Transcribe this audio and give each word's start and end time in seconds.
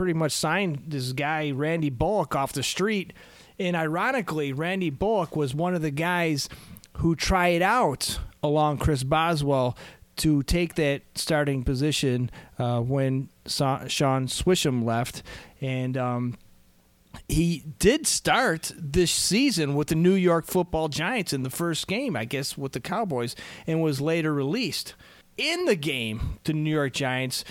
pretty 0.00 0.14
much 0.14 0.32
signed 0.32 0.82
this 0.86 1.12
guy 1.12 1.50
Randy 1.50 1.90
Bullock 1.90 2.34
off 2.34 2.54
the 2.54 2.62
street, 2.62 3.12
and 3.58 3.76
ironically, 3.76 4.50
Randy 4.50 4.88
Bullock 4.88 5.36
was 5.36 5.54
one 5.54 5.74
of 5.74 5.82
the 5.82 5.90
guys 5.90 6.48
who 6.94 7.14
tried 7.14 7.60
out 7.60 8.18
along 8.42 8.78
Chris 8.78 9.02
Boswell 9.02 9.76
to 10.16 10.42
take 10.44 10.76
that 10.76 11.02
starting 11.16 11.64
position 11.64 12.30
uh, 12.58 12.80
when 12.80 13.28
Sa- 13.44 13.88
Shaun 13.88 14.26
Suisham 14.26 14.82
left, 14.86 15.22
and. 15.60 15.98
Um, 15.98 16.38
he 17.28 17.64
did 17.80 18.06
start 18.06 18.70
this 18.76 19.10
season 19.10 19.74
with 19.74 19.88
the 19.88 19.96
New 19.96 20.14
York 20.14 20.46
Football 20.46 20.88
Giants 20.88 21.32
in 21.32 21.42
the 21.42 21.50
first 21.50 21.88
game, 21.88 22.16
I 22.16 22.24
guess, 22.24 22.56
with 22.56 22.70
the 22.70 22.80
Cowboys, 22.80 23.34
and 23.66 23.82
was 23.82 24.00
later 24.00 24.32
released. 24.32 24.94
In 25.36 25.64
the 25.64 25.74
game, 25.74 26.38
the 26.44 26.52
New 26.52 26.70
York 26.70 26.92
Giants, 26.92 27.44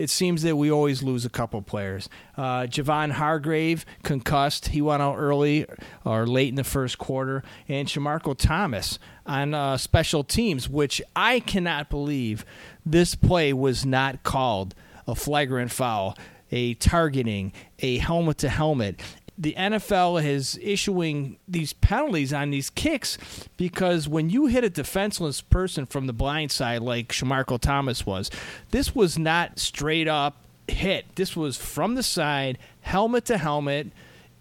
it 0.00 0.08
seems 0.08 0.40
that 0.44 0.56
we 0.56 0.70
always 0.70 1.02
lose 1.02 1.26
a 1.26 1.28
couple 1.28 1.60
players. 1.60 2.08
Uh, 2.34 2.62
Javon 2.62 3.12
Hargrave 3.12 3.84
concussed; 4.02 4.68
he 4.68 4.80
went 4.80 5.02
out 5.02 5.16
early 5.18 5.66
or 6.06 6.26
late 6.26 6.48
in 6.48 6.54
the 6.54 6.64
first 6.64 6.96
quarter, 6.96 7.42
and 7.68 7.86
Shamarko 7.86 8.34
Thomas 8.34 8.98
on 9.26 9.52
uh, 9.52 9.76
special 9.76 10.24
teams, 10.24 10.70
which 10.70 11.02
I 11.14 11.40
cannot 11.40 11.90
believe 11.90 12.46
this 12.84 13.14
play 13.14 13.52
was 13.52 13.84
not 13.84 14.22
called 14.22 14.74
a 15.06 15.14
flagrant 15.14 15.70
foul 15.70 16.16
a 16.52 16.74
targeting, 16.74 17.52
a 17.78 17.98
helmet 17.98 18.38
to 18.38 18.48
helmet. 18.48 19.00
The 19.40 19.54
NFL 19.54 20.22
is 20.22 20.58
issuing 20.60 21.38
these 21.48 21.72
penalties 21.72 22.30
on 22.30 22.50
these 22.50 22.68
kicks 22.68 23.16
because 23.56 24.06
when 24.06 24.28
you 24.28 24.46
hit 24.46 24.64
a 24.64 24.70
defenseless 24.70 25.40
person 25.40 25.86
from 25.86 26.06
the 26.06 26.12
blind 26.12 26.52
side, 26.52 26.82
like 26.82 27.08
Shamarko 27.08 27.58
Thomas 27.58 28.04
was, 28.04 28.30
this 28.70 28.94
was 28.94 29.18
not 29.18 29.58
straight 29.58 30.06
up 30.06 30.36
hit. 30.68 31.16
This 31.16 31.34
was 31.34 31.56
from 31.56 31.94
the 31.94 32.02
side, 32.02 32.58
helmet 32.82 33.24
to 33.26 33.38
helmet. 33.38 33.88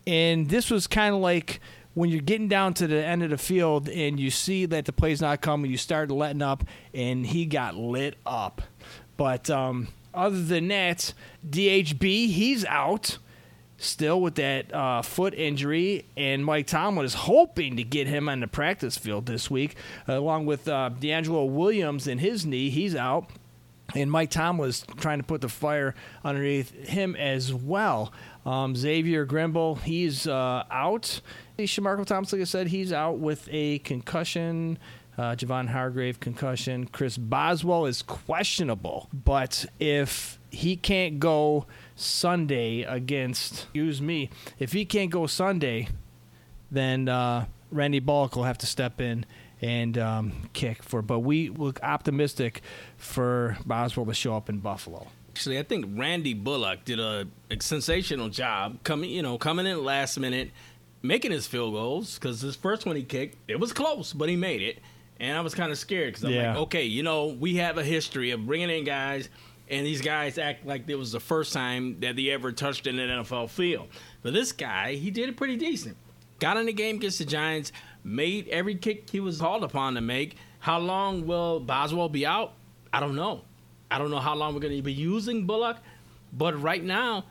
And 0.06 0.50
this 0.50 0.70
was 0.70 0.86
kind 0.86 1.16
of 1.16 1.22
like 1.22 1.62
when 1.94 2.10
you're 2.10 2.22
getting 2.22 2.48
down 2.48 2.74
to 2.76 2.88
the 2.88 3.04
end 3.04 3.24
of 3.24 3.30
the 3.30 3.38
field 3.38 3.90
and 3.90 4.20
you 4.20 4.32
see 4.32 4.66
that 4.66 4.86
the 4.86 4.94
play's 4.94 5.22
not 5.22 5.42
coming, 5.42 5.72
you 5.72 5.78
start 5.78 6.12
letting 6.12 6.42
up, 6.42 6.64
and 6.94 7.26
he 7.26 7.46
got 7.46 7.76
lit 7.76 8.16
up. 8.26 8.62
But 9.18 9.50
um, 9.50 9.90
other 10.14 10.42
than 10.42 10.70
that, 10.70 11.14
DHB, 11.48 12.28
he's 12.30 12.66
out 12.66 13.18
still 13.80 14.22
with 14.22 14.36
that 14.36 14.74
uh, 14.74 15.02
foot 15.02 15.34
injury, 15.34 16.06
and 16.16 16.46
Mike 16.46 16.68
Tomlin 16.68 17.06
is 17.06 17.14
hoping 17.14 17.78
to 17.78 17.84
get 17.84 18.08
him 18.08 18.30
on 18.30 18.42
the 18.42 18.48
practice 18.48 18.98
field 18.98 19.26
this 19.26 19.50
week, 19.50 19.76
along 20.08 20.46
with 20.46 20.68
uh, 20.68 20.92
DeAngelo 21.00 21.50
Williams 21.50 22.08
and 22.08 22.20
his 22.20 22.46
knee. 22.46 22.70
He's 22.70 22.96
out. 22.96 23.30
And 23.96 24.12
Mike 24.12 24.30
Tomlin 24.30 24.68
was 24.68 24.86
trying 24.98 25.18
to 25.18 25.24
put 25.24 25.42
the 25.42 25.50
fire 25.50 25.96
underneath 26.24 26.72
him 26.88 27.16
as 27.16 27.52
well. 27.52 28.14
Um, 28.46 28.76
Xavier 28.76 29.26
Grimble, 29.26 29.82
he's 29.82 30.28
uh, 30.28 30.64
out. 30.70 31.22
Shamarko 31.58 32.06
Thompson, 32.06 32.40
like 32.40 32.44
I 32.44 32.46
said, 32.46 32.68
he's 32.68 32.94
out 32.94 33.18
with 33.18 33.50
a 33.52 33.80
concussion. 33.80 34.78
Uh, 35.18 35.36
Javon 35.36 35.68
Hargrave 35.68 36.20
concussion. 36.20 36.86
Chris 36.86 37.18
Boswell 37.18 37.86
is 37.86 38.02
questionable, 38.02 39.10
but 39.12 39.66
if 39.80 40.40
he 40.50 40.78
can't 40.78 41.20
go 41.20 41.66
Sunday 42.00 42.82
against, 42.84 43.54
excuse 43.64 44.02
me, 44.02 44.30
if 44.58 44.72
he 44.74 44.86
can't 44.86 45.12
go 45.12 45.28
Sunday, 45.28 45.88
then 46.72 47.10
uh, 47.10 47.46
Randy 47.72 48.00
Bullock 48.00 48.36
will 48.36 48.44
have 48.44 48.58
to 48.60 48.66
step 48.66 49.02
in 49.02 49.26
and 49.62 49.98
um, 49.98 50.32
kick 50.54 50.84
for. 50.84 51.02
But 51.02 51.20
we 51.20 51.50
look 51.50 51.80
optimistic 51.84 52.62
for 52.98 53.58
Boswell 53.66 54.06
to 54.06 54.14
show 54.14 54.36
up 54.36 54.50
in 54.50 54.60
Buffalo. 54.60 55.08
Actually, 55.30 55.60
I 55.60 55.64
think 55.64 55.86
Randy 55.98 56.34
Bullock 56.34 56.86
did 56.86 57.00
a, 57.00 57.28
a 57.50 57.62
sensational 57.62 58.30
job 58.30 58.84
coming, 58.84 59.10
you 59.10 59.22
know, 59.22 59.38
coming 59.38 59.66
in 59.66 59.84
last 59.84 60.20
minute, 60.20 60.52
making 61.02 61.32
his 61.32 61.48
field 61.48 61.74
goals 61.74 62.16
because 62.16 62.42
his 62.42 62.56
first 62.56 62.86
one 62.86 62.96
he 62.96 63.04
kicked, 63.04 63.38
it 63.48 63.60
was 63.60 63.72
close, 63.74 64.12
but 64.14 64.28
he 64.30 64.36
made 64.36 64.62
it. 64.62 64.80
And 65.22 65.38
I 65.38 65.42
was 65.42 65.54
kind 65.54 65.72
of 65.72 65.78
scared 65.78 66.14
because 66.14 66.24
I'm 66.24 66.32
Yeah. 66.32 66.50
like, 66.52 66.58
okay, 66.64 66.84
you 66.86 67.04
know, 67.04 67.28
we 67.28 67.56
have 67.58 67.78
a 67.78 67.84
history 67.84 68.32
of 68.32 68.46
bringing 68.48 68.70
in 68.70 68.86
guys, 68.86 69.30
and 69.70 69.86
these 69.86 70.02
guys 70.02 70.38
act 70.38 70.66
like 70.66 70.90
it 70.90 70.96
was 70.96 71.12
the 71.12 71.20
first 71.20 71.54
time 71.54 72.00
that 72.00 72.16
they 72.16 72.30
ever 72.30 72.52
touched 72.52 72.88
an 72.88 72.98
NFL 72.98 73.50
field. 73.50 73.88
But 74.22 74.34
this 74.34 74.52
guy, 74.52 74.96
he 74.96 75.12
did 75.12 75.30
it 75.30 75.38
pretty 75.38 75.58
decent. 75.58 75.96
Got 76.40 76.58
in 76.58 76.66
the 76.66 76.74
game 76.74 76.96
against 76.96 77.20
the 77.20 77.26
Giants, 77.26 77.72
made 78.04 78.48
every 78.48 78.76
kick 78.76 79.10
he 79.10 79.20
was 79.20 79.40
called 79.40 79.64
upon 79.64 79.96
to 79.96 80.02
make. 80.02 80.38
How 80.60 80.80
long 80.80 81.28
will 81.28 81.60
Boswell 81.60 82.10
be 82.10 82.26
out? 82.26 82.54
I 82.92 83.00
don't 83.00 83.16
know. 83.16 83.44
I 83.92 83.98
don't 83.98 84.12
know 84.12 84.20
how 84.20 84.36
long 84.36 84.54
we're 84.54 84.62
going 84.62 84.76
to 84.76 84.82
be 84.82 84.94
using 84.94 85.46
Bullock, 85.46 85.78
but 86.34 86.60
right 86.62 86.84
now, 86.84 87.26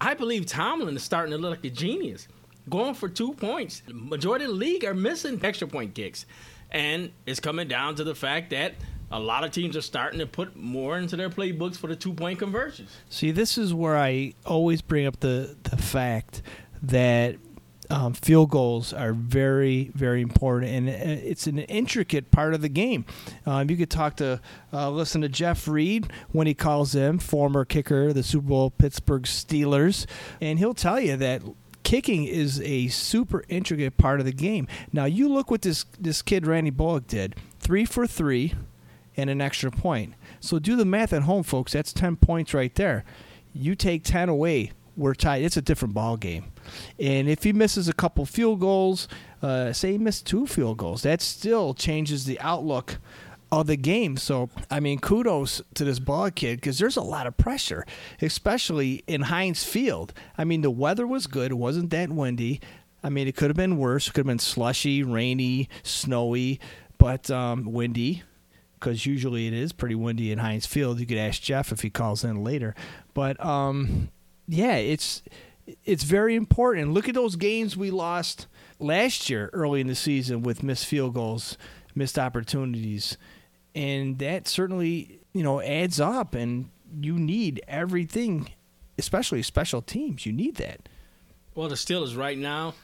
I 0.00 0.14
believe 0.14 0.46
Tomlin 0.46 0.96
is 0.96 1.02
starting 1.02 1.32
to 1.32 1.38
look 1.38 1.50
like 1.50 1.64
a 1.64 1.74
genius, 1.74 2.28
going 2.68 2.94
for 2.94 3.08
two 3.08 3.34
points. 3.34 3.82
Majority 3.88 4.44
of 4.44 4.52
the 4.52 4.56
league 4.56 4.84
are 4.84 4.94
missing 4.94 5.40
extra 5.42 5.68
point 5.68 5.94
kicks, 5.94 6.24
and 6.70 7.10
it's 7.26 7.40
coming 7.40 7.68
down 7.68 7.94
to 7.96 8.04
the 8.04 8.14
fact 8.14 8.50
that 8.50 8.74
a 9.10 9.18
lot 9.18 9.44
of 9.44 9.50
teams 9.50 9.76
are 9.76 9.82
starting 9.82 10.18
to 10.18 10.26
put 10.26 10.56
more 10.56 10.98
into 10.98 11.16
their 11.16 11.30
playbooks 11.30 11.76
for 11.76 11.86
the 11.86 11.96
two 11.96 12.12
point 12.12 12.38
conversions. 12.38 12.90
See, 13.08 13.30
this 13.30 13.56
is 13.56 13.72
where 13.72 13.96
I 13.96 14.34
always 14.44 14.82
bring 14.82 15.06
up 15.06 15.20
the 15.20 15.56
the 15.64 15.76
fact 15.76 16.42
that 16.82 17.36
um, 17.90 18.12
field 18.12 18.50
goals 18.50 18.92
are 18.92 19.12
very, 19.12 19.90
very 19.94 20.20
important, 20.20 20.70
and 20.70 20.88
uh, 20.88 21.22
it's 21.24 21.46
an 21.46 21.58
intricate 21.60 22.30
part 22.30 22.54
of 22.54 22.60
the 22.60 22.68
game. 22.68 23.04
Um, 23.46 23.70
you 23.70 23.76
could 23.76 23.90
talk 23.90 24.16
to, 24.16 24.40
uh, 24.72 24.90
listen 24.90 25.22
to 25.22 25.28
Jeff 25.28 25.66
Reed 25.66 26.12
when 26.32 26.46
he 26.46 26.54
calls 26.54 26.94
in, 26.94 27.18
former 27.18 27.64
kicker, 27.64 28.12
the 28.12 28.22
Super 28.22 28.48
Bowl 28.48 28.70
Pittsburgh 28.70 29.22
Steelers, 29.22 30.06
and 30.40 30.58
he'll 30.58 30.74
tell 30.74 31.00
you 31.00 31.16
that 31.16 31.42
kicking 31.82 32.24
is 32.24 32.60
a 32.60 32.88
super 32.88 33.42
intricate 33.48 33.96
part 33.96 34.20
of 34.20 34.26
the 34.26 34.32
game. 34.32 34.68
Now, 34.92 35.06
you 35.06 35.28
look 35.28 35.50
what 35.50 35.62
this 35.62 35.86
this 35.98 36.20
kid 36.20 36.46
Randy 36.46 36.70
Bullock 36.70 37.06
did: 37.06 37.36
three 37.58 37.86
for 37.86 38.06
three, 38.06 38.54
and 39.18 39.28
an 39.28 39.42
extra 39.42 39.70
point. 39.70 40.14
So 40.40 40.58
do 40.58 40.76
the 40.76 40.86
math 40.86 41.12
at 41.12 41.22
home, 41.22 41.42
folks. 41.42 41.72
That's 41.72 41.92
ten 41.92 42.16
points 42.16 42.54
right 42.54 42.74
there. 42.74 43.04
You 43.52 43.74
take 43.74 44.04
ten 44.04 44.30
away, 44.30 44.72
we're 44.96 45.14
tied. 45.14 45.42
It's 45.42 45.56
a 45.56 45.62
different 45.62 45.92
ball 45.92 46.16
game. 46.16 46.46
And 46.98 47.28
if 47.28 47.42
he 47.42 47.52
misses 47.52 47.88
a 47.88 47.92
couple 47.92 48.24
field 48.24 48.60
goals, 48.60 49.08
uh, 49.42 49.72
say 49.72 49.92
he 49.92 49.98
missed 49.98 50.26
two 50.26 50.46
field 50.46 50.78
goals, 50.78 51.02
that 51.02 51.20
still 51.20 51.74
changes 51.74 52.24
the 52.24 52.40
outlook 52.40 52.98
of 53.50 53.66
the 53.66 53.76
game. 53.76 54.16
So, 54.16 54.50
I 54.70 54.78
mean, 54.78 54.98
kudos 54.98 55.62
to 55.74 55.84
this 55.84 55.98
ball 55.98 56.30
kid 56.30 56.60
because 56.60 56.78
there's 56.78 56.96
a 56.96 57.02
lot 57.02 57.26
of 57.26 57.36
pressure, 57.36 57.84
especially 58.22 59.02
in 59.06 59.22
Heinz 59.22 59.64
Field. 59.64 60.12
I 60.36 60.44
mean, 60.44 60.60
the 60.60 60.70
weather 60.70 61.06
was 61.06 61.26
good; 61.26 61.50
it 61.50 61.56
wasn't 61.56 61.90
that 61.90 62.10
windy. 62.10 62.60
I 63.02 63.08
mean, 63.08 63.26
it 63.26 63.36
could 63.36 63.48
have 63.48 63.56
been 63.56 63.78
worse. 63.78 64.08
It 64.08 64.10
could 64.10 64.20
have 64.20 64.26
been 64.26 64.38
slushy, 64.38 65.02
rainy, 65.02 65.68
snowy, 65.82 66.60
but 66.98 67.30
um, 67.30 67.72
windy 67.72 68.22
because 68.78 69.06
usually 69.06 69.46
it 69.46 69.52
is 69.52 69.72
pretty 69.72 69.94
windy 69.94 70.30
in 70.32 70.38
Heinz 70.38 70.66
Field. 70.66 71.00
You 71.00 71.06
could 71.06 71.18
ask 71.18 71.40
Jeff 71.42 71.72
if 71.72 71.80
he 71.80 71.90
calls 71.90 72.24
in 72.24 72.42
later, 72.44 72.74
but 73.14 73.42
um, 73.44 74.08
yeah, 74.46 74.76
it's 74.76 75.22
it's 75.84 76.04
very 76.04 76.34
important. 76.34 76.92
Look 76.92 77.08
at 77.08 77.14
those 77.14 77.36
games 77.36 77.76
we 77.76 77.90
lost 77.90 78.46
last 78.78 79.28
year 79.28 79.50
early 79.52 79.80
in 79.80 79.86
the 79.86 79.94
season 79.94 80.42
with 80.42 80.62
missed 80.62 80.86
field 80.86 81.14
goals, 81.14 81.58
missed 81.94 82.18
opportunities, 82.18 83.16
and 83.74 84.18
that 84.18 84.48
certainly 84.48 85.20
you 85.32 85.42
know 85.42 85.60
adds 85.60 86.00
up. 86.00 86.34
And 86.34 86.70
you 87.00 87.18
need 87.18 87.60
everything, 87.68 88.50
especially 88.98 89.42
special 89.42 89.82
teams. 89.82 90.24
You 90.24 90.32
need 90.32 90.56
that. 90.56 90.88
Well, 91.54 91.68
the 91.68 91.74
Steelers 91.74 92.16
right 92.16 92.38
now, 92.38 92.74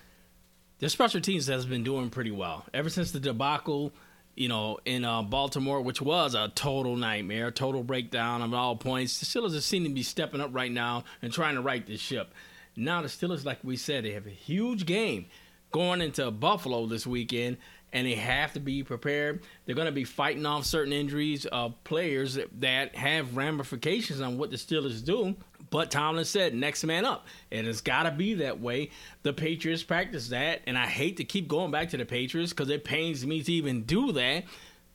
their 0.79 0.89
special 0.89 1.21
teams 1.21 1.47
has 1.47 1.65
been 1.65 1.85
doing 1.85 2.11
pretty 2.11 2.33
well 2.33 2.65
ever 2.75 2.91
since 2.91 3.13
the 3.13 3.21
debacle, 3.21 3.93
you 4.35 4.49
know, 4.49 4.79
in 4.85 5.05
uh, 5.05 5.23
Baltimore, 5.23 5.81
which 5.81 6.03
was 6.03 6.35
a 6.35 6.49
total 6.55 6.97
nightmare, 6.97 7.51
total 7.51 7.83
breakdown 7.83 8.43
of 8.43 8.53
all 8.53 8.77
points. 8.77 9.21
The 9.21 9.27
Steelers 9.27 9.61
seem 9.63 9.85
to 9.85 9.91
be 9.91 10.03
stepping 10.03 10.41
up 10.41 10.51
right 10.53 10.73
now 10.73 11.05
and 11.23 11.33
trying 11.33 11.55
to 11.55 11.61
right 11.61 11.87
this 11.87 12.01
ship. 12.01 12.33
Now 12.77 13.03
the 13.03 13.09
Steelers, 13.09 13.45
like 13.45 13.59
we 13.63 13.77
said, 13.77 14.05
they 14.05 14.13
have 14.13 14.27
a 14.27 14.31
huge 14.31 14.87
game 14.87 15.27
going 15.71 16.01
into 16.01 16.31
Buffalo 16.31 16.87
this 16.87 17.07
weekend, 17.07 17.57
and 17.95 18.07
they 18.07 18.17
have 18.17 18.53
to 18.53 18.61
be 18.61 18.83
prepared. 18.83 19.43
They're 19.65 19.77
going 19.77 19.87
to 19.87 19.93
be 19.93 20.05
fighting 20.05 20.45
off 20.45 20.67
certain 20.67 20.93
injuries 20.93 21.47
of 21.47 21.83
players 21.85 22.39
that 22.59 22.95
have 22.97 23.37
ramifications 23.37 24.21
on 24.21 24.37
what 24.37 24.51
the 24.51 24.57
Steelers 24.57 25.03
do. 25.03 25.37
But 25.71 25.91
Tomlin 25.91 26.25
said, 26.25 26.55
next 26.55 26.85
man 26.85 27.05
up. 27.05 27.27
And 27.51 27.67
it's 27.67 27.81
got 27.81 28.03
to 28.03 28.11
be 28.11 28.35
that 28.35 28.61
way. 28.61 28.91
The 29.23 29.33
Patriots 29.33 29.85
practice 29.85 30.29
that. 30.29 30.63
And 30.67 30.77
I 30.77 30.87
hate 30.87 31.17
to 31.19 31.25
keep 31.25 31.49
going 31.49 31.71
back 31.71 31.91
to 31.91 31.97
the 31.97 32.05
Patriots 32.05 32.53
because 32.53 32.69
it 32.69 32.85
pains 32.85 33.25
me 33.25 33.43
to 33.43 33.53
even 33.53 33.85
do 33.85 34.13
that. 34.13 34.45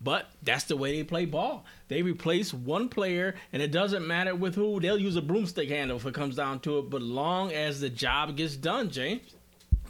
But 0.02 0.30
that's 0.44 0.66
the 0.66 0.78
way 0.78 0.98
they 0.98 1.04
play 1.04 1.26
ball. 1.26 1.66
They 1.90 2.02
replace 2.02 2.54
one 2.54 2.88
player, 2.88 3.36
and 3.52 3.62
it 3.62 3.72
doesn't 3.72 4.08
matter 4.08 4.34
with 4.34 4.56
who. 4.56 4.80
They'll 4.80 4.98
use 4.98 5.18
a 5.18 5.22
broomstick 5.22 5.68
handle 5.68 5.98
if 5.98 6.06
it 6.06 6.14
comes 6.14 6.38
down 6.38 6.62
to 6.62 6.80
it, 6.80 6.90
but 6.90 7.02
long 7.02 7.52
as 7.52 7.82
the 7.82 7.90
job 7.90 8.38
gets 8.38 8.56
done, 8.56 8.90
James. 8.90 9.36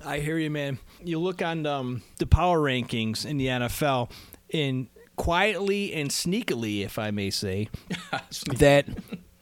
I 0.05 0.19
hear 0.19 0.37
you, 0.37 0.49
man. 0.49 0.79
You 1.03 1.19
look 1.19 1.41
on 1.41 1.65
um, 1.65 2.01
the 2.17 2.25
power 2.25 2.59
rankings 2.59 3.25
in 3.25 3.37
the 3.37 3.47
NFL, 3.47 4.09
and 4.53 4.87
quietly 5.15 5.93
and 5.93 6.09
sneakily, 6.09 6.83
if 6.83 6.97
I 6.97 7.11
may 7.11 7.29
say, 7.29 7.69
that 8.57 8.85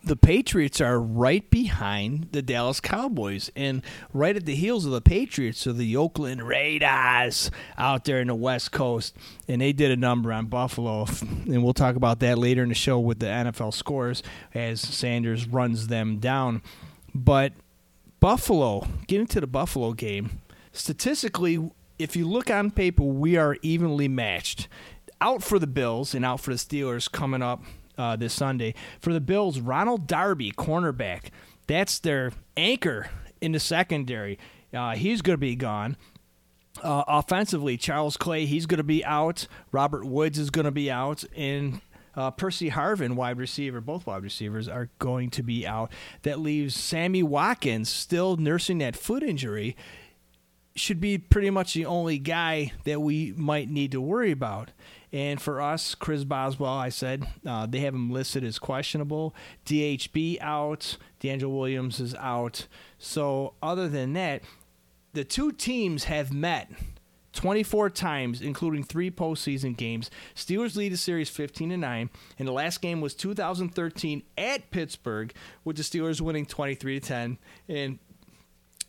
the 0.04 0.15
Patriots 0.15 0.81
are 0.81 1.00
right 1.00 1.48
behind 1.50 2.30
the 2.31 2.42
Dallas 2.42 2.80
Cowboys, 2.80 3.51
and 3.56 3.83
right 4.13 4.36
at 4.36 4.45
the 4.45 4.56
heels 4.56 4.86
of 4.86 4.92
the 4.92 5.01
Patriots 5.01 5.68
are 5.68 5.74
the 5.74 5.95
Oakland 5.95 6.42
Raiders 6.42 7.51
out 7.77 8.06
there 8.06 8.19
in 8.19 8.27
the 8.27 8.36
West 8.36 8.71
Coast, 8.71 9.15
and 9.48 9.62
they 9.62 9.74
did 9.74 9.92
a 9.92 9.98
number 9.98 10.33
on 10.33 10.48
Buffalo, 10.48 11.06
and 11.21 11.63
we'll 11.63 11.74
talk 11.74 11.95
about 11.95 12.19
that 12.21 12.38
later 12.38 12.63
in 12.63 12.69
the 12.69 12.75
show 12.75 13.00
with 13.00 13.19
the 13.19 13.27
NFL 13.27 13.74
scores 13.74 14.24
as 14.54 14.81
Sanders 14.81 15.48
runs 15.48 15.88
them 15.88 16.18
down. 16.18 16.62
But 17.13 17.54
Buffalo, 18.19 18.88
getting 19.07 19.27
to 19.27 19.42
the 19.42 19.48
Buffalo 19.48 19.94
game, 19.94 20.42
statistically, 20.77 21.71
if 22.00 22.15
you 22.15 22.27
look 22.27 22.50
on 22.50 22.71
paper, 22.71 23.03
we 23.03 23.38
are 23.38 23.57
evenly 23.62 24.07
matched. 24.07 24.68
Out 25.19 25.41
for 25.41 25.57
the 25.57 25.68
Bills 25.68 26.13
and 26.13 26.24
out 26.24 26.41
for 26.41 26.51
the 26.51 26.57
Steelers 26.57 27.12
coming 27.12 27.41
up 27.41 27.63
uh, 27.97 28.15
this 28.15 28.33
Sunday. 28.33 28.75
For 29.00 29.12
the 29.12 29.21
Bills, 29.21 29.59
Ronald 29.59 30.07
Darby, 30.07 30.51
cornerback. 30.51 31.29
That's 31.65 32.00
their 32.00 32.31
anchor 32.56 33.09
in 33.41 33.51
the 33.53 33.59
secondary. 33.59 34.38
Uh, 34.74 34.95
he's 34.95 35.21
going 35.21 35.33
to 35.33 35.39
be 35.39 35.56
gone. 35.56 35.97
Uh, 36.83 37.03
offensively, 37.07 37.77
Charles 37.77 38.18
Clay, 38.18 38.45
he's 38.45 38.68
going 38.68 38.77
to 38.77 38.83
be 38.83 39.03
out. 39.03 39.47
Robert 39.71 40.06
Woods 40.06 40.38
is 40.38 40.51
going 40.51 40.65
to 40.65 40.71
be 40.71 40.91
out. 40.91 41.23
And 41.35 41.81
uh, 42.15 42.31
Percy 42.31 42.69
Harvin, 42.69 43.15
wide 43.15 43.38
receiver, 43.38 43.81
both 43.81 44.06
wide 44.06 44.23
receivers 44.23 44.68
are 44.68 44.89
going 45.00 45.30
to 45.31 45.44
be 45.44 45.65
out. 45.65 45.91
That 46.21 46.39
leaves 46.39 46.75
Sammy 46.75 47.23
Watkins 47.23 47.89
still 47.89 48.38
nursing 48.38 48.77
that 48.80 48.95
foot 48.95 49.23
injury. 49.23 49.75
Should 50.77 51.01
be 51.01 51.18
pretty 51.18 51.50
much 51.50 51.74
the 51.74 51.85
only 51.85 52.19
guy 52.19 52.71
that 52.85 53.01
we 53.01 53.33
might 53.35 53.69
need 53.69 53.91
to 53.91 54.01
worry 54.01 54.31
about. 54.31 54.71
And 55.12 55.41
for 55.41 55.62
us, 55.62 55.95
Chris 55.95 56.24
Boswell, 56.24 56.71
I 56.71 56.89
said 56.89 57.27
uh, 57.45 57.65
they 57.65 57.79
have 57.79 57.94
him 57.94 58.12
listed 58.12 58.44
as 58.44 58.59
questionable. 58.59 59.33
DHB 59.65 60.38
out. 60.41 60.97
DeAngelo 61.19 61.57
Williams 61.57 62.00
is 62.00 62.13
out. 62.15 62.68
So 63.00 63.53
other 63.62 63.88
than 63.88 64.13
that, 64.13 64.44
the 65.13 65.24
two 65.24 65.51
teams 65.51 66.03
have 66.03 66.31
met 66.31 66.69
24 67.33 67.91
times, 67.91 68.41
including 68.41 68.83
three 68.83 69.12
postseason 69.12 69.77
games. 69.77 70.09
Steelers 70.35 70.75
lead 70.75 70.91
the 70.91 70.97
series 70.97 71.30
15 71.30 71.69
to 71.69 71.77
9, 71.77 72.09
and 72.39 72.47
the 72.47 72.51
last 72.51 72.81
game 72.81 73.00
was 73.00 73.13
2013 73.13 74.23
at 74.38 74.71
Pittsburgh, 74.71 75.33
with 75.63 75.77
the 75.77 75.83
Steelers 75.83 76.19
winning 76.19 76.45
23 76.45 77.00
to 77.00 77.07
10. 77.07 77.38
And 77.69 78.00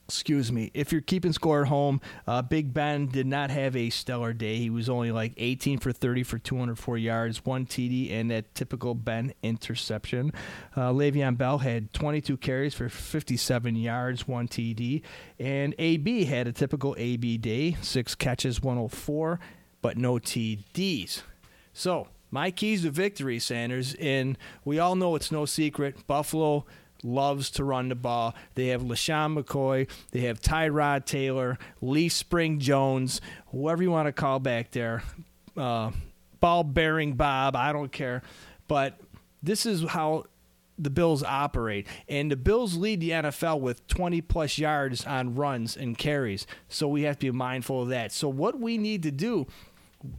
excuse 0.09 0.51
me, 0.51 0.71
if 0.73 0.91
you're 0.91 1.03
keeping 1.03 1.35
score 1.35 1.61
at 1.61 1.69
home, 1.69 2.01
uh, 2.27 2.41
Big 2.41 2.73
Ben 2.73 3.09
did 3.09 3.27
not 3.27 3.51
have 3.51 3.77
a 3.77 3.91
stellar 3.91 4.33
day. 4.33 4.57
He 4.57 4.71
was 4.71 4.89
only 4.89 5.13
like 5.13 5.35
18 5.37 5.79
for 5.81 5.93
30 5.93 6.23
for 6.23 6.39
204 6.39 6.97
yards, 6.97 7.45
one 7.45 7.67
TD, 7.67 8.11
and 8.11 8.31
that 8.31 8.55
typical 8.55 8.95
Ben 8.95 9.35
interception. 9.43 10.33
Uh, 10.75 10.93
Le'Veon 10.93 11.37
Bell 11.37 11.59
had 11.59 11.93
22 11.93 12.39
carries 12.39 12.73
for 12.73 12.89
57 12.89 13.77
yards, 13.77 14.27
one 14.27 14.49
TD, 14.49 15.03
and 15.39 15.75
AB 15.79 16.25
had 16.25 16.47
a 16.47 16.53
typical 16.53 16.95
AB 16.99 17.37
day, 17.37 17.77
six 17.83 18.15
catches, 18.15 18.63
104, 18.63 19.39
but 19.83 19.99
no 19.99 20.15
TDs. 20.15 21.21
So, 21.75 22.09
my 22.31 22.51
keys 22.51 22.83
to 22.83 22.91
victory, 22.91 23.39
Sanders, 23.39 23.95
and 24.01 24.39
we 24.65 24.79
all 24.79 24.97
know 24.97 25.17
it's 25.17 25.31
no 25.31 25.45
secret. 25.45 26.07
Buffalo 26.07 26.65
loves 27.03 27.51
to 27.51 27.65
run 27.65 27.89
the 27.89 27.95
ball. 27.95 28.35
They 28.55 28.69
have 28.69 28.83
LeSean 28.83 29.39
McCoy, 29.39 29.89
they 30.11 30.21
have 30.21 30.41
Tyrod 30.41 31.05
Taylor, 31.05 31.59
Lee 31.81 32.09
Spring 32.09 32.59
Jones, 32.59 33.21
whoever 33.49 33.83
you 33.83 33.91
want 33.91 34.07
to 34.07 34.13
call 34.13 34.39
back 34.39 34.71
there, 34.71 35.03
uh, 35.57 35.91
ball 36.41 36.65
bearing 36.65 37.15
Bob, 37.15 37.57
I 37.57 37.73
don't 37.73 37.93
care. 37.93 38.23
But 38.67 39.01
this 39.43 39.67
is 39.67 39.89
how 39.89 40.25
the 40.79 40.91
Bills 40.91 41.23
operate. 41.23 41.87
And 42.09 42.31
the 42.31 42.37
Bills 42.37 42.77
lead 42.77 43.01
the 43.01 43.11
NFL 43.11 43.61
with 43.61 43.87
20 43.89 44.21
plus 44.21 44.59
yards 44.59 45.05
on 45.05 45.35
runs 45.35 45.77
and 45.77 45.99
carries. 45.99 46.47
So 46.69 46.87
we 46.87 47.03
have 47.03 47.19
to 47.21 47.27
be 47.27 47.37
mindful 47.37 47.83
of 47.83 47.89
that. 47.89 48.13
So, 48.13 48.29
what 48.29 48.61
we 48.61 48.79
need 48.79 49.03
to 49.03 49.11
do 49.11 49.47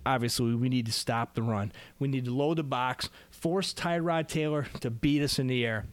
obviously 0.05 0.53
we 0.55 0.69
need 0.69 0.85
to 0.85 0.91
stop 0.91 1.35
the 1.35 1.41
run. 1.41 1.71
We 1.99 2.07
need 2.07 2.25
to 2.25 2.33
load 2.33 2.57
the 2.57 2.63
box, 2.63 3.09
force 3.31 3.73
Tyrod 3.73 4.27
Taylor 4.27 4.67
to 4.81 4.89
beat 4.89 5.21
us 5.21 5.39
in 5.39 5.47
the 5.47 5.65
air. 5.65 5.85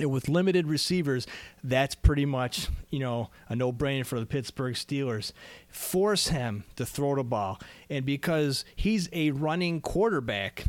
And 0.00 0.10
with 0.10 0.28
limited 0.28 0.66
receivers, 0.66 1.26
that's 1.62 1.94
pretty 1.94 2.26
much, 2.26 2.68
you 2.90 2.98
know, 2.98 3.30
a 3.48 3.56
no-brainer 3.56 4.06
for 4.06 4.20
the 4.20 4.26
Pittsburgh 4.26 4.74
Steelers. 4.74 5.32
Force 5.68 6.28
him 6.28 6.64
to 6.76 6.86
throw 6.86 7.16
the 7.16 7.24
ball. 7.24 7.60
And 7.88 8.04
because 8.04 8.64
he's 8.74 9.08
a 9.12 9.30
running 9.30 9.80
quarterback, 9.80 10.64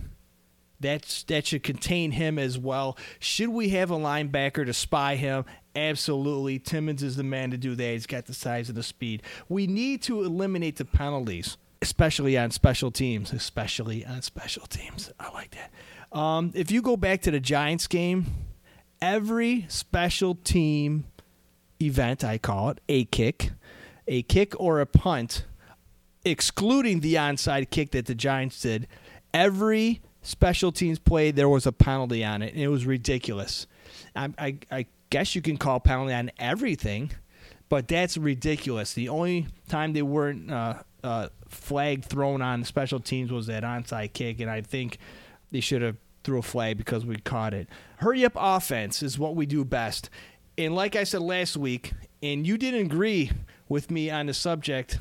that's 0.79 1.23
that 1.23 1.47
should 1.47 1.63
contain 1.63 2.11
him 2.11 2.37
as 2.37 2.57
well. 2.57 2.97
Should 3.19 3.49
we 3.49 3.69
have 3.69 3.89
a 3.89 3.97
linebacker 3.97 4.65
to 4.65 4.73
spy 4.73 5.15
him? 5.15 5.45
Absolutely. 5.75 6.59
Timmons 6.59 7.01
is 7.01 7.15
the 7.15 7.23
man 7.23 7.51
to 7.51 7.57
do 7.57 7.75
that. 7.75 7.91
He's 7.93 8.05
got 8.05 8.25
the 8.25 8.33
size 8.33 8.69
and 8.69 8.77
the 8.77 8.83
speed. 8.83 9.23
We 9.49 9.65
need 9.65 10.01
to 10.03 10.23
eliminate 10.23 10.77
the 10.77 10.85
penalties 10.85 11.57
especially 11.81 12.37
on 12.37 12.51
special 12.51 12.91
teams, 12.91 13.31
especially 13.33 14.05
on 14.05 14.21
special 14.21 14.65
teams. 14.67 15.11
I 15.19 15.31
like 15.31 15.55
that. 15.55 16.17
Um, 16.17 16.51
if 16.55 16.71
you 16.71 16.81
go 16.81 16.97
back 16.97 17.21
to 17.23 17.31
the 17.31 17.39
Giants 17.39 17.87
game, 17.87 18.25
every 19.01 19.65
special 19.69 20.35
team 20.35 21.05
event, 21.81 22.23
I 22.23 22.37
call 22.37 22.69
it 22.69 22.81
a 22.89 23.05
kick, 23.05 23.51
a 24.07 24.23
kick 24.23 24.59
or 24.59 24.79
a 24.79 24.85
punt, 24.85 25.45
excluding 26.23 27.01
the 27.01 27.15
onside 27.15 27.69
kick 27.69 27.91
that 27.91 28.05
the 28.05 28.15
Giants 28.15 28.61
did, 28.61 28.87
every 29.33 30.01
special 30.21 30.71
teams 30.71 30.99
play, 30.99 31.31
there 31.31 31.49
was 31.49 31.65
a 31.65 31.71
penalty 31.71 32.23
on 32.23 32.41
it, 32.41 32.53
and 32.53 32.61
it 32.61 32.67
was 32.67 32.85
ridiculous. 32.85 33.67
I, 34.15 34.33
I, 34.37 34.57
I 34.71 34.85
guess 35.09 35.35
you 35.35 35.41
can 35.41 35.57
call 35.57 35.79
penalty 35.79 36.13
on 36.13 36.31
everything, 36.37 37.11
but 37.69 37.87
that's 37.87 38.17
ridiculous. 38.17 38.93
The 38.93 39.09
only 39.09 39.47
time 39.69 39.93
they 39.93 40.01
weren't 40.01 40.51
uh, 40.51 40.75
uh, 41.03 41.29
flag 41.47 42.03
thrown 42.03 42.41
on 42.41 42.63
special 42.63 42.99
teams 42.99 43.31
was 43.31 43.47
that 43.47 43.63
onside 43.63 44.13
kick, 44.13 44.39
and 44.39 44.49
I 44.49 44.61
think 44.61 44.97
they 45.51 45.61
should 45.61 45.81
have 45.81 45.97
threw 46.27 46.39
a 46.39 46.41
flag 46.41 46.77
because 46.77 47.05
we 47.05 47.15
caught 47.15 47.53
it. 47.53 47.69
Hurry 47.99 48.25
up 48.25 48.33
offense 48.35 49.01
is 49.01 49.17
what 49.17 49.37
we 49.37 49.45
do 49.45 49.63
best. 49.63 50.09
And 50.57 50.75
like 50.75 50.97
I 50.97 51.05
said 51.05 51.21
last 51.21 51.55
week, 51.55 51.93
and 52.21 52.45
you 52.45 52.57
didn't 52.57 52.81
agree 52.81 53.31
with 53.69 53.89
me 53.89 54.09
on 54.09 54.25
the 54.25 54.33
subject, 54.33 54.99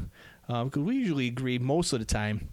uh, 0.48 0.62
because 0.62 0.84
we 0.84 0.94
usually 0.94 1.26
agree 1.26 1.58
most 1.58 1.92
of 1.92 1.98
the 1.98 2.04
time, 2.04 2.48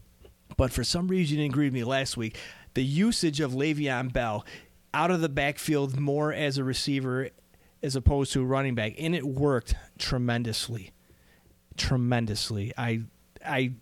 but 0.57 0.71
for 0.71 0.83
some 0.83 1.07
reason 1.07 1.37
you 1.37 1.43
didn't 1.43 1.53
agree 1.53 1.67
with 1.67 1.73
me 1.75 1.83
last 1.83 2.17
week. 2.17 2.39
The 2.73 2.83
usage 2.83 3.39
of 3.41 3.51
Le'Veon 3.51 4.11
Bell 4.11 4.43
out 4.91 5.11
of 5.11 5.21
the 5.21 5.29
backfield 5.29 5.99
more 5.99 6.33
as 6.33 6.57
a 6.57 6.63
receiver 6.63 7.29
as 7.83 7.95
opposed 7.95 8.33
to 8.33 8.41
a 8.41 8.45
running 8.45 8.73
back, 8.73 8.95
and 8.97 9.13
it 9.13 9.23
worked 9.23 9.75
tremendously, 9.99 10.93
tremendously. 11.77 12.73
I 12.75 13.01
I 13.45 13.73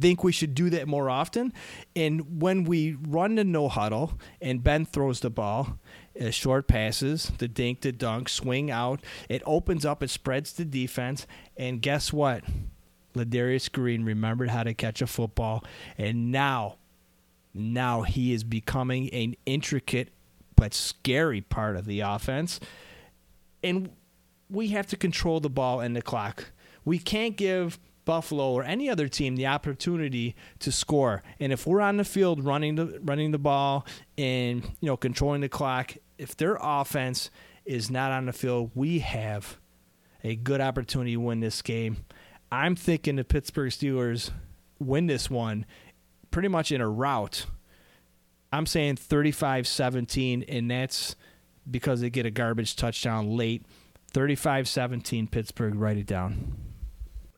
think 0.00 0.24
we 0.24 0.32
should 0.32 0.54
do 0.54 0.70
that 0.70 0.88
more 0.88 1.10
often. 1.10 1.52
And 1.94 2.40
when 2.40 2.64
we 2.64 2.96
run 3.00 3.34
the 3.34 3.44
no 3.44 3.68
huddle 3.68 4.18
and 4.40 4.62
Ben 4.62 4.86
throws 4.86 5.20
the 5.20 5.30
ball, 5.30 5.78
uh, 6.20 6.30
short 6.30 6.68
passes, 6.68 7.32
the 7.38 7.48
dink, 7.48 7.82
the 7.82 7.92
dunk, 7.92 8.28
swing 8.28 8.70
out, 8.70 9.00
it 9.28 9.42
opens 9.44 9.84
up, 9.84 10.02
it 10.02 10.10
spreads 10.10 10.52
the 10.52 10.64
defense. 10.64 11.26
And 11.56 11.82
guess 11.82 12.12
what? 12.12 12.44
Ladarius 13.14 13.70
Green 13.70 14.04
remembered 14.04 14.50
how 14.50 14.64
to 14.64 14.74
catch 14.74 15.00
a 15.00 15.06
football, 15.06 15.64
and 15.96 16.32
now, 16.32 16.78
now 17.52 18.02
he 18.02 18.32
is 18.32 18.42
becoming 18.42 19.08
an 19.10 19.36
intricate 19.46 20.08
but 20.56 20.74
scary 20.74 21.40
part 21.40 21.76
of 21.76 21.84
the 21.84 22.00
offense. 22.00 22.58
And 23.62 23.90
we 24.50 24.68
have 24.68 24.86
to 24.88 24.96
control 24.96 25.40
the 25.40 25.50
ball 25.50 25.80
and 25.80 25.94
the 25.94 26.02
clock. 26.02 26.50
We 26.84 26.98
can't 26.98 27.36
give 27.36 27.78
Buffalo 28.04 28.52
or 28.52 28.62
any 28.64 28.88
other 28.88 29.08
team 29.08 29.36
the 29.36 29.46
opportunity 29.46 30.34
to 30.60 30.70
score. 30.70 31.22
And 31.40 31.52
if 31.52 31.66
we're 31.66 31.80
on 31.80 31.96
the 31.96 32.04
field 32.04 32.44
running 32.44 32.74
the 32.76 33.00
running 33.02 33.30
the 33.30 33.38
ball 33.38 33.86
and 34.18 34.64
you 34.80 34.86
know 34.86 34.96
controlling 34.96 35.40
the 35.40 35.48
clock, 35.48 35.94
if 36.18 36.36
their 36.36 36.58
offense 36.60 37.30
is 37.64 37.90
not 37.90 38.12
on 38.12 38.26
the 38.26 38.32
field, 38.32 38.70
we 38.74 39.00
have 39.00 39.58
a 40.22 40.36
good 40.36 40.60
opportunity 40.60 41.12
to 41.12 41.20
win 41.20 41.40
this 41.40 41.62
game. 41.62 42.04
I'm 42.50 42.76
thinking 42.76 43.16
the 43.16 43.24
Pittsburgh 43.24 43.70
Steelers 43.70 44.30
win 44.78 45.06
this 45.06 45.30
one 45.30 45.66
pretty 46.30 46.48
much 46.48 46.72
in 46.72 46.80
a 46.80 46.88
rout. 46.88 47.46
I'm 48.52 48.66
saying 48.66 48.96
35 48.96 49.66
17, 49.66 50.44
and 50.48 50.70
that's 50.70 51.16
because 51.68 52.00
they 52.00 52.10
get 52.10 52.26
a 52.26 52.30
garbage 52.30 52.76
touchdown 52.76 53.36
late. 53.36 53.64
35 54.12 54.68
17, 54.68 55.26
Pittsburgh, 55.26 55.74
write 55.74 55.96
it 55.96 56.06
down. 56.06 56.63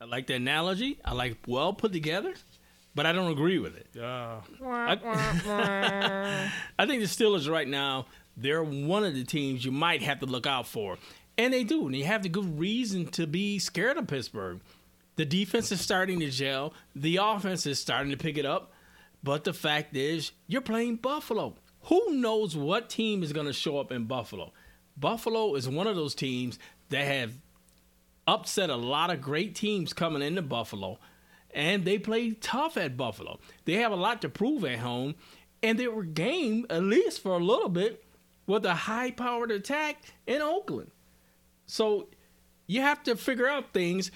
I 0.00 0.04
like 0.04 0.26
the 0.26 0.34
analogy. 0.34 0.98
I 1.04 1.14
like 1.14 1.38
well 1.46 1.72
put 1.72 1.92
together, 1.92 2.34
but 2.94 3.06
I 3.06 3.12
don't 3.12 3.30
agree 3.32 3.58
with 3.58 3.76
it. 3.76 3.86
I, 4.62 6.50
I 6.78 6.86
think 6.86 7.02
the 7.02 7.08
Steelers 7.08 7.50
right 7.50 7.68
now, 7.68 8.06
they're 8.36 8.62
one 8.62 9.04
of 9.04 9.14
the 9.14 9.24
teams 9.24 9.64
you 9.64 9.72
might 9.72 10.02
have 10.02 10.20
to 10.20 10.26
look 10.26 10.46
out 10.46 10.66
for. 10.66 10.98
And 11.38 11.52
they 11.52 11.64
do. 11.64 11.86
And 11.86 11.96
you 11.96 12.04
have 12.04 12.22
the 12.22 12.28
good 12.28 12.58
reason 12.58 13.06
to 13.08 13.26
be 13.26 13.58
scared 13.58 13.96
of 13.96 14.06
Pittsburgh. 14.06 14.60
The 15.16 15.24
defense 15.24 15.72
is 15.72 15.80
starting 15.80 16.20
to 16.20 16.30
gel. 16.30 16.74
The 16.94 17.16
offense 17.16 17.66
is 17.66 17.78
starting 17.78 18.10
to 18.10 18.16
pick 18.18 18.38
it 18.38 18.46
up. 18.46 18.72
But 19.22 19.44
the 19.44 19.52
fact 19.52 19.96
is, 19.96 20.32
you're 20.46 20.60
playing 20.60 20.96
Buffalo. 20.96 21.54
Who 21.84 22.12
knows 22.12 22.56
what 22.56 22.90
team 22.90 23.22
is 23.22 23.32
going 23.32 23.46
to 23.46 23.52
show 23.52 23.78
up 23.78 23.92
in 23.92 24.04
Buffalo? 24.04 24.52
Buffalo 24.96 25.54
is 25.54 25.68
one 25.68 25.86
of 25.86 25.96
those 25.96 26.14
teams 26.14 26.58
that 26.90 27.06
have 27.06 27.32
upset 28.26 28.70
a 28.70 28.76
lot 28.76 29.10
of 29.10 29.20
great 29.20 29.54
teams 29.54 29.92
coming 29.92 30.22
into 30.22 30.42
Buffalo, 30.42 30.98
and 31.50 31.84
they 31.84 31.98
play 31.98 32.32
tough 32.32 32.76
at 32.76 32.96
Buffalo. 32.96 33.38
They 33.64 33.74
have 33.74 33.92
a 33.92 33.96
lot 33.96 34.22
to 34.22 34.28
prove 34.28 34.64
at 34.64 34.80
home, 34.80 35.14
and 35.62 35.78
they 35.78 35.88
were 35.88 36.04
game, 36.04 36.66
at 36.70 36.82
least 36.82 37.22
for 37.22 37.32
a 37.32 37.44
little 37.44 37.68
bit, 37.68 38.04
with 38.46 38.64
a 38.64 38.74
high 38.74 39.10
powered 39.10 39.50
attack 39.50 40.02
in 40.26 40.40
Oakland. 40.40 40.90
So 41.66 42.08
you 42.66 42.80
have 42.80 43.02
to 43.04 43.16
figure 43.16 43.48
out 43.48 43.72
things 43.72 44.10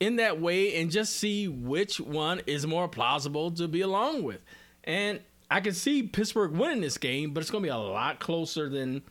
in 0.00 0.16
that 0.16 0.40
way 0.40 0.80
and 0.80 0.90
just 0.90 1.16
see 1.16 1.48
which 1.48 2.00
one 2.00 2.40
is 2.46 2.66
more 2.66 2.88
plausible 2.88 3.50
to 3.52 3.68
be 3.68 3.82
along 3.82 4.22
with. 4.22 4.42
And 4.84 5.20
I 5.50 5.60
can 5.60 5.74
see 5.74 6.02
Pittsburgh 6.02 6.52
winning 6.52 6.80
this 6.80 6.98
game, 6.98 7.32
but 7.32 7.40
it's 7.40 7.50
going 7.50 7.62
to 7.62 7.66
be 7.66 7.70
a 7.70 7.76
lot 7.76 8.18
closer 8.18 8.68
than 8.68 9.02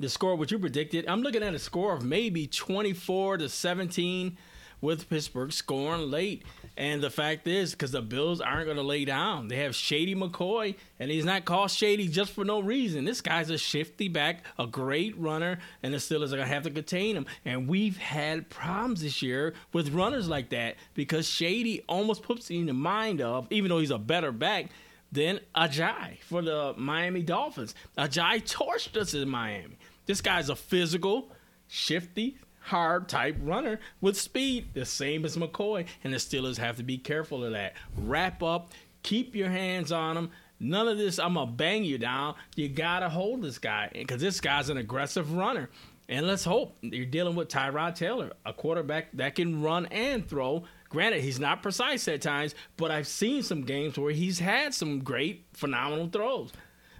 the 0.00 0.08
score 0.08 0.36
what 0.36 0.50
you 0.50 0.58
predicted. 0.58 1.06
I'm 1.06 1.22
looking 1.22 1.42
at 1.42 1.54
a 1.54 1.58
score 1.58 1.94
of 1.94 2.04
maybe 2.04 2.46
24 2.46 3.38
to 3.38 3.48
17 3.48 4.36
with 4.80 5.08
Pittsburgh 5.08 5.52
scoring 5.52 6.10
late. 6.10 6.44
And 6.76 7.02
the 7.02 7.10
fact 7.10 7.48
is, 7.48 7.72
because 7.72 7.90
the 7.90 8.02
Bills 8.02 8.40
aren't 8.40 8.66
going 8.66 8.76
to 8.76 8.82
lay 8.84 9.04
down, 9.04 9.48
they 9.48 9.56
have 9.56 9.74
Shady 9.74 10.14
McCoy, 10.14 10.76
and 11.00 11.10
he's 11.10 11.24
not 11.24 11.44
called 11.44 11.72
Shady 11.72 12.06
just 12.06 12.32
for 12.32 12.44
no 12.44 12.60
reason. 12.60 13.04
This 13.04 13.20
guy's 13.20 13.50
a 13.50 13.58
shifty 13.58 14.08
back, 14.08 14.44
a 14.58 14.66
great 14.66 15.18
runner, 15.18 15.58
and 15.82 15.92
the 15.92 15.98
Steelers 15.98 16.26
are 16.26 16.36
going 16.36 16.48
to 16.48 16.54
have 16.54 16.62
to 16.62 16.70
contain 16.70 17.16
him. 17.16 17.26
And 17.44 17.66
we've 17.66 17.96
had 17.96 18.48
problems 18.48 19.02
this 19.02 19.20
year 19.22 19.54
with 19.72 19.92
runners 19.92 20.28
like 20.28 20.50
that 20.50 20.76
because 20.94 21.28
Shady 21.28 21.82
almost 21.88 22.22
puts 22.22 22.48
in 22.50 22.66
the 22.66 22.74
mind 22.74 23.20
of, 23.20 23.48
even 23.50 23.70
though 23.70 23.80
he's 23.80 23.90
a 23.90 23.98
better 23.98 24.30
back, 24.30 24.66
than 25.10 25.40
Ajayi 25.56 26.20
for 26.20 26.42
the 26.42 26.74
Miami 26.76 27.22
Dolphins. 27.22 27.74
Ajayi 27.96 28.42
torched 28.44 28.96
us 28.96 29.14
in 29.14 29.28
Miami. 29.28 29.76
This 30.08 30.22
guy's 30.22 30.48
a 30.48 30.56
physical, 30.56 31.30
shifty, 31.66 32.38
hard 32.60 33.10
type 33.10 33.36
runner 33.42 33.78
with 34.00 34.18
speed, 34.18 34.68
the 34.72 34.86
same 34.86 35.26
as 35.26 35.36
McCoy. 35.36 35.86
And 36.02 36.14
the 36.14 36.16
Steelers 36.16 36.56
have 36.56 36.78
to 36.78 36.82
be 36.82 36.96
careful 36.96 37.44
of 37.44 37.52
that. 37.52 37.74
Wrap 37.94 38.42
up, 38.42 38.72
keep 39.02 39.36
your 39.36 39.50
hands 39.50 39.92
on 39.92 40.16
him. 40.16 40.30
None 40.60 40.88
of 40.88 40.96
this, 40.96 41.18
I'm 41.18 41.34
going 41.34 41.48
to 41.48 41.52
bang 41.52 41.84
you 41.84 41.98
down. 41.98 42.36
You 42.56 42.70
got 42.70 43.00
to 43.00 43.10
hold 43.10 43.42
this 43.42 43.58
guy 43.58 43.90
because 43.92 44.22
this 44.22 44.40
guy's 44.40 44.70
an 44.70 44.78
aggressive 44.78 45.34
runner. 45.34 45.68
And 46.08 46.26
let's 46.26 46.44
hope 46.44 46.78
you're 46.80 47.04
dealing 47.04 47.36
with 47.36 47.48
Tyrod 47.48 47.94
Taylor, 47.94 48.32
a 48.46 48.54
quarterback 48.54 49.12
that 49.12 49.34
can 49.34 49.60
run 49.60 49.84
and 49.86 50.26
throw. 50.26 50.64
Granted, 50.88 51.20
he's 51.20 51.38
not 51.38 51.62
precise 51.62 52.08
at 52.08 52.22
times, 52.22 52.54
but 52.78 52.90
I've 52.90 53.06
seen 53.06 53.42
some 53.42 53.60
games 53.60 53.98
where 53.98 54.10
he's 54.10 54.38
had 54.38 54.72
some 54.72 55.00
great, 55.00 55.44
phenomenal 55.52 56.08
throws. 56.08 56.50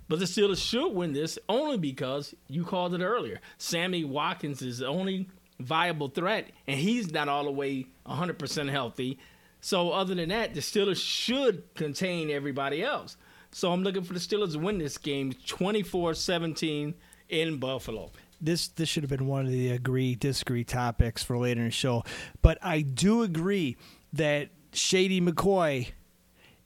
But 0.09 0.19
the 0.19 0.25
Steelers 0.25 0.67
should 0.67 0.88
win 0.95 1.12
this 1.12 1.38
only 1.49 1.77
because 1.77 2.35
you 2.49 2.65
called 2.65 2.95
it 2.95 3.03
earlier. 3.03 3.41
Sammy 3.59 4.05
Watkins 4.05 4.62
is 4.62 4.79
the 4.79 4.87
only 4.87 5.29
viable 5.61 6.09
threat, 6.09 6.50
and 6.67 6.79
he's 6.79 7.12
not 7.12 7.29
all 7.29 7.45
the 7.45 7.50
way 7.50 7.87
100% 8.07 8.71
healthy. 8.71 9.19
So, 9.61 9.91
other 9.91 10.15
than 10.15 10.29
that, 10.29 10.55
the 10.55 10.61
Steelers 10.61 11.03
should 11.03 11.75
contain 11.75 12.31
everybody 12.31 12.83
else. 12.83 13.17
So, 13.50 13.73
I'm 13.73 13.83
looking 13.83 14.03
for 14.03 14.15
the 14.15 14.21
Steelers 14.21 14.53
to 14.53 14.59
win 14.61 14.79
this 14.79 14.97
game 14.99 15.33
24 15.47 16.15
17 16.15 16.95
in 17.29 17.57
Buffalo. 17.59 18.11
This 18.41 18.69
this 18.69 18.88
should 18.88 19.03
have 19.03 19.11
been 19.11 19.27
one 19.27 19.47
of 19.47 19.50
the 19.50 19.71
agree 19.71 20.15
disagree 20.15 20.62
topics 20.62 21.25
for 21.25 21.37
later 21.37 21.61
in 21.61 21.67
the 21.67 21.73
show, 21.73 22.05
but 22.41 22.57
I 22.62 22.83
do 22.83 23.23
agree 23.23 23.77
that 24.12 24.50
Shady 24.73 25.21
McCoy 25.21 25.91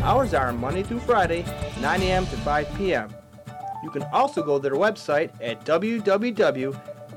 Hours 0.00 0.34
are 0.34 0.52
Monday 0.52 0.82
through 0.82 1.00
Friday, 1.00 1.44
9 1.80 2.02
a.m. 2.02 2.26
to 2.26 2.36
5 2.38 2.74
p.m. 2.76 3.14
You 3.84 3.90
can 3.90 4.02
also 4.12 4.42
go 4.42 4.58
to 4.58 4.62
their 4.62 4.78
website 4.78 5.30
at 5.40 5.64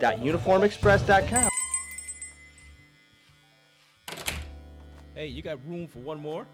www.uniformexpress.com. 0.01 1.50
Hey, 5.15 5.27
you 5.27 5.41
got 5.41 5.58
room 5.67 5.88
for 5.88 6.00
one 6.00 6.20
more? 6.20 6.46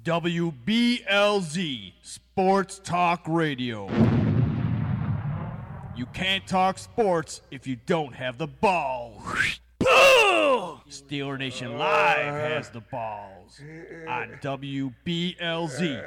WBLZ 0.05 1.93
Sports 2.03 2.81
Talk 2.85 3.23
Radio. 3.27 3.89
You 5.97 6.07
can't 6.07 6.47
talk 6.47 6.79
sports 6.79 7.43
if 7.51 7.67
you 7.67 7.77
don't 7.87 8.15
have 8.15 8.39
the 8.39 8.47
balls. 8.47 9.61
Boo! 9.79 10.79
Steeler 10.89 11.39
Nation 11.39 11.77
Live 11.77 12.35
has 12.35 12.71
the 12.71 12.81
balls 12.81 13.61
on 14.09 14.39
WBLZ 14.41 16.03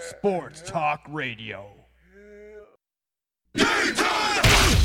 Sports 0.00 0.62
Talk 0.62 1.02
Radio. 1.08 1.70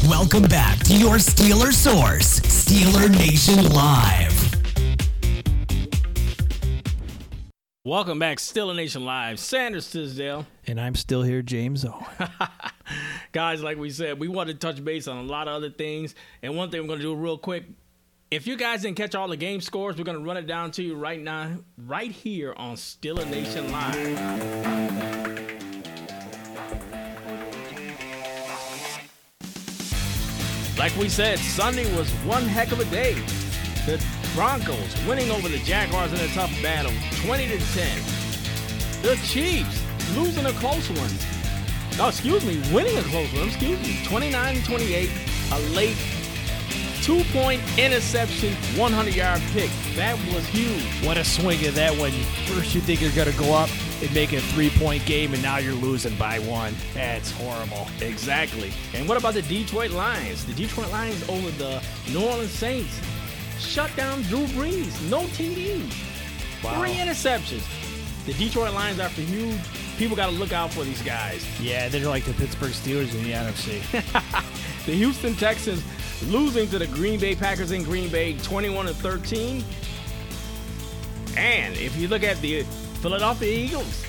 Welcome 0.07 0.43
back 0.43 0.79
to 0.85 0.95
your 0.95 1.15
Steeler 1.15 1.73
source, 1.73 2.39
Steeler 2.41 3.09
Nation 3.09 3.67
Live. 3.69 4.30
Welcome 7.83 8.19
back, 8.19 8.37
Steeler 8.37 8.75
Nation 8.75 9.05
Live. 9.05 9.39
Sanders 9.39 9.89
Tisdale. 9.89 10.45
And 10.67 10.79
I'm 10.79 10.93
still 10.93 11.23
here, 11.23 11.41
James 11.41 11.83
O. 11.83 12.05
Guys, 13.31 13.63
like 13.63 13.79
we 13.79 13.89
said, 13.89 14.19
we 14.19 14.27
want 14.27 14.49
to 14.49 14.53
touch 14.53 14.85
base 14.85 15.07
on 15.07 15.17
a 15.17 15.23
lot 15.23 15.47
of 15.47 15.55
other 15.55 15.71
things. 15.71 16.13
And 16.43 16.55
one 16.55 16.69
thing 16.69 16.81
we're 16.81 16.89
going 16.89 16.99
to 16.99 17.05
do 17.05 17.15
real 17.15 17.39
quick. 17.39 17.63
If 18.29 18.45
you 18.45 18.55
guys 18.55 18.83
didn't 18.83 18.97
catch 18.97 19.15
all 19.15 19.27
the 19.27 19.35
game 19.35 19.61
scores, 19.61 19.97
we're 19.97 20.03
going 20.03 20.19
to 20.19 20.23
run 20.23 20.37
it 20.37 20.45
down 20.45 20.69
to 20.73 20.83
you 20.83 20.93
right 20.93 21.19
now, 21.19 21.57
right 21.75 22.11
here 22.11 22.53
on 22.55 22.75
Steeler 22.75 23.27
Nation 23.27 23.71
Live. 23.71 24.19
Like 30.77 30.95
we 30.97 31.09
said, 31.09 31.39
Sunday 31.39 31.91
was 31.97 32.11
one 32.25 32.43
heck 32.43 32.71
of 32.71 32.79
a 32.79 32.85
day. 32.85 33.15
The 33.87 33.97
Broncos 34.33 35.05
winning 35.05 35.29
over 35.29 35.49
the 35.49 35.59
Jaguars 35.59 36.13
in 36.13 36.19
a 36.19 36.27
tough 36.29 36.51
battle, 36.61 36.93
20 37.25 37.47
to 37.47 37.59
10. 37.73 38.01
The 39.01 39.15
Chiefs 39.23 39.83
losing 40.15 40.45
a 40.45 40.53
close 40.53 40.89
one. 40.89 41.11
Oh, 41.99 42.07
excuse 42.07 42.45
me, 42.45 42.61
winning 42.73 42.97
a 42.97 43.03
close 43.03 43.31
one. 43.33 43.47
Excuse 43.47 43.79
me, 43.81 44.03
29 44.05 44.55
to 44.55 44.65
28. 44.65 45.09
A 45.53 45.59
late 45.75 45.97
two-point 47.01 47.61
interception, 47.77 48.53
100-yard 48.75 49.41
pick. 49.51 49.69
That 49.95 50.17
was 50.33 50.45
huge. 50.47 51.05
What 51.05 51.17
a 51.17 51.25
swing 51.25 51.65
of 51.65 51.75
that 51.75 51.91
when 51.97 52.11
first 52.45 52.75
you 52.75 52.81
think 52.81 53.01
you're 53.01 53.11
going 53.11 53.31
to 53.31 53.37
go 53.37 53.53
up 53.53 53.69
and 54.01 54.13
make 54.13 54.33
it 54.33 54.37
a 54.37 54.41
three-point 54.53 55.05
game, 55.05 55.33
and 55.33 55.41
now 55.41 55.57
you're 55.57 55.73
losing 55.73 56.15
by 56.15 56.39
one. 56.39 56.73
That's 56.93 57.31
horrible. 57.31 57.87
Exactly. 58.01 58.71
And 58.93 59.09
what 59.09 59.17
about 59.17 59.33
the 59.33 59.41
Detroit 59.41 59.91
Lions? 59.91 60.45
The 60.45 60.53
Detroit 60.53 60.91
Lions 60.91 61.27
over 61.27 61.49
the 61.51 61.83
New 62.11 62.23
Orleans 62.23 62.51
Saints 62.51 62.99
shut 63.61 63.95
down 63.95 64.21
Drew 64.23 64.45
Brees. 64.47 65.09
No 65.09 65.21
TDs. 65.27 66.63
Wow. 66.63 66.79
Three 66.79 66.93
interceptions. 66.93 67.65
The 68.25 68.33
Detroit 68.33 68.73
Lions 68.73 68.99
are 68.99 69.09
for 69.09 69.21
huge. 69.21 69.59
People 69.97 70.15
got 70.15 70.27
to 70.27 70.35
look 70.35 70.51
out 70.53 70.71
for 70.71 70.83
these 70.83 71.01
guys. 71.01 71.45
Yeah, 71.59 71.89
they're 71.89 72.07
like 72.07 72.23
the 72.25 72.33
Pittsburgh 72.33 72.71
Steelers 72.71 73.13
in 73.13 73.23
the 73.23 73.31
NFC. 73.31 74.47
The 74.85 74.93
Houston 74.93 75.35
Texans 75.35 75.83
losing 76.23 76.67
to 76.69 76.79
the 76.79 76.87
Green 76.87 77.19
Bay 77.19 77.35
Packers 77.35 77.71
in 77.71 77.83
Green 77.83 78.09
Bay 78.09 78.35
21 78.39 78.87
to 78.87 78.93
13. 78.95 79.63
And 81.37 81.75
if 81.77 81.95
you 81.97 82.07
look 82.07 82.23
at 82.23 82.37
the 82.41 82.63
Philadelphia 83.01 83.53
Eagles 83.53 84.05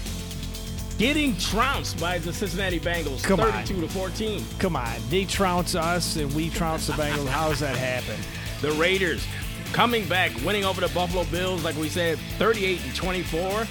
getting 0.96 1.36
trounced 1.36 2.00
by 2.00 2.18
the 2.18 2.32
Cincinnati 2.32 2.80
Bengals 2.80 3.22
Come 3.22 3.40
on. 3.40 3.52
32 3.52 3.82
to 3.82 3.88
14. 3.88 4.44
Come 4.58 4.76
on, 4.76 4.94
they 5.10 5.26
trounce 5.26 5.74
us 5.74 6.16
and 6.16 6.32
we 6.34 6.48
trounce 6.48 6.86
the 6.86 6.94
Bengals. 6.94 7.26
How 7.28 7.50
does 7.50 7.60
that 7.60 7.76
happen? 7.76 8.18
The 8.62 8.70
Raiders 8.72 9.26
coming 9.72 10.06
back, 10.06 10.32
winning 10.44 10.64
over 10.64 10.80
the 10.80 10.92
Buffalo 10.94 11.24
Bills, 11.24 11.64
like 11.64 11.76
we 11.76 11.88
said, 11.88 12.18
38 12.38 12.84
and 12.84 12.94
24. 12.94 13.66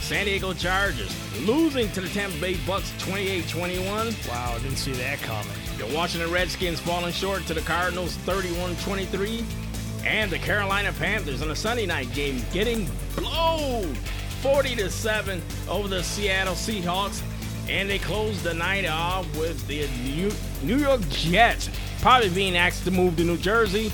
San 0.00 0.26
Diego 0.26 0.52
Chargers 0.52 1.14
losing 1.46 1.90
to 1.92 2.00
the 2.00 2.08
Tampa 2.08 2.38
Bay 2.40 2.56
Bucks 2.66 2.92
28 2.98 3.48
21. 3.48 4.14
Wow, 4.28 4.58
didn't 4.58 4.76
see 4.76 4.92
that 4.92 5.18
coming. 5.20 5.52
You're 5.78 5.86
watching 5.94 6.20
the 6.20 6.26
Washington 6.26 6.32
Redskins 6.32 6.80
falling 6.80 7.12
short 7.12 7.46
to 7.46 7.54
the 7.54 7.60
Cardinals 7.62 8.16
31 8.16 8.76
23. 8.76 9.44
And 10.04 10.30
the 10.30 10.38
Carolina 10.38 10.92
Panthers 10.98 11.42
in 11.42 11.50
a 11.50 11.56
Sunday 11.56 11.86
night 11.86 12.12
game 12.14 12.42
getting 12.52 12.88
blown 13.14 13.94
40 14.42 14.76
to 14.76 14.90
7 14.90 15.42
over 15.68 15.88
the 15.88 16.02
Seattle 16.02 16.54
Seahawks. 16.54 17.22
And 17.68 17.88
they 17.88 17.98
closed 17.98 18.42
the 18.42 18.54
night 18.54 18.86
off 18.86 19.26
with 19.36 19.64
the 19.68 19.86
New 20.62 20.78
York 20.78 21.06
Jets 21.10 21.70
probably 22.00 22.30
being 22.30 22.56
asked 22.56 22.84
to 22.84 22.90
move 22.90 23.16
to 23.16 23.24
New 23.24 23.36
Jersey, 23.36 23.92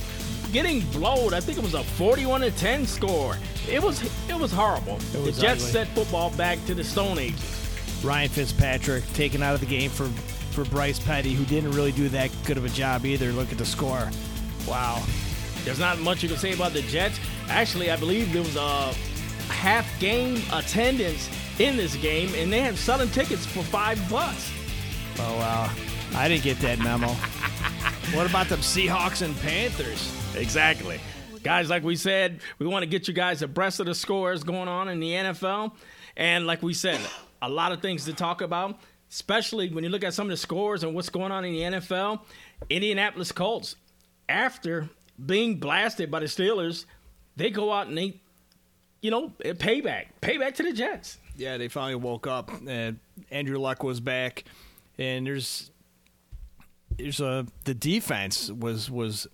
getting 0.57 0.81
blowed. 0.91 1.35
I 1.35 1.41
think 1.41 1.59
it 1.59 1.63
was 1.63 1.75
a 1.75 1.85
41 1.85 2.41
to 2.41 2.51
10 2.51 2.87
score. 2.87 3.37
It 3.69 3.83
was 3.83 4.03
it 4.27 4.35
was 4.35 4.51
horrible. 4.51 4.99
It 5.15 5.21
was 5.21 5.37
the 5.37 5.43
Jets 5.43 5.61
ugly. 5.61 5.73
set 5.73 5.89
football 5.89 6.31
back 6.31 6.65
to 6.65 6.73
the 6.73 6.83
Stone 6.83 7.19
Ages. 7.19 8.01
Ryan 8.03 8.31
Fitzpatrick 8.31 9.05
taken 9.13 9.43
out 9.43 9.53
of 9.53 9.61
the 9.61 9.67
game 9.67 9.91
for 9.91 10.07
for 10.53 10.65
Bryce 10.65 10.99
Petty, 10.99 11.35
who 11.35 11.45
didn't 11.45 11.73
really 11.73 11.93
do 11.93 12.09
that 12.09 12.31
good 12.47 12.57
of 12.57 12.65
a 12.65 12.71
job 12.71 13.05
either. 13.05 13.33
Look 13.33 13.53
at 13.53 13.59
the 13.59 13.67
score. 13.67 14.09
Wow. 14.67 15.05
There's 15.65 15.79
not 15.79 15.99
much 15.99 16.23
you 16.23 16.31
can 16.31 16.39
say 16.39 16.55
about 16.55 16.73
the 16.73 16.81
Jets. 16.83 17.21
Actually, 17.51 17.91
I 17.91 17.97
believe 17.97 18.33
there 18.33 18.41
was 18.41 18.57
a 18.57 18.95
half 19.53 19.87
game 20.01 20.41
attendance 20.55 21.29
in 21.59 21.77
this 21.77 21.97
game, 21.97 22.33
and 22.35 22.51
they 22.51 22.63
had 22.63 22.77
selling 22.77 23.11
tickets 23.11 23.45
for 23.45 23.63
five 23.63 23.99
bucks. 24.09 24.51
Oh 25.19 25.37
wow. 25.37 25.71
I 26.15 26.29
didn't 26.29 26.45
get 26.45 26.59
that 26.61 26.79
memo. 26.79 27.09
what 28.15 28.27
about 28.27 28.49
them 28.49 28.61
Seahawks 28.61 29.21
and 29.21 29.37
Panthers? 29.41 30.17
Exactly. 30.37 31.01
Guys, 31.43 31.71
like 31.71 31.83
we 31.83 31.97
said, 31.97 32.41
we 32.59 32.67
want 32.67 32.83
to 32.83 32.87
get 32.87 33.09
you 33.09 33.15
guys 33.15 33.43
abreast 33.43 33.81
of 33.81 33.87
the 33.87 33.95
scores 33.95 34.43
going 34.43 34.69
on 34.69 34.89
in 34.89 35.01
the 35.01 35.11
NFL. 35.11 35.73
And 36.17 36.47
like 36.47 36.63
we 36.63 36.75
said, 36.75 37.01
a 37.41 37.49
lot 37.49 37.73
of 37.73 37.81
things 37.81 38.05
to 38.07 38.13
talk 38.13 38.41
about, 38.43 38.79
especially 39.11 39.71
when 39.71 39.85
you 39.85 39.91
look 39.91 40.05
at 40.05 40.13
some 40.13 40.27
of 40.27 40.31
the 40.31 40.37
scores 40.37 40.83
and 40.83 40.95
what's 40.95 41.09
going 41.09 41.33
on 41.33 41.45
in 41.45 41.53
the 41.53 41.79
NFL. 41.79 42.21
Indianapolis 42.69 43.33
Colts, 43.33 43.77
after 44.29 44.89
being 45.25 45.57
blasted 45.59 46.11
by 46.11 46.21
the 46.21 46.27
Steelers, 46.27 46.85
they 47.37 47.51
go 47.51 47.73
out 47.73 47.87
and 47.87 47.97
they, 47.97 48.21
you 49.01 49.11
know, 49.11 49.31
payback. 49.41 50.07
Payback 50.21 50.55
to 50.57 50.63
the 50.63 50.73
Jets. 50.73 51.19
Yeah, 51.37 51.57
they 51.59 51.69
finally 51.69 51.97
woke 51.97 52.27
up. 52.27 52.51
And 52.67 52.99
Andrew 53.31 53.59
Luck 53.59 53.83
was 53.83 54.01
back, 54.01 54.45
and 54.99 55.27
there's 55.27 55.71
there's 56.97 57.21
a 57.21 57.47
the 57.65 57.75
defense 57.75 58.51
was 58.51 58.91
was 58.91 59.27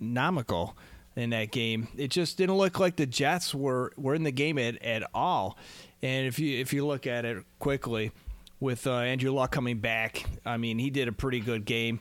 astronomical 0.00 0.76
in 1.16 1.30
that 1.30 1.50
game. 1.50 1.88
It 1.96 2.08
just 2.08 2.36
didn't 2.36 2.56
look 2.56 2.78
like 2.78 2.96
the 2.96 3.06
Jets 3.06 3.54
were 3.54 3.92
were 3.96 4.14
in 4.14 4.22
the 4.22 4.32
game 4.32 4.58
at, 4.58 4.82
at 4.82 5.02
all. 5.14 5.58
And 6.02 6.26
if 6.26 6.38
you 6.38 6.58
if 6.58 6.72
you 6.72 6.86
look 6.86 7.06
at 7.06 7.24
it 7.24 7.44
quickly, 7.58 8.12
with 8.58 8.86
uh, 8.86 8.98
Andrew 8.98 9.32
Luck 9.32 9.50
coming 9.52 9.78
back, 9.78 10.24
I 10.44 10.56
mean 10.56 10.78
he 10.78 10.90
did 10.90 11.08
a 11.08 11.12
pretty 11.12 11.40
good 11.40 11.64
game. 11.64 12.00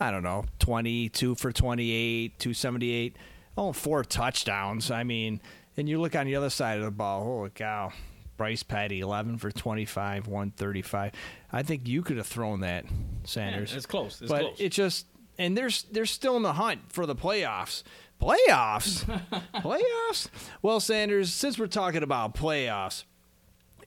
I 0.00 0.10
don't 0.10 0.22
know, 0.22 0.44
twenty 0.58 1.08
two 1.08 1.34
for 1.34 1.52
twenty 1.52 1.90
eight, 1.90 2.38
two 2.38 2.54
seventy 2.54 2.90
eight, 2.90 3.16
oh 3.56 3.72
four 3.72 4.04
touchdowns. 4.04 4.90
I 4.90 5.04
mean, 5.04 5.40
and 5.76 5.88
you 5.88 6.00
look 6.00 6.14
on 6.14 6.26
the 6.26 6.36
other 6.36 6.50
side 6.50 6.78
of 6.78 6.84
the 6.84 6.90
ball. 6.90 7.24
Holy 7.24 7.50
cow! 7.50 7.92
Bryce 8.36 8.62
Petty, 8.62 9.00
11 9.00 9.38
for 9.38 9.50
25, 9.50 10.28
135. 10.28 11.12
I 11.50 11.62
think 11.64 11.88
you 11.88 12.02
could 12.02 12.18
have 12.18 12.26
thrown 12.28 12.60
that, 12.60 12.84
Sanders. 13.24 13.74
it's 13.74 13.84
close. 13.84 14.22
It's 14.22 14.30
but 14.30 14.42
close. 14.42 14.60
it 14.60 14.68
just 14.68 15.06
and 15.38 15.56
they're 15.56 15.70
they're 15.90 16.06
still 16.06 16.36
in 16.36 16.42
the 16.42 16.54
hunt 16.54 16.92
for 16.92 17.06
the 17.06 17.14
playoffs. 17.16 17.82
Playoffs, 18.20 19.04
playoffs. 19.54 20.28
Well, 20.60 20.80
Sanders, 20.80 21.32
since 21.32 21.56
we're 21.58 21.68
talking 21.68 22.02
about 22.02 22.34
playoffs, 22.34 23.04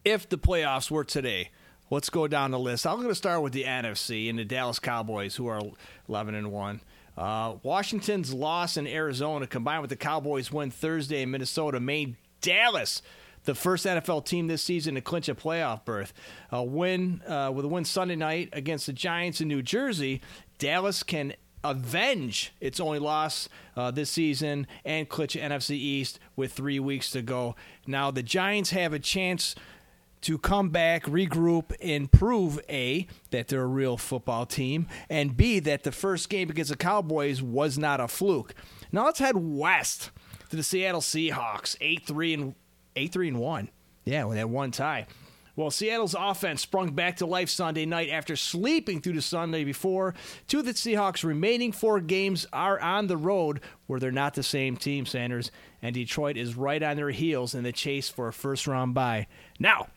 if 0.05 0.29
the 0.29 0.37
playoffs 0.37 0.89
were 0.89 1.03
today, 1.03 1.51
let's 1.89 2.09
go 2.09 2.27
down 2.27 2.51
the 2.51 2.59
list. 2.59 2.87
I'm 2.87 2.95
going 2.97 3.09
to 3.09 3.15
start 3.15 3.41
with 3.43 3.51
the 3.51 3.65
NFC 3.65 4.29
and 4.29 4.39
the 4.39 4.45
Dallas 4.45 4.79
Cowboys, 4.79 5.35
who 5.35 5.47
are 5.47 5.59
11 6.07 6.35
and 6.35 6.51
one. 6.51 6.79
Uh, 7.17 7.55
Washington's 7.61 8.33
loss 8.33 8.77
in 8.77 8.87
Arizona, 8.87 9.45
combined 9.47 9.81
with 9.81 9.89
the 9.89 9.97
Cowboys' 9.97 10.49
win 10.49 10.71
Thursday 10.71 11.21
in 11.21 11.31
Minnesota, 11.31 11.81
made 11.81 12.15
Dallas 12.39 13.01
the 13.45 13.55
first 13.55 13.85
NFL 13.85 14.25
team 14.25 14.47
this 14.47 14.61
season 14.61 14.95
to 14.95 15.01
clinch 15.01 15.29
a 15.29 15.35
playoff 15.35 15.85
berth. 15.85 16.13
A 16.51 16.63
win 16.63 17.21
uh, 17.27 17.51
with 17.53 17.65
a 17.65 17.67
win 17.67 17.85
Sunday 17.85 18.15
night 18.15 18.49
against 18.53 18.85
the 18.85 18.93
Giants 18.93 19.41
in 19.41 19.47
New 19.47 19.61
Jersey, 19.61 20.21
Dallas 20.57 21.03
can 21.03 21.33
avenge 21.63 22.53
its 22.59 22.79
only 22.79 22.99
loss 22.99 23.47
uh, 23.75 23.91
this 23.91 24.09
season 24.09 24.65
and 24.83 25.07
clinch 25.07 25.35
NFC 25.35 25.71
East 25.71 26.19
with 26.35 26.53
three 26.53 26.79
weeks 26.79 27.11
to 27.11 27.21
go. 27.21 27.55
Now 27.85 28.11
the 28.11 28.23
Giants 28.23 28.71
have 28.71 28.93
a 28.93 28.99
chance 28.99 29.55
to 30.21 30.37
come 30.37 30.69
back, 30.69 31.05
regroup, 31.05 31.73
and 31.81 32.11
prove 32.11 32.59
A, 32.69 33.07
that 33.31 33.47
they're 33.47 33.63
a 33.63 33.67
real 33.67 33.97
football 33.97 34.45
team, 34.45 34.87
and 35.09 35.35
B, 35.35 35.59
that 35.59 35.83
the 35.83 35.91
first 35.91 36.29
game 36.29 36.49
against 36.49 36.69
the 36.69 36.77
Cowboys 36.77 37.41
was 37.41 37.77
not 37.77 37.99
a 37.99 38.07
fluke. 38.07 38.53
Now 38.91 39.05
let's 39.05 39.19
head 39.19 39.35
west 39.35 40.11
to 40.49 40.55
the 40.55 40.63
Seattle 40.63 41.01
Seahawks, 41.01 41.75
8 41.81 42.05
3 42.05 42.33
and 42.33 42.55
8 42.95 43.11
3 43.11 43.27
and 43.29 43.39
1. 43.39 43.69
Yeah, 44.05 44.25
with 44.25 44.37
that 44.37 44.49
one 44.49 44.71
tie. 44.71 45.07
Well, 45.55 45.69
Seattle's 45.69 46.15
offense 46.17 46.61
sprung 46.61 46.93
back 46.93 47.17
to 47.17 47.25
life 47.25 47.49
Sunday 47.49 47.85
night 47.85 48.09
after 48.09 48.35
sleeping 48.35 49.01
through 49.01 49.13
the 49.13 49.21
Sunday 49.21 49.63
before. 49.63 50.15
Two 50.47 50.59
of 50.59 50.65
the 50.65 50.71
Seahawks' 50.71 51.23
remaining 51.23 51.71
four 51.71 51.99
games 51.99 52.47
are 52.53 52.79
on 52.79 53.07
the 53.07 53.17
road 53.17 53.59
where 53.85 53.99
they're 53.99 54.11
not 54.11 54.33
the 54.33 54.43
same 54.43 54.77
team, 54.77 55.05
Sanders, 55.05 55.51
and 55.81 55.93
Detroit 55.93 56.37
is 56.37 56.55
right 56.55 56.81
on 56.81 56.95
their 56.95 57.09
heels 57.09 57.53
in 57.53 57.63
the 57.63 57.73
chase 57.73 58.09
for 58.09 58.29
a 58.29 58.33
first 58.33 58.65
round 58.65 58.93
bye. 58.93 59.27
Now, 59.59 59.87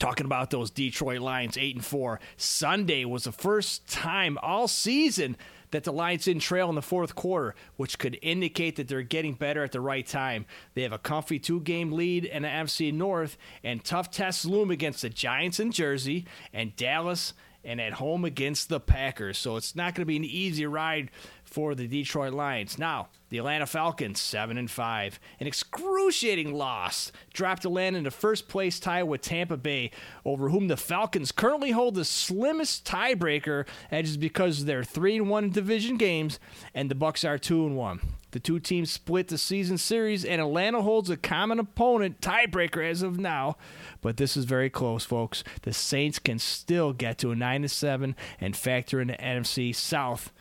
Talking 0.00 0.24
about 0.24 0.48
those 0.48 0.70
Detroit 0.70 1.20
Lions, 1.20 1.58
eight 1.58 1.74
and 1.74 1.84
four. 1.84 2.20
Sunday 2.38 3.04
was 3.04 3.24
the 3.24 3.32
first 3.32 3.86
time 3.86 4.38
all 4.42 4.66
season 4.66 5.36
that 5.70 5.84
the 5.84 5.92
Lions 5.92 6.24
didn't 6.24 6.42
trail 6.42 6.68
in 6.68 6.74
the 6.74 6.82
fourth 6.82 7.14
quarter, 7.14 7.54
which 7.76 7.98
could 7.98 8.18
indicate 8.22 8.76
that 8.76 8.88
they're 8.88 9.02
getting 9.02 9.34
better 9.34 9.62
at 9.64 9.72
the 9.72 9.80
right 9.80 10.06
time. 10.06 10.46
They 10.74 10.82
have 10.82 10.92
a 10.92 10.98
comfy 10.98 11.38
two-game 11.38 11.92
lead 11.92 12.24
in 12.24 12.42
the 12.42 12.48
NFC 12.48 12.92
North, 12.92 13.36
and 13.62 13.84
tough 13.84 14.10
tests 14.10 14.44
loom 14.44 14.70
against 14.70 15.02
the 15.02 15.10
Giants 15.10 15.60
in 15.60 15.72
Jersey 15.72 16.26
and 16.52 16.74
Dallas, 16.76 17.34
and 17.62 17.80
at 17.80 17.92
home 17.94 18.24
against 18.24 18.68
the 18.68 18.80
Packers. 18.80 19.36
So 19.36 19.56
it's 19.56 19.76
not 19.76 19.94
going 19.94 20.02
to 20.02 20.06
be 20.06 20.16
an 20.16 20.24
easy 20.24 20.64
ride 20.64 21.10
for 21.50 21.74
the 21.74 21.88
Detroit 21.88 22.32
Lions. 22.32 22.78
Now, 22.78 23.08
the 23.28 23.38
Atlanta 23.38 23.66
Falcons, 23.66 24.20
seven 24.20 24.56
and 24.56 24.70
five, 24.70 25.20
an 25.40 25.46
excruciating 25.46 26.54
loss, 26.54 27.12
dropped 27.32 27.62
to 27.62 27.68
land 27.68 27.96
in 27.96 28.08
first 28.10 28.48
place 28.48 28.80
tie 28.80 29.02
with 29.02 29.20
Tampa 29.20 29.56
Bay, 29.56 29.90
over 30.24 30.48
whom 30.48 30.68
the 30.68 30.76
Falcons 30.76 31.32
currently 31.32 31.70
hold 31.70 31.94
the 31.94 32.04
slimmest 32.04 32.84
tiebreaker, 32.84 33.66
and 33.90 34.06
is 34.06 34.16
because 34.16 34.64
they're 34.64 34.84
three 34.84 35.16
and 35.16 35.28
one 35.28 35.44
in 35.44 35.50
division 35.50 35.96
games, 35.96 36.38
and 36.74 36.90
the 36.90 36.94
Bucks 36.94 37.24
are 37.24 37.38
two 37.38 37.66
and 37.66 37.76
one. 37.76 38.00
The 38.32 38.40
two 38.40 38.60
teams 38.60 38.92
split 38.92 39.28
the 39.28 39.38
season 39.38 39.76
series, 39.76 40.24
and 40.24 40.40
Atlanta 40.40 40.82
holds 40.82 41.10
a 41.10 41.16
common 41.16 41.58
opponent 41.58 42.20
tiebreaker 42.20 42.88
as 42.88 43.02
of 43.02 43.18
now. 43.18 43.56
But 44.00 44.18
this 44.18 44.36
is 44.36 44.44
very 44.44 44.70
close, 44.70 45.04
folks. 45.04 45.42
The 45.62 45.72
Saints 45.72 46.20
can 46.20 46.38
still 46.38 46.92
get 46.92 47.18
to 47.18 47.32
a 47.32 47.36
nine 47.36 47.62
to 47.62 47.68
seven 47.68 48.14
and 48.40 48.56
factor 48.56 49.00
in 49.00 49.08
the 49.08 49.14
NFC 49.14 49.74
South 49.74 50.32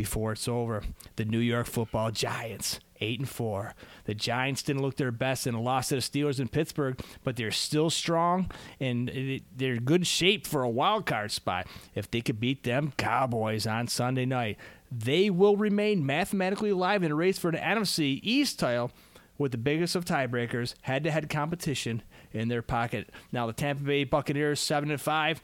before 0.00 0.32
it's 0.32 0.48
over. 0.48 0.82
The 1.16 1.26
New 1.26 1.40
York 1.40 1.66
Football 1.66 2.10
Giants, 2.10 2.80
eight 3.02 3.18
and 3.18 3.28
four. 3.28 3.74
The 4.06 4.14
Giants 4.14 4.62
didn't 4.62 4.80
look 4.80 4.96
their 4.96 5.12
best 5.12 5.46
in 5.46 5.54
a 5.54 5.60
loss 5.60 5.88
to 5.88 5.96
the 5.96 6.00
Steelers 6.00 6.40
in 6.40 6.48
Pittsburgh, 6.48 6.98
but 7.22 7.36
they're 7.36 7.50
still 7.50 7.90
strong 7.90 8.50
and 8.80 9.42
they're 9.54 9.74
in 9.74 9.84
good 9.84 10.06
shape 10.06 10.46
for 10.46 10.62
a 10.62 10.70
wild 10.70 11.04
card 11.04 11.32
spot. 11.32 11.66
If 11.94 12.10
they 12.10 12.22
could 12.22 12.40
beat 12.40 12.62
them 12.62 12.94
Cowboys 12.96 13.66
on 13.66 13.88
Sunday 13.88 14.24
night, 14.24 14.56
they 14.90 15.28
will 15.28 15.58
remain 15.58 16.06
mathematically 16.06 16.70
alive 16.70 17.02
in 17.02 17.12
a 17.12 17.14
race 17.14 17.38
for 17.38 17.52
the 17.52 17.58
NFC 17.58 18.20
East 18.22 18.58
title 18.58 18.92
with 19.36 19.52
the 19.52 19.58
biggest 19.58 19.94
of 19.96 20.06
tiebreakers, 20.06 20.76
head-to-head 20.80 21.28
competition 21.28 22.02
in 22.32 22.48
their 22.48 22.62
pocket. 22.62 23.10
Now 23.32 23.46
the 23.46 23.52
Tampa 23.52 23.82
Bay 23.82 24.04
Buccaneers 24.04 24.60
seven 24.60 24.90
and 24.90 25.00
five. 25.00 25.42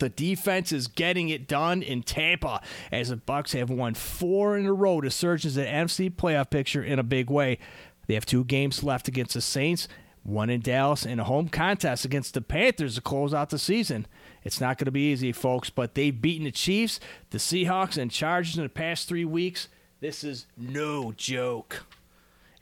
The 0.00 0.08
defense 0.08 0.72
is 0.72 0.88
getting 0.88 1.28
it 1.28 1.46
done 1.46 1.82
in 1.82 2.02
Tampa 2.02 2.60
as 2.90 3.10
the 3.10 3.16
Bucks 3.16 3.52
have 3.52 3.70
won 3.70 3.94
four 3.94 4.58
in 4.58 4.66
a 4.66 4.72
row 4.72 5.00
to 5.00 5.10
surge 5.10 5.44
into 5.44 5.58
the 5.58 5.66
NFC 5.66 6.10
playoff 6.10 6.50
picture 6.50 6.82
in 6.82 6.98
a 6.98 7.04
big 7.04 7.30
way. 7.30 7.58
They 8.06 8.14
have 8.14 8.26
two 8.26 8.44
games 8.44 8.82
left 8.82 9.06
against 9.06 9.34
the 9.34 9.40
Saints, 9.40 9.86
one 10.24 10.50
in 10.50 10.60
Dallas, 10.60 11.06
and 11.06 11.20
a 11.20 11.24
home 11.24 11.48
contest 11.48 12.04
against 12.04 12.34
the 12.34 12.40
Panthers 12.40 12.96
to 12.96 13.00
close 13.00 13.32
out 13.32 13.50
the 13.50 13.58
season. 13.58 14.06
It's 14.42 14.60
not 14.60 14.78
going 14.78 14.86
to 14.86 14.90
be 14.90 15.12
easy, 15.12 15.32
folks, 15.32 15.70
but 15.70 15.94
they've 15.94 16.20
beaten 16.20 16.44
the 16.44 16.50
Chiefs, 16.50 16.98
the 17.30 17.38
Seahawks, 17.38 17.96
and 17.96 18.10
Chargers 18.10 18.56
in 18.56 18.64
the 18.64 18.68
past 18.68 19.06
three 19.06 19.24
weeks. 19.24 19.68
This 20.00 20.24
is 20.24 20.46
no 20.56 21.12
joke. 21.12 21.84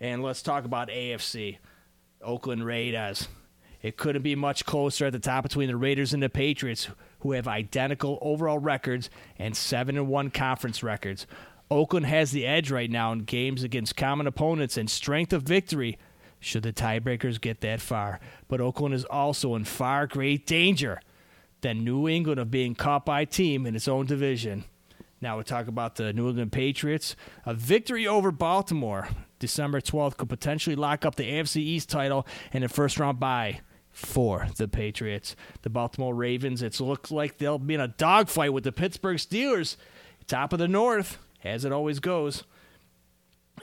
And 0.01 0.23
let's 0.23 0.43
talk 0.43 0.65
about 0.65 0.89
AFC. 0.89 1.59
Oakland 2.21 2.65
Raiders. 2.65 3.29
It 3.81 3.97
couldn't 3.97 4.23
be 4.23 4.35
much 4.35 4.65
closer 4.65 5.07
at 5.07 5.13
the 5.13 5.19
top 5.19 5.45
between 5.45 5.69
the 5.69 5.77
Raiders 5.77 6.13
and 6.13 6.23
the 6.23 6.29
Patriots, 6.29 6.89
who 7.21 7.33
have 7.33 7.49
identical 7.49 8.19
overall 8.23 8.59
records 8.59 9.11
and 9.39 9.57
7 9.57 9.97
and 9.97 10.09
1 10.09 10.31
conference 10.31 10.83
records. 10.83 11.27
Oakland 11.71 12.07
has 12.07 12.31
the 12.31 12.47
edge 12.47 12.71
right 12.71 12.91
now 12.91 13.13
in 13.13 13.21
games 13.21 13.63
against 13.63 13.97
common 13.97 14.27
opponents 14.27 14.77
and 14.77 14.89
strength 14.89 15.33
of 15.33 15.43
victory 15.43 15.99
should 16.41 16.63
the 16.63 16.73
tiebreakers 16.73 17.41
get 17.41 17.61
that 17.61 17.81
far. 17.81 18.21
But 18.47 18.61
Oakland 18.61 18.95
is 18.95 19.05
also 19.05 19.55
in 19.55 19.65
far 19.65 20.07
great 20.07 20.47
danger 20.47 21.01
than 21.61 21.85
New 21.85 22.09
England 22.09 22.39
of 22.39 22.51
being 22.51 22.75
caught 22.75 23.05
by 23.05 23.23
a 23.23 23.27
team 23.27 23.67
in 23.67 23.75
its 23.75 23.89
own 23.89 24.07
division. 24.07 24.65
Now 25.21 25.39
we 25.39 25.45
talk 25.45 25.67
about 25.67 25.97
the 25.97 26.13
New 26.13 26.29
England 26.29 26.53
Patriots. 26.53 27.17
A 27.45 27.53
victory 27.53 28.07
over 28.07 28.31
Baltimore 28.31 29.09
December 29.41 29.81
12th 29.81 30.17
could 30.17 30.29
potentially 30.29 30.77
lock 30.77 31.05
up 31.05 31.17
the 31.17 31.25
AFC 31.25 31.57
East 31.57 31.89
title 31.89 32.27
and 32.53 32.65
a 32.65 32.69
first 32.69 32.99
round 32.99 33.19
bye 33.19 33.61
for 33.99 34.47
the 34.57 34.69
Patriots. 34.69 35.35
The 35.63 35.71
Baltimore 35.71 36.15
Ravens, 36.15 36.63
it 36.63 36.79
looks 36.81 37.11
like 37.11 37.39
they'll 37.39 37.59
be 37.59 37.75
in 37.75 37.81
a 37.81 37.89
dogfight 37.89 38.53
with 38.53 38.65
the 38.65 38.73
Pittsburgh 38.73 39.17
Steelers, 39.17 39.77
top 40.27 40.53
of 40.53 40.61
the 40.61 40.69
North, 40.69 41.19
as 41.43 41.65
it 41.65 41.73
always 41.73 41.99
goes. 41.99 42.45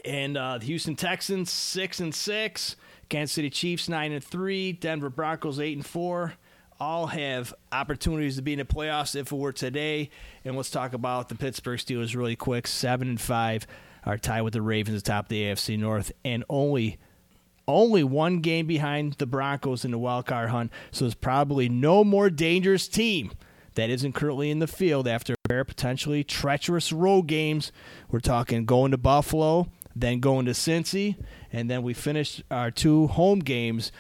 And 0.04 0.38
uh, 0.38 0.58
the 0.58 0.65
Houston 0.65 0.95
Texans, 0.95 1.50
six 1.50 2.00
and 2.00 2.13
six. 2.13 2.76
Kansas 3.08 3.34
City 3.34 3.50
Chiefs, 3.50 3.88
nine 3.88 4.12
and 4.12 4.24
three. 4.24 4.74
Denver 4.74 5.10
Broncos, 5.10 5.60
eight 5.60 5.78
and 5.78 5.86
four. 5.86 6.34
All 6.80 7.08
have 7.08 7.54
opportunities 7.71 8.36
to 8.36 8.41
be 8.41 8.54
in 8.54 8.60
the 8.60 8.65
playoffs 8.65 9.15
if 9.15 9.32
it 9.32 9.36
were 9.36 9.54
today. 9.54 10.10
And 10.43 10.58
let's 10.58 10.69
talk 10.69 10.93
about 10.93 11.30
the 11.30 11.36
Pittsburgh 11.36 11.80
Steelers 11.80 12.15
really 12.15 12.36
quick. 12.36 12.67
Seven 12.67 13.08
and 13.08 13.21
five 13.21 13.65
are 14.06 14.17
tied 14.17 14.41
with 14.41 14.54
the 14.54 14.62
Ravens 14.62 15.00
atop 15.00 15.30
the 15.30 15.43
AFC 15.43 15.80
North, 15.80 16.12
and 16.26 16.43
only 16.50 16.98
only 17.67 18.04
one 18.04 18.39
game 18.39 18.67
behind 18.67 19.13
the 19.13 19.25
Broncos 19.25 19.86
in 19.86 19.91
the 19.91 19.97
wild 19.97 20.25
card 20.25 20.49
hunt. 20.49 20.71
So 20.91 21.06
there's 21.06 21.15
probably 21.15 21.69
no 21.69 22.04
more 22.04 22.30
dangerous 22.30 22.88
team 22.88 23.32
that 23.75 23.89
isn't 23.89 24.13
currently 24.13 24.49
in 24.49 24.60
the 24.60 24.67
field 24.67 25.08
after 25.08 25.34
a 25.34 25.47
pair 25.47 25.60
of 25.62 25.67
potentially 25.67 26.23
treacherous 26.23 26.91
road 26.91 27.28
games. 27.28 27.71
We're 28.10 28.19
talking 28.19 28.65
going 28.65 28.91
to 28.91 28.97
Buffalo, 28.97 29.69
then 29.95 30.19
going 30.19 30.45
to 30.45 30.51
Cincy, 30.51 31.15
and 31.51 31.69
then 31.69 31.84
we 31.84 31.93
finished 31.93 32.43
our 32.49 32.71
two 32.71 33.08
home 33.08 33.39
games 33.39 33.91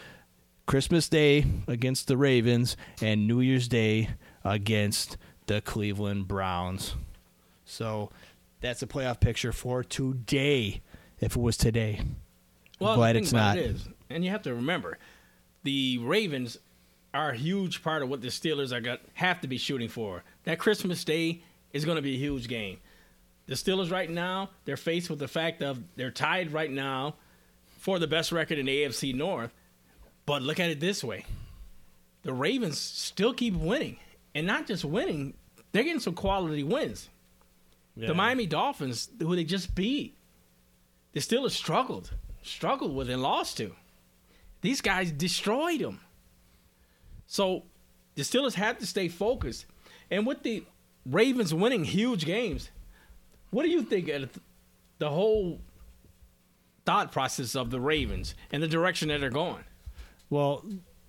Christmas 0.65 1.07
Day 1.09 1.45
against 1.67 2.07
the 2.07 2.17
Ravens 2.17 2.75
and 3.01 3.27
New 3.27 3.39
Year's 3.39 3.67
Day 3.67 4.09
against 4.43 5.17
the 5.47 5.61
Cleveland 5.61 6.27
Browns. 6.27 6.95
So 7.65 8.11
that's 8.61 8.81
a 8.81 8.87
playoff 8.87 9.19
picture 9.19 9.51
for 9.51 9.83
today, 9.83 10.81
if 11.19 11.35
it 11.35 11.41
was 11.41 11.57
today. 11.57 12.01
Well, 12.79 12.95
thing 12.95 13.15
it's 13.15 13.31
not. 13.31 13.57
It 13.57 13.71
is, 13.71 13.87
and 14.09 14.23
you 14.23 14.31
have 14.31 14.43
to 14.43 14.53
remember, 14.53 14.97
the 15.63 15.97
Ravens 15.99 16.57
are 17.13 17.29
a 17.29 17.37
huge 17.37 17.81
part 17.81 18.03
of 18.03 18.09
what 18.09 18.21
the 18.21 18.27
Steelers 18.27 18.71
are 18.73 18.81
got 18.81 18.99
have 19.13 19.39
to 19.41 19.47
be 19.47 19.57
shooting 19.57 19.87
for. 19.87 20.23
That 20.43 20.59
Christmas 20.59 21.03
Day 21.03 21.41
is 21.71 21.85
going 21.85 21.95
to 21.95 22.01
be 22.01 22.15
a 22.15 22.19
huge 22.19 22.47
game. 22.47 22.79
The 23.47 23.55
Steelers 23.55 23.91
right 23.91 24.09
now, 24.09 24.49
they're 24.65 24.75
faced 24.75 25.09
with 25.09 25.19
the 25.19 25.27
fact 25.27 25.61
of 25.61 25.79
they're 25.95 26.11
tied 26.11 26.51
right 26.51 26.71
now 26.71 27.15
for 27.77 27.99
the 27.99 28.07
best 28.07 28.31
record 28.31 28.57
in 28.57 28.65
the 28.65 28.83
AFC 28.83 29.13
North. 29.15 29.53
But 30.25 30.41
look 30.41 30.59
at 30.59 30.69
it 30.69 30.79
this 30.79 31.03
way: 31.03 31.25
the 32.23 32.33
Ravens 32.33 32.77
still 32.77 33.33
keep 33.33 33.53
winning, 33.53 33.97
and 34.33 34.45
not 34.45 34.67
just 34.67 34.83
winning, 34.83 35.35
they're 35.71 35.83
getting 35.83 35.99
some 35.99 36.15
quality 36.15 36.63
wins. 36.63 37.09
The 37.95 38.13
Miami 38.13 38.45
Dolphins, 38.45 39.07
who 39.19 39.37
they 39.37 39.45
just 39.45 39.73
beat, 39.73 40.17
the 41.13 41.21
Steelers 41.21 41.51
struggled, 41.51 42.11
struggled 42.45 42.95
with 42.95 43.09
and 43.09 43.21
lost 43.21 43.57
to. 43.57 43.75
These 44.61 44.81
guys 44.81 45.11
destroyed 45.11 45.81
them. 45.81 45.99
So 47.27 47.63
the 48.15 48.23
Steelers 48.23 48.53
have 48.53 48.79
to 48.79 48.87
stay 48.87 49.07
focused. 49.07 49.65
And 50.09 50.25
with 50.25 50.43
the 50.43 50.63
Ravens 51.05 51.53
winning 51.53 51.83
huge 51.83 52.25
games, 52.25 52.69
what 53.51 53.63
do 53.63 53.69
you 53.69 53.83
think 53.83 54.07
of 54.09 54.39
the 54.97 55.09
whole 55.09 55.59
thought 56.85 57.11
process 57.11 57.55
of 57.55 57.71
the 57.71 57.79
Ravens 57.79 58.35
and 58.51 58.61
the 58.61 58.67
direction 58.67 59.09
that 59.09 59.19
they're 59.19 59.29
going? 59.29 59.63
Well, 60.29 60.65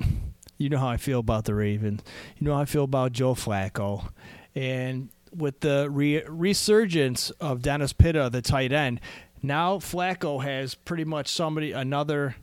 you 0.58 0.68
know 0.68 0.78
how 0.78 0.88
I 0.88 0.96
feel 0.96 1.20
about 1.20 1.44
the 1.44 1.54
Ravens. 1.54 2.02
You 2.38 2.46
know 2.46 2.54
how 2.54 2.62
I 2.62 2.66
feel 2.66 2.84
about 2.84 3.12
Joe 3.12 3.34
Flacco. 3.34 4.10
And 4.54 5.10
with 5.34 5.60
the 5.60 5.88
re- 5.90 6.24
resurgence 6.26 7.30
of 7.32 7.62
Dennis 7.62 7.92
Pitta, 7.92 8.30
the 8.30 8.42
tight 8.42 8.72
end, 8.72 9.00
now 9.42 9.78
Flacco 9.78 10.42
has 10.42 10.74
pretty 10.74 11.04
much 11.04 11.28
somebody, 11.28 11.72
another 11.72 12.36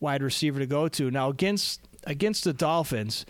wide 0.00 0.22
receiver 0.22 0.58
to 0.60 0.66
go 0.66 0.88
to. 0.88 1.10
Now 1.10 1.30
against 1.30 1.80
against 2.04 2.44
the 2.44 2.52
Dolphins, 2.52 3.26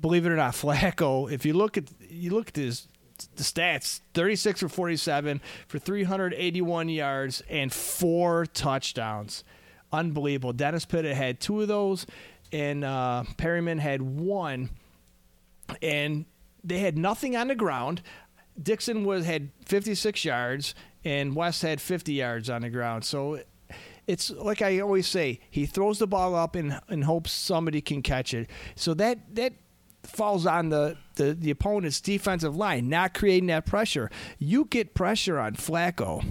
believe 0.00 0.26
it 0.26 0.30
or 0.30 0.36
not, 0.36 0.54
Flacco. 0.54 1.30
If 1.30 1.44
you 1.46 1.54
look 1.54 1.76
at 1.76 1.84
you 2.08 2.30
look 2.30 2.48
at 2.48 2.56
his 2.56 2.88
the 3.36 3.42
stats 3.42 4.00
36 4.14 4.60
for 4.60 4.68
47 4.68 5.40
for 5.68 5.78
381 5.78 6.88
yards 6.88 7.42
and 7.48 7.72
four 7.72 8.46
touchdowns 8.46 9.44
unbelievable 9.92 10.52
dennis 10.52 10.84
pitta 10.84 11.14
had 11.14 11.38
two 11.38 11.60
of 11.60 11.68
those 11.68 12.06
and 12.52 12.84
uh, 12.84 13.22
Perriman 13.36 13.78
had 13.78 14.02
one 14.02 14.70
and 15.80 16.24
they 16.64 16.78
had 16.78 16.98
nothing 16.98 17.36
on 17.36 17.48
the 17.48 17.54
ground 17.54 18.02
dixon 18.60 19.04
was 19.04 19.24
had 19.24 19.50
56 19.66 20.24
yards 20.24 20.74
and 21.04 21.34
west 21.34 21.62
had 21.62 21.80
50 21.80 22.12
yards 22.12 22.48
on 22.50 22.62
the 22.62 22.70
ground 22.70 23.04
so 23.04 23.40
it's 24.06 24.30
like 24.30 24.62
I 24.62 24.80
always 24.80 25.06
say, 25.06 25.40
he 25.48 25.66
throws 25.66 25.98
the 25.98 26.06
ball 26.06 26.34
up 26.34 26.56
and, 26.56 26.80
and 26.88 27.04
hopes 27.04 27.32
somebody 27.32 27.80
can 27.80 28.02
catch 28.02 28.34
it. 28.34 28.50
So 28.74 28.94
that 28.94 29.34
that 29.36 29.52
falls 30.02 30.46
on 30.46 30.68
the, 30.70 30.96
the, 31.14 31.32
the 31.32 31.50
opponent's 31.50 32.00
defensive 32.00 32.56
line, 32.56 32.88
not 32.88 33.14
creating 33.14 33.46
that 33.46 33.66
pressure. 33.66 34.10
You 34.38 34.64
get 34.64 34.94
pressure 34.94 35.38
on 35.38 35.54
Flacco, 35.54 36.24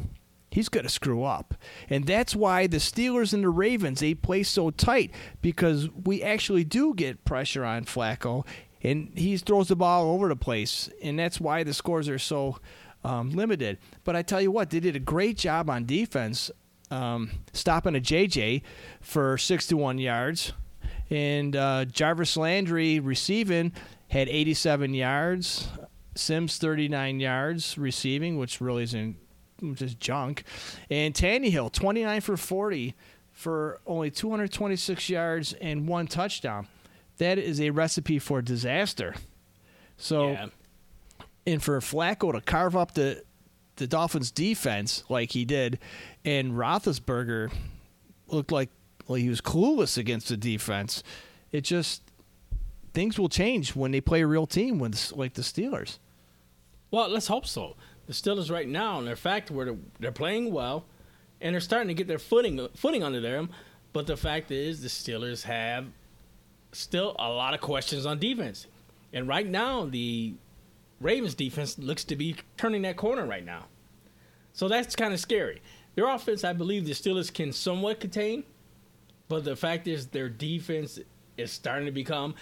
he's 0.49 0.67
going 0.67 0.84
to 0.84 0.89
screw 0.89 1.23
up. 1.23 1.55
And 1.89 2.05
that's 2.05 2.36
why 2.36 2.67
the 2.67 2.77
Steelers 2.77 3.34
and 3.34 3.43
the 3.43 3.49
Ravens, 3.49 4.01
they 4.01 4.13
play 4.13 4.43
so 4.43 4.71
tight 4.71 5.12
because 5.41 5.89
we 5.89 6.21
actually 6.21 6.65
do 6.65 6.93
get 6.93 7.23
pressure 7.23 7.63
on 7.63 7.86
Flacco 7.86 8.45
and 8.84 9.12
he 9.15 9.38
throws 9.38 9.67
the 9.67 9.75
ball 9.75 10.07
all 10.07 10.15
over 10.15 10.27
the 10.27 10.36
place. 10.36 10.89
And 11.01 11.17
that's 11.17 11.39
why 11.39 11.63
the 11.63 11.73
scores 11.73 12.10
are 12.10 12.19
so 12.19 12.57
um, 13.03 13.31
limited. 13.31 13.77
But 14.03 14.15
I 14.15 14.21
tell 14.21 14.41
you 14.41 14.51
what, 14.51 14.69
they 14.69 14.79
did 14.79 14.95
a 14.95 14.99
great 14.99 15.37
job 15.37 15.69
on 15.69 15.85
defense 15.85 16.51
um, 16.91 17.31
stopping 17.53 17.95
a 17.95 17.99
JJ 17.99 18.61
for 18.99 19.37
61 19.37 19.97
yards. 19.97 20.53
And 21.09 21.55
uh, 21.55 21.85
Jarvis 21.85 22.37
Landry 22.37 22.99
receiving 22.99 23.73
had 24.09 24.29
87 24.29 24.93
yards. 24.93 25.67
Sims 26.15 26.57
39 26.57 27.19
yards 27.21 27.77
receiving, 27.77 28.37
which 28.37 28.59
really 28.59 28.83
isn't 28.83 29.15
is 29.79 29.95
junk. 29.95 30.43
And 30.89 31.13
Tannehill 31.13 31.71
29 31.71 32.21
for 32.21 32.35
40 32.35 32.95
for 33.31 33.79
only 33.85 34.11
226 34.11 35.09
yards 35.09 35.53
and 35.53 35.87
one 35.87 36.07
touchdown. 36.07 36.67
That 37.17 37.37
is 37.37 37.61
a 37.61 37.69
recipe 37.69 38.19
for 38.19 38.41
disaster. 38.41 39.15
So, 39.97 40.31
Yeah. 40.31 40.47
And 41.45 41.62
for 41.62 41.80
Flacco 41.80 42.32
to 42.32 42.41
carve 42.41 42.75
up 42.75 42.93
the 42.93 43.23
the 43.77 43.88
Dolphins 43.88 44.32
defense 44.32 45.04
like 45.10 45.32
he 45.32 45.45
did, 45.45 45.80
and 46.23 46.54
Roethlisberger 46.54 47.51
looked 48.27 48.51
like 48.51 48.69
well 49.08 49.15
he 49.15 49.30
was 49.30 49.41
clueless 49.41 49.97
against 49.97 50.30
the 50.30 50.38
defense. 50.38 51.04
It 51.51 51.62
just 51.62 52.04
things 52.93 53.17
will 53.17 53.30
change 53.30 53.75
when 53.75 53.91
they 53.91 54.01
play 54.01 54.21
a 54.21 54.27
real 54.27 54.45
team 54.45 54.80
like 54.80 55.34
the 55.34 55.41
Steelers. 55.41 55.97
Well, 56.91 57.10
let's 57.10 57.27
hope 57.27 57.45
so. 57.45 57.75
The 58.08 58.13
Steelers 58.13 58.51
right 58.51 58.67
now, 58.67 58.99
in 58.99 59.06
their 59.06 59.15
fact, 59.15 59.49
where 59.49 59.65
they're, 59.65 59.77
they're 59.99 60.12
playing 60.12 60.51
well, 60.51 60.84
and 61.39 61.54
they're 61.54 61.62
starting 61.62 61.88
to 61.88 61.93
get 61.93 62.08
their 62.08 62.19
footing 62.19 62.67
footing 62.75 63.04
under 63.04 63.21
them. 63.21 63.49
But 63.93 64.08
the 64.08 64.17
fact 64.17 64.51
is, 64.51 64.82
the 64.82 64.88
Steelers 64.89 65.43
have 65.43 65.88
still 66.71 67.15
a 67.19 67.30
lot 67.30 67.54
of 67.54 67.62
questions 67.62 68.06
on 68.06 68.19
defense, 68.19 68.67
and 69.13 69.27
right 69.27 69.47
now 69.47 69.86
the 69.86 70.34
Ravens 71.01 71.33
defense 71.33 71.77
looks 71.79 72.03
to 72.05 72.15
be 72.15 72.35
turning 72.57 72.83
that 72.83 72.95
corner 72.95 73.25
right 73.25 73.43
now. 73.43 73.65
So 74.53 74.67
that's 74.67 74.95
kind 74.95 75.13
of 75.13 75.19
scary. 75.19 75.61
Their 75.95 76.07
offense, 76.07 76.43
I 76.43 76.53
believe, 76.53 76.85
the 76.85 76.91
Steelers 76.91 77.33
can 77.33 77.51
somewhat 77.51 77.99
contain, 77.99 78.43
but 79.27 79.43
the 79.43 79.55
fact 79.55 79.87
is 79.87 80.07
their 80.07 80.29
defense 80.29 80.99
is 81.37 81.51
starting 81.51 81.85
to 81.85 81.91
become 81.91 82.35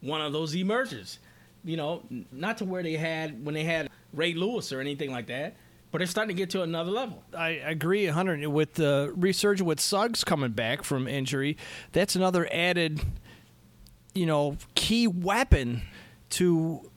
one 0.00 0.20
of 0.20 0.32
those 0.32 0.54
emergers. 0.54 1.18
You 1.64 1.76
know, 1.76 2.02
not 2.30 2.58
to 2.58 2.64
where 2.64 2.82
they 2.82 2.96
had 2.96 3.44
when 3.44 3.54
they 3.54 3.64
had 3.64 3.90
Ray 4.12 4.34
Lewis 4.34 4.72
or 4.72 4.80
anything 4.80 5.10
like 5.10 5.26
that, 5.26 5.56
but 5.90 5.98
they're 5.98 6.06
starting 6.06 6.36
to 6.36 6.40
get 6.40 6.50
to 6.50 6.62
another 6.62 6.92
level. 6.92 7.24
I 7.36 7.48
agree 7.50 8.06
100 8.06 8.46
with 8.46 8.74
the 8.74 9.12
resurgence 9.16 9.66
with 9.66 9.80
Suggs 9.80 10.22
coming 10.22 10.52
back 10.52 10.84
from 10.84 11.08
injury. 11.08 11.56
That's 11.90 12.14
another 12.14 12.48
added, 12.52 13.00
you 14.14 14.26
know, 14.26 14.58
key 14.76 15.08
weapon 15.08 15.82
to 16.30 16.90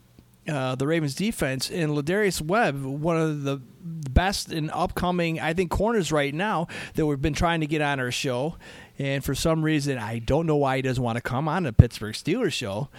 uh, 0.49 0.75
the 0.75 0.87
Ravens 0.87 1.15
defense. 1.15 1.69
And 1.69 1.91
Lardarius 1.91 2.41
Webb, 2.41 2.83
one 2.83 3.17
of 3.17 3.43
the 3.43 3.61
best 3.81 4.51
and 4.51 4.69
upcoming, 4.71 5.39
I 5.39 5.53
think, 5.53 5.71
corners 5.71 6.11
right 6.11 6.33
now 6.33 6.67
that 6.95 7.05
we've 7.05 7.21
been 7.21 7.33
trying 7.33 7.61
to 7.61 7.67
get 7.67 7.81
on 7.81 7.99
our 7.99 8.11
show. 8.11 8.57
And 8.97 9.23
for 9.23 9.35
some 9.35 9.63
reason, 9.63 9.97
I 9.97 10.19
don't 10.19 10.45
know 10.45 10.57
why 10.57 10.77
he 10.77 10.81
doesn't 10.81 11.03
want 11.03 11.15
to 11.15 11.21
come 11.21 11.47
on 11.47 11.63
the 11.63 11.73
Pittsburgh 11.73 12.15
Steelers 12.15 12.53
show, 12.53 12.89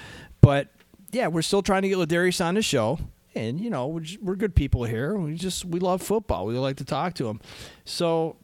but 0.41 0.69
yeah, 1.13 1.27
we're 1.27 1.43
still 1.43 1.63
trying 1.63 1.83
to 1.83 1.89
get 1.89 1.99
Lardarius 1.99 2.45
on 2.45 2.55
the 2.55 2.63
show. 2.63 2.99
And 3.35 3.61
you 3.61 3.71
know 3.71 3.87
we're, 3.87 4.01
just, 4.01 4.23
we're 4.23 4.35
good 4.35 4.57
people 4.57 4.85
here. 4.85 5.15
We 5.17 5.35
just 5.35 5.65
we 5.65 5.79
love 5.79 6.03
football. 6.03 6.47
We 6.47 6.59
like 6.59 6.79
to 6.79 6.85
talk 6.85 7.15
to 7.15 7.25
them. 7.25 7.41
So 7.85 8.37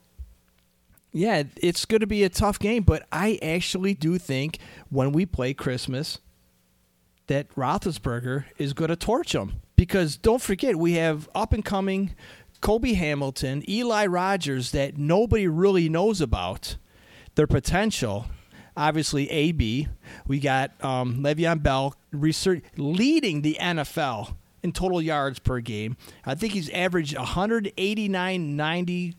yeah, 1.13 1.43
it's 1.57 1.85
going 1.87 2.01
to 2.01 2.07
be 2.07 2.23
a 2.23 2.29
tough 2.29 2.59
game. 2.59 2.83
But 2.85 3.07
I 3.11 3.39
actually 3.43 3.95
do 3.95 4.17
think 4.19 4.59
when 4.91 5.11
we 5.13 5.27
play 5.27 5.55
Christmas, 5.55 6.19
that 7.27 7.49
Roethlisberger 7.55 8.45
is 8.59 8.73
going 8.73 8.89
to 8.89 8.97
torch 8.97 9.33
them 9.33 9.61
because 9.77 10.17
don't 10.17 10.43
forget 10.43 10.77
we 10.77 10.95
have 10.95 11.29
up 11.35 11.53
and 11.53 11.65
coming 11.65 12.15
Cobi 12.61 12.95
Hamilton, 12.95 13.63
Eli 13.69 14.07
Rogers 14.07 14.71
that 14.73 14.97
nobody 14.97 15.47
really 15.47 15.89
knows 15.89 16.21
about 16.21 16.77
their 17.35 17.47
potential. 17.47 18.27
Obviously, 18.77 19.31
AB. 19.31 19.89
We 20.27 20.41
got 20.41 20.73
um, 20.85 21.23
Le'Veon 21.23 21.63
Bell 21.63 21.95
research 22.13 22.63
leading 22.77 23.43
the 23.43 23.57
NFL 23.61 24.35
in 24.63 24.73
total 24.73 25.01
yards 25.01 25.39
per 25.39 25.61
game. 25.61 25.97
I 26.25 26.35
think 26.35 26.53
he's 26.53 26.69
averaged 26.71 27.17
189, 27.17 28.57
90 28.57 29.15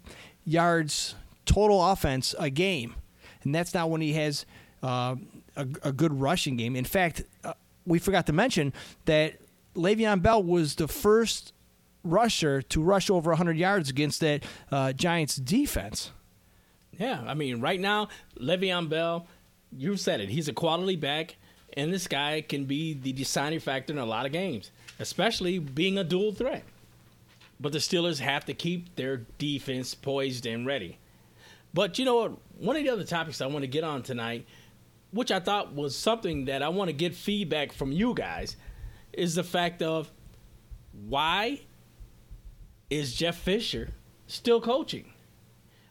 yards 0.46 1.16
total 1.46 1.84
offense 1.84 2.36
a 2.38 2.50
game, 2.50 2.96
and 3.44 3.56
that's 3.56 3.74
not 3.74 3.90
when 3.90 4.02
he 4.02 4.14
has 4.14 4.46
uh, 4.84 5.16
a, 5.56 5.68
a 5.84 5.92
good 5.92 6.20
rushing 6.20 6.58
game. 6.58 6.76
In 6.76 6.86
fact, 6.86 7.24
uh, 7.44 7.54
we 7.88 8.00
forgot 8.00 8.28
to 8.28 8.34
mention 8.34 8.74
that 9.06 9.40
Le'Veon 9.76 10.22
Bell 10.22 10.44
was 10.44 10.76
the 10.76 10.88
first 10.88 11.54
rusher 12.04 12.62
to 12.62 12.82
rush 12.82 13.10
over 13.10 13.32
100 13.32 13.58
yards 13.58 13.90
against 13.90 14.20
that 14.20 14.44
uh, 14.72 14.94
Giants 14.94 15.38
defense. 15.38 16.12
Yeah, 17.00 17.24
I 17.26 17.34
mean, 17.34 17.62
right 17.62 17.80
now, 17.80 18.10
Le'Veon 18.40 18.90
Bell, 18.90 19.28
you've 19.72 20.00
said 20.00 20.20
it. 20.20 20.30
He's 20.30 20.48
a 20.48 20.54
quality 20.54 20.96
back, 20.96 21.36
and 21.76 21.94
this 21.94 22.08
guy 22.08 22.42
can 22.42 22.66
be 22.66 22.94
the 22.94 23.14
deciding 23.14 23.60
factor 23.60 23.94
in 23.94 24.00
a 24.00 24.06
lot 24.06 24.26
of 24.26 24.32
games, 24.32 24.72
especially 25.00 25.60
being 25.60 25.98
a 25.98 26.04
dual 26.04 26.32
threat. 26.32 26.64
But 27.60 27.72
the 27.72 27.80
Steelers 27.80 28.20
have 28.20 28.46
to 28.46 28.54
keep 28.54 28.96
their 28.96 29.18
defense 29.38 29.96
poised 29.96 30.46
and 30.46 30.66
ready. 30.66 30.98
But 31.74 32.00
you 32.00 32.06
know 32.06 32.16
what? 32.16 32.32
One 32.60 32.76
of 32.76 32.84
the 32.84 32.90
other 32.90 33.04
topics 33.04 33.42
I 33.42 33.48
want 33.48 33.62
to 33.64 33.68
get 33.68 33.84
on 33.84 34.02
tonight, 34.02 34.48
which 35.12 35.32
I 35.32 35.40
thought 35.40 35.74
was 35.74 35.96
something 35.96 36.46
that 36.46 36.62
I 36.62 36.70
want 36.70 36.90
to 36.90 36.94
get 36.94 37.16
feedback 37.16 37.72
from 37.72 37.92
you 37.92 38.14
guys, 38.14 38.56
is 39.14 39.36
the 39.36 39.44
fact 39.44 39.82
of 39.82 40.12
why 41.08 41.62
is 42.90 43.14
Jeff 43.14 43.38
Fisher 43.38 43.90
still 44.28 44.62
coaching? 44.62 45.14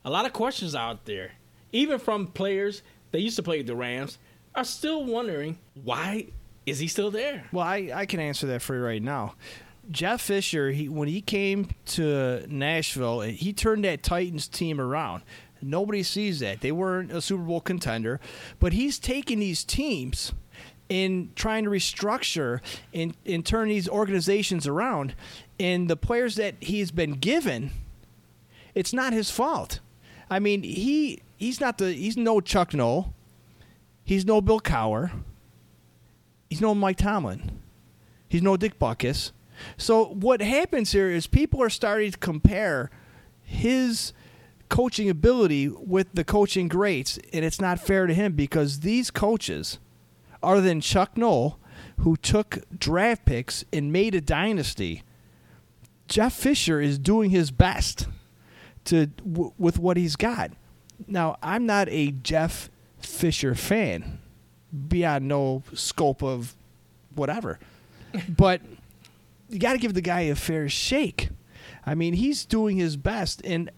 A 0.05 0.11
lot 0.11 0.27
of 0.27 0.33
questions 0.33 0.75
out 0.75 1.05
there, 1.05 1.33
even 1.73 1.99
from 1.99 2.29
players 2.29 2.83
that 3.11 3.21
used 3.21 3.37
to 3.37 3.43
play 3.43 3.63
the 3.63 3.75
Rams, 3.75 4.19
are 4.55 4.65
still 4.65 5.05
wondering 5.05 5.59
why 5.83 6.29
is 6.65 6.79
he 6.79 6.89
still 6.89 7.11
there? 7.11 7.47
Well, 7.53 7.67
I, 7.67 7.91
I 7.95 8.07
can 8.07 8.21
answer 8.21 8.47
that 8.49 8.63
for 8.63 8.75
you 8.75 8.83
right 8.83 9.03
now. 9.03 9.35
Jeff 9.91 10.21
Fisher, 10.21 10.71
he 10.73 10.89
when 10.89 11.09
he 11.09 11.21
came 11.21 11.69
to 11.87 12.45
Nashville, 12.49 13.21
he 13.21 13.53
turned 13.53 13.85
that 13.85 14.03
Titans 14.03 14.49
team 14.49 14.81
around. 14.81 15.23
Nobody 15.63 16.03
sees 16.03 16.41
that. 16.41 16.61
They 16.61 16.73
weren't 16.73 17.13
a 17.13 17.21
Super 17.21 17.43
Bowl 17.43 17.61
contender, 17.61 18.21
but 18.61 18.73
he's 18.73 18.99
taking 18.99 19.39
these 19.39 19.65
teams 19.65 20.33
and 20.89 21.35
trying 21.35 21.65
to 21.65 21.71
restructure 21.71 22.61
and, 22.95 23.17
and 23.25 23.45
turn 23.45 23.69
these 23.69 23.89
organizations 23.89 24.67
around. 24.67 25.15
And 25.59 25.89
the 25.89 25.97
players 25.97 26.37
that 26.37 26.55
he's 26.61 26.91
been 26.91 27.13
given, 27.13 27.71
it's 28.75 28.93
not 28.93 29.13
his 29.13 29.31
fault. 29.31 29.81
I 30.31 30.39
mean, 30.39 30.63
he 30.63 31.21
he's 31.37 31.61
not 31.61 31.79
the 31.79 31.93
he's 31.93 32.17
no 32.17 32.41
Chuck 32.41 32.75
Noll. 32.75 33.15
He's 34.05 34.25
no 34.25 34.41
Bill 34.41 34.61
Cowher. 34.61 35.11
He's 36.49 36.61
no 36.61 36.75
Mike 36.75 36.99
Tomlin. 36.99 37.61
He's 38.29 38.43
no 38.43 38.57
Dick 38.57 38.79
Butkus. 38.79 39.33
So 39.77 40.07
what 40.07 40.41
happens 40.41 40.93
here 40.93 41.11
is 41.11 41.27
people 41.27 41.63
are 41.63 41.71
starting 41.71 42.13
to 42.13 42.19
compare 42.19 42.91
his 43.43 44.13
coaching 44.69 45.09
ability 45.09 45.69
with 45.69 46.09
the 46.15 46.25
coaching 46.25 46.69
greats, 46.69 47.19
and 47.33 47.45
it's 47.45 47.61
not 47.61 47.81
fair 47.81 48.07
to 48.07 48.15
him 48.15 48.33
because 48.33 48.81
these 48.81 49.11
coaches, 49.11 49.79
other 50.43 50.61
than 50.61 50.81
Chuck 50.81 51.17
Noll, 51.17 51.59
who 51.99 52.17
took 52.17 52.59
draft 52.77 53.25
picks 53.25 53.65
and 53.73 53.93
made 53.93 54.15
a 54.15 54.21
dynasty, 54.21 55.03
Jeff 56.09 56.33
Fisher 56.33 56.81
is 56.81 56.99
doing 56.99 57.31
his 57.31 57.51
best 57.51 58.07
to 58.85 59.07
w- 59.07 59.53
with 59.59 59.79
what 59.79 59.97
he's 59.97 60.17
got. 60.17 60.53
Now, 61.07 61.37
I'm 61.43 61.67
not 61.67 61.89
a 61.89 62.13
Jeff 62.13 62.71
Fisher 62.99 63.55
fan 63.55 64.19
beyond 64.89 65.29
no 65.29 65.63
scope 65.75 66.23
of 66.23 66.55
whatever. 67.15 67.59
but 68.29 68.61
you 69.49 69.59
got 69.59 69.73
to 69.73 69.79
give 69.79 69.95
the 69.95 70.01
guy 70.01 70.23
a 70.23 70.35
fair 70.35 70.69
shake. 70.69 71.31
I 71.85 71.95
mean, 71.95 72.15
he's 72.15 72.45
doing 72.45 72.77
his 72.77 72.97
best 72.97 73.41
and 73.45 73.71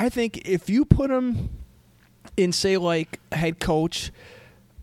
I 0.00 0.08
think 0.08 0.48
if 0.48 0.70
you 0.70 0.86
put 0.86 1.10
him 1.10 1.50
in 2.36 2.52
say 2.52 2.78
like 2.78 3.20
head 3.32 3.60
coach 3.60 4.10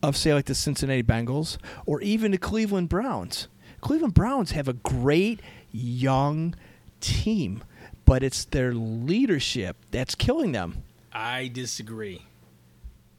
of 0.03 0.15
say 0.15 0.31
like 0.31 0.45
the 0.45 0.53
Cincinnati 0.53 1.01
Bengals 1.01 1.57
or 1.87 1.99
even 2.01 2.31
the 2.31 2.37
Cleveland 2.37 2.87
Browns. 2.89 3.47
Cleveland 3.81 4.13
Browns 4.13 4.51
have 4.51 4.67
a 4.67 4.73
great 4.73 5.39
young 5.71 6.53
team, 7.01 7.63
but 8.05 8.21
it's 8.21 8.45
their 8.45 8.73
leadership 8.73 9.75
that's 9.89 10.13
killing 10.13 10.51
them. 10.51 10.83
I 11.11 11.47
disagree. 11.47 12.21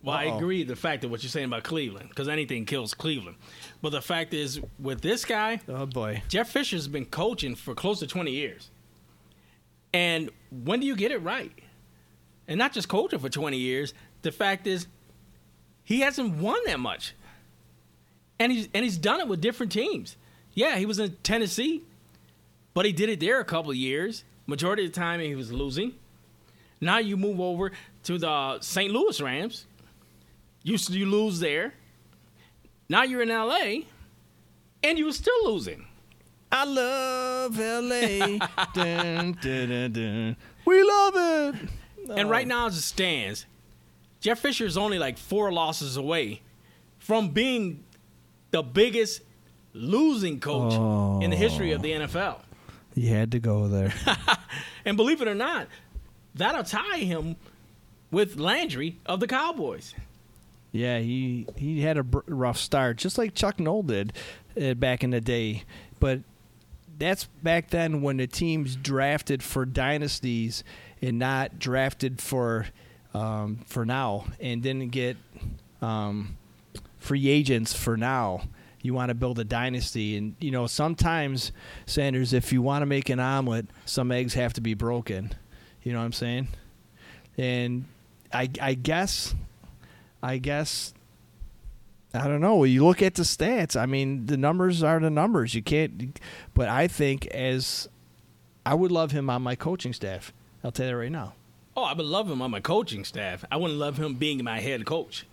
Well, 0.04 0.14
I 0.16 0.26
Uh-oh. 0.28 0.36
agree 0.36 0.62
the 0.62 0.76
fact 0.76 1.02
that 1.02 1.08
what 1.08 1.24
you're 1.24 1.30
saying 1.30 1.46
about 1.46 1.64
Cleveland, 1.64 2.10
because 2.10 2.28
anything 2.28 2.64
kills 2.64 2.94
Cleveland. 2.94 3.36
But 3.82 3.90
the 3.90 4.00
fact 4.00 4.32
is, 4.34 4.60
with 4.78 5.00
this 5.00 5.24
guy, 5.24 5.60
Oh 5.68 5.86
boy. 5.86 6.22
Jeff 6.28 6.48
Fisher's 6.50 6.86
been 6.86 7.06
coaching 7.06 7.56
for 7.56 7.74
close 7.74 7.98
to 7.98 8.06
20 8.06 8.30
years. 8.30 8.70
And 9.92 10.30
when 10.50 10.78
do 10.78 10.86
you 10.86 10.94
get 10.94 11.10
it 11.10 11.18
right? 11.22 11.50
And 12.48 12.58
not 12.58 12.72
just 12.72 12.88
coaching 12.88 13.18
for 13.18 13.28
20 13.28 13.58
years. 13.58 13.94
The 14.22 14.32
fact 14.32 14.66
is, 14.66 14.86
he 15.84 16.00
hasn't 16.00 16.36
won 16.36 16.58
that 16.66 16.80
much. 16.80 17.14
And 18.40 18.50
he's, 18.50 18.68
and 18.74 18.84
he's 18.84 18.96
done 18.98 19.20
it 19.20 19.28
with 19.28 19.40
different 19.40 19.70
teams. 19.70 20.16
Yeah, 20.54 20.76
he 20.76 20.86
was 20.86 20.98
in 20.98 21.16
Tennessee, 21.22 21.82
but 22.74 22.86
he 22.86 22.92
did 22.92 23.08
it 23.08 23.20
there 23.20 23.38
a 23.38 23.44
couple 23.44 23.70
of 23.70 23.76
years. 23.76 24.24
Majority 24.46 24.86
of 24.86 24.92
the 24.92 24.98
time, 24.98 25.20
he 25.20 25.34
was 25.34 25.52
losing. 25.52 25.92
Now 26.80 26.98
you 26.98 27.16
move 27.16 27.40
over 27.40 27.72
to 28.04 28.18
the 28.18 28.60
St. 28.60 28.92
Louis 28.92 29.20
Rams. 29.20 29.66
You, 30.62 30.78
you 30.88 31.06
lose 31.06 31.40
there. 31.40 31.74
Now 32.88 33.02
you're 33.02 33.22
in 33.22 33.28
LA, 33.28 33.84
and 34.82 34.98
you 34.98 35.04
were 35.04 35.12
still 35.12 35.52
losing. 35.52 35.86
I 36.50 36.64
love 36.64 37.60
L.A. 37.60 38.38
dun, 38.74 39.36
dun, 39.42 39.92
dun. 39.92 40.36
We 40.64 40.82
love 40.82 41.14
it. 41.16 41.54
And 42.10 42.30
right 42.30 42.46
now, 42.46 42.66
as 42.66 42.76
it 42.76 42.82
stands, 42.82 43.46
Jeff 44.20 44.40
Fisher 44.40 44.66
is 44.66 44.76
only 44.76 44.98
like 44.98 45.18
four 45.18 45.52
losses 45.52 45.96
away 45.96 46.40
from 46.98 47.30
being 47.30 47.84
the 48.50 48.62
biggest 48.62 49.22
losing 49.72 50.40
coach 50.40 51.22
in 51.22 51.30
the 51.30 51.36
history 51.36 51.72
of 51.72 51.82
the 51.82 51.92
NFL. 51.92 52.40
He 52.94 53.06
had 53.08 53.32
to 53.32 53.38
go 53.38 53.68
there. 53.68 53.92
And 54.84 54.96
believe 54.96 55.20
it 55.20 55.28
or 55.28 55.34
not, 55.34 55.68
that'll 56.34 56.64
tie 56.64 56.98
him 56.98 57.36
with 58.10 58.38
Landry 58.38 58.96
of 59.04 59.20
the 59.20 59.26
Cowboys. 59.26 59.94
Yeah, 60.72 60.98
he 61.00 61.46
he 61.56 61.82
had 61.82 61.98
a 61.98 62.02
br- 62.02 62.20
rough 62.26 62.56
start, 62.56 62.96
just 62.96 63.18
like 63.18 63.34
Chuck 63.34 63.60
Noll 63.60 63.82
did 63.82 64.14
uh, 64.58 64.72
back 64.72 65.04
in 65.04 65.10
the 65.10 65.20
day. 65.20 65.64
But 66.00 66.20
that's 66.98 67.24
back 67.42 67.68
then 67.68 68.00
when 68.00 68.16
the 68.16 68.26
teams 68.26 68.76
drafted 68.76 69.42
for 69.42 69.66
dynasties 69.66 70.64
and 71.02 71.18
not 71.18 71.58
drafted 71.58 72.20
for 72.20 72.66
um, 73.14 73.60
for 73.66 73.84
now, 73.84 74.26
and 74.40 74.62
didn't 74.62 74.88
get 74.90 75.16
um, 75.80 76.36
free 76.98 77.28
agents 77.28 77.72
for 77.72 77.96
now. 77.96 78.42
You 78.80 78.94
want 78.94 79.08
to 79.08 79.14
build 79.14 79.38
a 79.38 79.44
dynasty, 79.44 80.16
and 80.16 80.36
you 80.38 80.50
know 80.50 80.66
sometimes 80.66 81.52
Sanders, 81.86 82.32
if 82.32 82.52
you 82.52 82.62
want 82.62 82.82
to 82.82 82.86
make 82.86 83.08
an 83.08 83.20
omelet, 83.20 83.66
some 83.84 84.12
eggs 84.12 84.34
have 84.34 84.52
to 84.54 84.60
be 84.60 84.74
broken. 84.74 85.34
You 85.82 85.92
know 85.92 85.98
what 85.98 86.04
I'm 86.04 86.12
saying? 86.12 86.48
And 87.36 87.84
I, 88.32 88.48
I 88.60 88.74
guess 88.74 89.34
I 90.22 90.38
guess 90.38 90.92
I 92.14 92.26
don't 92.26 92.40
know. 92.40 92.64
You 92.64 92.84
look 92.84 93.02
at 93.02 93.14
the 93.14 93.22
stats. 93.22 93.78
I 93.78 93.86
mean, 93.86 94.26
the 94.26 94.36
numbers 94.36 94.82
are 94.82 94.98
the 94.98 95.10
numbers. 95.10 95.54
You 95.54 95.62
can't. 95.62 96.18
But 96.54 96.68
I 96.68 96.88
think 96.88 97.26
as 97.28 97.88
I 98.64 98.74
would 98.74 98.92
love 98.92 99.12
him 99.12 99.30
on 99.30 99.42
my 99.42 99.54
coaching 99.54 99.92
staff. 99.92 100.32
I'll 100.64 100.72
tell 100.72 100.86
you 100.86 100.92
that 100.92 100.98
right 100.98 101.12
now. 101.12 101.34
Oh, 101.76 101.84
I 101.84 101.92
would 101.92 102.06
love 102.06 102.28
him 102.30 102.42
on 102.42 102.50
my 102.50 102.60
coaching 102.60 103.04
staff. 103.04 103.44
I 103.52 103.56
wouldn't 103.56 103.78
love 103.78 103.98
him 103.98 104.14
being 104.14 104.42
my 104.42 104.58
head 104.60 104.84
coach 104.84 105.26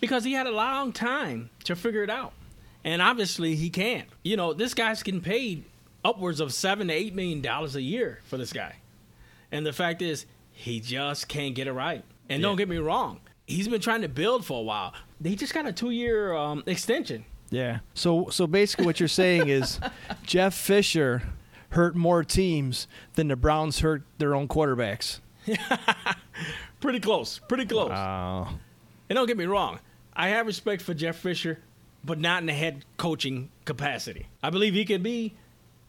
because 0.00 0.24
he 0.24 0.32
had 0.32 0.46
a 0.46 0.50
long 0.50 0.92
time 0.92 1.50
to 1.64 1.76
figure 1.76 2.02
it 2.02 2.10
out, 2.10 2.32
and 2.84 3.02
obviously 3.02 3.54
he 3.56 3.68
can't. 3.68 4.08
You 4.22 4.36
know, 4.36 4.54
this 4.54 4.72
guy's 4.72 5.02
getting 5.02 5.20
paid 5.20 5.64
upwards 6.04 6.40
of 6.40 6.54
seven 6.54 6.88
to 6.88 6.94
eight 6.94 7.14
million 7.14 7.42
dollars 7.42 7.76
a 7.76 7.82
year 7.82 8.20
for 8.24 8.38
this 8.38 8.52
guy, 8.52 8.76
and 9.52 9.66
the 9.66 9.72
fact 9.72 10.00
is, 10.00 10.24
he 10.50 10.80
just 10.80 11.28
can't 11.28 11.54
get 11.54 11.66
it 11.66 11.72
right. 11.72 12.04
And 12.30 12.42
don't 12.42 12.56
get 12.56 12.68
me 12.68 12.78
wrong, 12.78 13.20
he's 13.46 13.68
been 13.68 13.80
trying 13.80 14.02
to 14.02 14.08
build 14.08 14.46
for 14.46 14.60
a 14.60 14.62
while. 14.62 14.94
He 15.22 15.36
just 15.36 15.52
got 15.52 15.66
a 15.66 15.72
two-year 15.72 16.32
um, 16.34 16.62
extension. 16.66 17.24
Yeah. 17.50 17.80
So 17.94 18.28
so 18.30 18.46
basically, 18.46 18.86
what 18.86 18.98
you're 19.00 19.08
saying 19.08 19.48
is 19.48 19.78
Jeff 20.22 20.54
Fisher 20.54 21.22
hurt 21.70 21.96
more 21.96 22.22
teams 22.24 22.86
than 23.14 23.28
the 23.28 23.36
Browns 23.36 23.80
hurt 23.80 24.02
their 24.18 24.34
own 24.34 24.48
quarterbacks. 24.48 25.20
Pretty 26.80 27.00
close. 27.00 27.40
Pretty 27.48 27.66
close. 27.66 27.90
Oh. 27.90 28.48
And 29.08 29.16
don't 29.16 29.26
get 29.26 29.36
me 29.36 29.46
wrong, 29.46 29.80
I 30.14 30.28
have 30.28 30.46
respect 30.46 30.82
for 30.82 30.94
Jeff 30.94 31.16
Fisher, 31.16 31.58
but 32.04 32.18
not 32.18 32.42
in 32.42 32.46
the 32.46 32.52
head 32.52 32.84
coaching 32.96 33.50
capacity. 33.64 34.26
I 34.42 34.50
believe 34.50 34.74
he 34.74 34.84
could 34.84 35.02
be, 35.02 35.34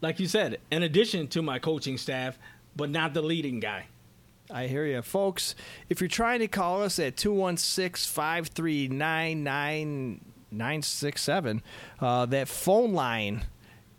like 0.01 0.19
you 0.19 0.27
said, 0.27 0.59
an 0.71 0.83
addition 0.83 1.27
to 1.29 1.41
my 1.41 1.59
coaching 1.59 1.97
staff, 1.97 2.37
but 2.75 2.89
not 2.89 3.13
the 3.13 3.21
leading 3.21 3.59
guy. 3.59 3.87
I 4.49 4.67
hear 4.67 4.85
you, 4.85 5.01
folks. 5.01 5.55
If 5.89 6.01
you're 6.01 6.07
trying 6.07 6.39
to 6.39 6.47
call 6.47 6.83
us 6.83 6.99
at 6.99 7.15
216 7.15 8.13
539 8.13 9.43
9967, 9.43 11.63
uh, 11.99 12.25
that 12.25 12.47
phone 12.49 12.93
line 12.93 13.45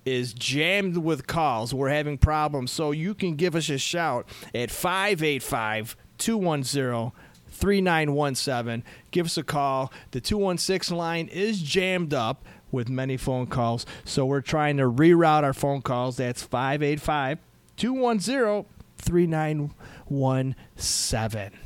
is 0.04 0.32
jammed 0.32 0.98
with 0.98 1.26
calls. 1.26 1.74
We're 1.74 1.90
having 1.90 2.18
problems. 2.18 2.70
So 2.70 2.90
you 2.90 3.14
can 3.14 3.36
give 3.36 3.54
us 3.54 3.68
a 3.68 3.78
shout 3.78 4.28
at 4.54 4.70
585 4.70 5.96
210 6.18 7.12
3917. 7.48 8.84
Give 9.10 9.26
us 9.26 9.36
a 9.36 9.42
call. 9.42 9.92
The 10.10 10.20
216 10.20 10.96
line 10.96 11.28
is 11.28 11.62
jammed 11.62 12.14
up 12.14 12.44
with 12.70 12.88
many 12.88 13.16
phone 13.16 13.46
calls. 13.46 13.86
So 14.04 14.26
we're 14.26 14.40
trying 14.40 14.78
to 14.78 14.90
reroute 14.90 15.44
our 15.44 15.52
phone 15.52 15.82
calls. 15.82 16.16
That's 16.16 16.42
585 16.42 17.38
210 17.76 18.64
3917. 18.98 21.58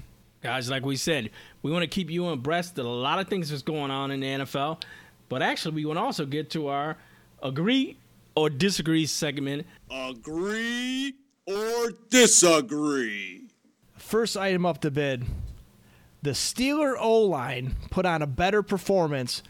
Guys, 0.42 0.70
like 0.70 0.84
we 0.84 0.96
said, 0.96 1.30
we 1.62 1.72
want 1.72 1.82
to 1.82 1.88
keep 1.88 2.10
you 2.10 2.28
abreast 2.28 2.78
of 2.78 2.86
a 2.86 2.88
lot 2.88 3.18
of 3.18 3.28
things 3.28 3.50
that's 3.50 3.62
going 3.62 3.90
on 3.90 4.10
in 4.10 4.20
the 4.20 4.26
NFL, 4.26 4.82
but 5.28 5.42
actually, 5.42 5.74
we 5.74 5.84
want 5.84 5.96
to 5.96 6.02
also 6.02 6.24
get 6.24 6.50
to 6.50 6.68
our 6.68 6.96
agree 7.42 7.96
or 8.36 8.50
disagree 8.50 9.06
segment. 9.06 9.66
Agree 9.90 11.14
or 11.46 11.90
disagree? 12.10 13.48
First 13.96 14.36
item 14.36 14.64
up 14.64 14.80
to 14.82 14.90
bid 14.90 15.24
the 16.22 16.30
Steeler 16.32 16.96
O 16.98 17.20
line 17.22 17.76
put 17.90 18.04
on 18.04 18.20
a 18.20 18.26
better 18.26 18.62
performance 18.62 19.42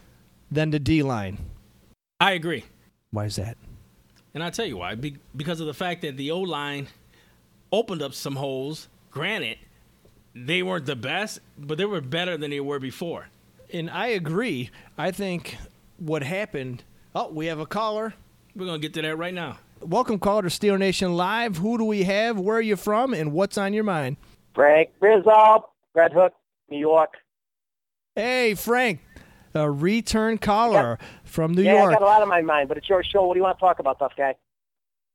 than 0.51 0.69
the 0.69 0.79
D 0.79 1.01
line. 1.01 1.39
I 2.19 2.33
agree. 2.33 2.65
Why 3.11 3.25
is 3.25 3.35
that? 3.37 3.57
And 4.33 4.43
I'll 4.43 4.51
tell 4.51 4.65
you 4.65 4.77
why. 4.77 4.93
Be- 4.95 5.17
because 5.35 5.59
of 5.59 5.65
the 5.65 5.73
fact 5.73 6.03
that 6.03 6.17
the 6.17 6.29
O 6.31 6.39
line 6.39 6.87
opened 7.71 8.01
up 8.01 8.13
some 8.13 8.35
holes. 8.35 8.87
Granted, 9.09 9.57
they 10.35 10.61
weren't 10.61 10.85
the 10.85 10.95
best, 10.95 11.39
but 11.57 11.79
they 11.79 11.85
were 11.85 12.01
better 12.01 12.37
than 12.37 12.51
they 12.51 12.59
were 12.59 12.79
before. 12.79 13.27
And 13.73 13.89
I 13.89 14.07
agree. 14.07 14.69
I 14.97 15.09
think 15.09 15.57
what 15.97 16.21
happened. 16.21 16.83
Oh, 17.15 17.29
we 17.29 17.47
have 17.47 17.59
a 17.59 17.65
caller. 17.65 18.13
We're 18.57 18.65
going 18.65 18.81
to 18.81 18.87
get 18.87 18.95
to 18.95 19.03
that 19.03 19.15
right 19.17 19.35
now. 19.35 19.59
Welcome, 19.81 20.17
caller 20.17 20.41
to 20.41 20.47
Steeler 20.47 20.79
Nation 20.79 21.15
Live. 21.15 21.57
Who 21.57 21.77
do 21.77 21.83
we 21.83 22.05
have? 22.05 22.39
Where 22.39 22.57
are 22.57 22.61
you 22.61 22.75
from? 22.75 23.13
And 23.13 23.31
what's 23.31 23.55
on 23.55 23.71
your 23.71 23.83
mind? 23.83 24.17
Frank 24.55 24.89
Rizzo, 24.99 25.69
Red 25.93 26.11
Hook, 26.11 26.33
New 26.67 26.79
York. 26.79 27.17
Hey, 28.15 28.55
Frank, 28.55 28.99
a 29.53 29.69
return 29.69 30.39
caller 30.39 30.97
from 31.23 31.53
New 31.53 31.61
yeah, 31.61 31.83
York. 31.83 31.91
I 31.91 31.99
got 31.99 32.01
a 32.01 32.05
lot 32.05 32.23
on 32.23 32.29
my 32.29 32.41
mind, 32.41 32.67
but 32.67 32.79
it's 32.79 32.89
your 32.89 33.03
show. 33.03 33.27
What 33.27 33.35
do 33.35 33.37
you 33.37 33.43
want 33.43 33.59
to 33.59 33.61
talk 33.61 33.77
about, 33.77 33.99
tough 33.99 34.13
guy? 34.17 34.33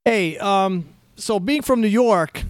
Hey, 0.04 0.38
um, 0.38 0.86
so 1.16 1.40
being 1.40 1.62
from 1.62 1.80
New 1.80 1.88
York, 1.88 2.44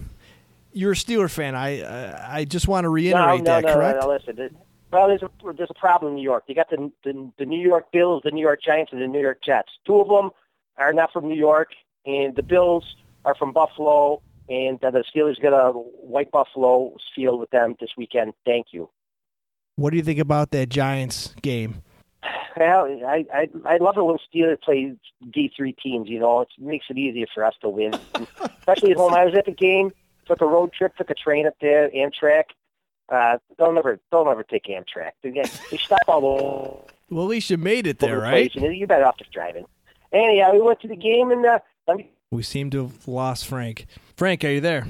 you're 0.73 0.91
a 0.91 0.95
Steeler 0.95 1.27
fan. 1.27 1.55
I 1.55 1.81
uh, 1.81 2.27
I 2.29 2.45
just 2.45 2.67
want 2.67 2.85
to 2.85 2.89
reiterate 2.89 3.43
no, 3.43 3.51
no, 3.53 3.61
that, 3.61 3.63
no, 3.63 3.73
correct? 3.73 3.99
no, 3.99 4.05
no, 4.05 4.13
listen. 4.13 4.55
Well, 4.91 5.07
there's 5.07 5.23
a, 5.23 5.29
there's 5.53 5.71
a 5.71 5.79
problem 5.79 6.11
in 6.11 6.17
New 6.17 6.23
York. 6.23 6.43
You 6.45 6.53
got 6.53 6.69
the, 6.69 6.91
the 7.03 7.31
the 7.39 7.45
New 7.47 7.59
York 7.59 7.91
Bills, 7.91 8.21
the 8.23 8.29
New 8.29 8.41
York 8.41 8.61
Giants, 8.61 8.91
and 8.91 9.01
the 9.01 9.07
New 9.07 9.21
York 9.21 9.39
Jets. 9.43 9.69
Two 9.87 9.99
of 9.99 10.07
them 10.07 10.29
are 10.77 10.93
not 10.93 11.11
from 11.11 11.27
New 11.27 11.35
York, 11.35 11.69
and 12.05 12.35
the 12.35 12.43
Bills 12.43 12.95
are 13.25 13.35
from 13.35 13.53
Buffalo, 13.53 14.21
and 14.49 14.83
uh, 14.83 14.91
the 14.91 15.03
Steelers 15.13 15.41
got 15.41 15.53
a 15.53 15.71
white 15.71 16.31
Buffalo 16.31 16.95
field 17.15 17.39
with 17.39 17.49
them 17.51 17.75
this 17.79 17.91
weekend. 17.97 18.33
Thank 18.45 18.67
you. 18.71 18.89
What 19.75 19.91
do 19.91 19.97
you 19.97 20.03
think 20.03 20.19
about 20.19 20.51
that 20.51 20.69
Giants 20.69 21.33
game? 21.41 21.81
Well, 22.55 22.85
I 23.07 23.25
I 23.33 23.49
I 23.65 23.77
love 23.77 23.97
it 23.97 24.03
when 24.05 24.17
Steelers 24.33 24.61
play 24.61 24.93
D 25.31 25.51
three 25.55 25.73
teams. 25.73 26.07
You 26.07 26.19
know, 26.19 26.41
it 26.41 26.49
makes 26.59 26.85
it 26.89 26.97
easier 26.97 27.25
for 27.33 27.43
us 27.43 27.55
to 27.61 27.69
win, 27.69 27.93
especially 28.59 28.91
at 28.91 28.97
home. 28.97 29.13
I 29.13 29.25
was 29.25 29.33
at 29.33 29.45
the 29.45 29.51
game, 29.51 29.91
took 30.27 30.41
a 30.41 30.45
road 30.45 30.71
trip, 30.71 30.95
took 30.95 31.09
a 31.09 31.15
train 31.15 31.47
up 31.47 31.55
there, 31.59 31.89
Amtrak. 31.89 32.43
Uh, 33.09 33.37
don't 33.57 33.77
ever 33.77 33.99
don't 34.11 34.27
ever 34.27 34.43
take 34.43 34.65
Amtrak. 34.65 35.11
They, 35.23 35.31
get- 35.31 35.61
they 35.71 35.77
stop 35.77 35.99
all 36.07 36.25
over. 36.25 36.93
Well, 37.09 37.25
at 37.25 37.29
least 37.29 37.49
you 37.49 37.57
made 37.57 37.87
it 37.87 37.99
there, 37.99 38.19
right? 38.19 38.53
You're 38.55 38.87
better 38.87 39.05
off 39.05 39.17
just 39.17 39.31
driving. 39.31 39.65
Anyhow, 40.13 40.53
we 40.53 40.61
went 40.61 40.79
to 40.81 40.87
the 40.87 40.95
game, 40.95 41.31
and 41.31 41.45
uh, 41.45 41.59
We 42.31 42.43
seem 42.43 42.69
to 42.71 42.83
have 42.83 43.07
lost 43.07 43.47
Frank. 43.47 43.87
Frank, 44.15 44.43
are 44.43 44.51
you 44.51 44.61
there? 44.61 44.85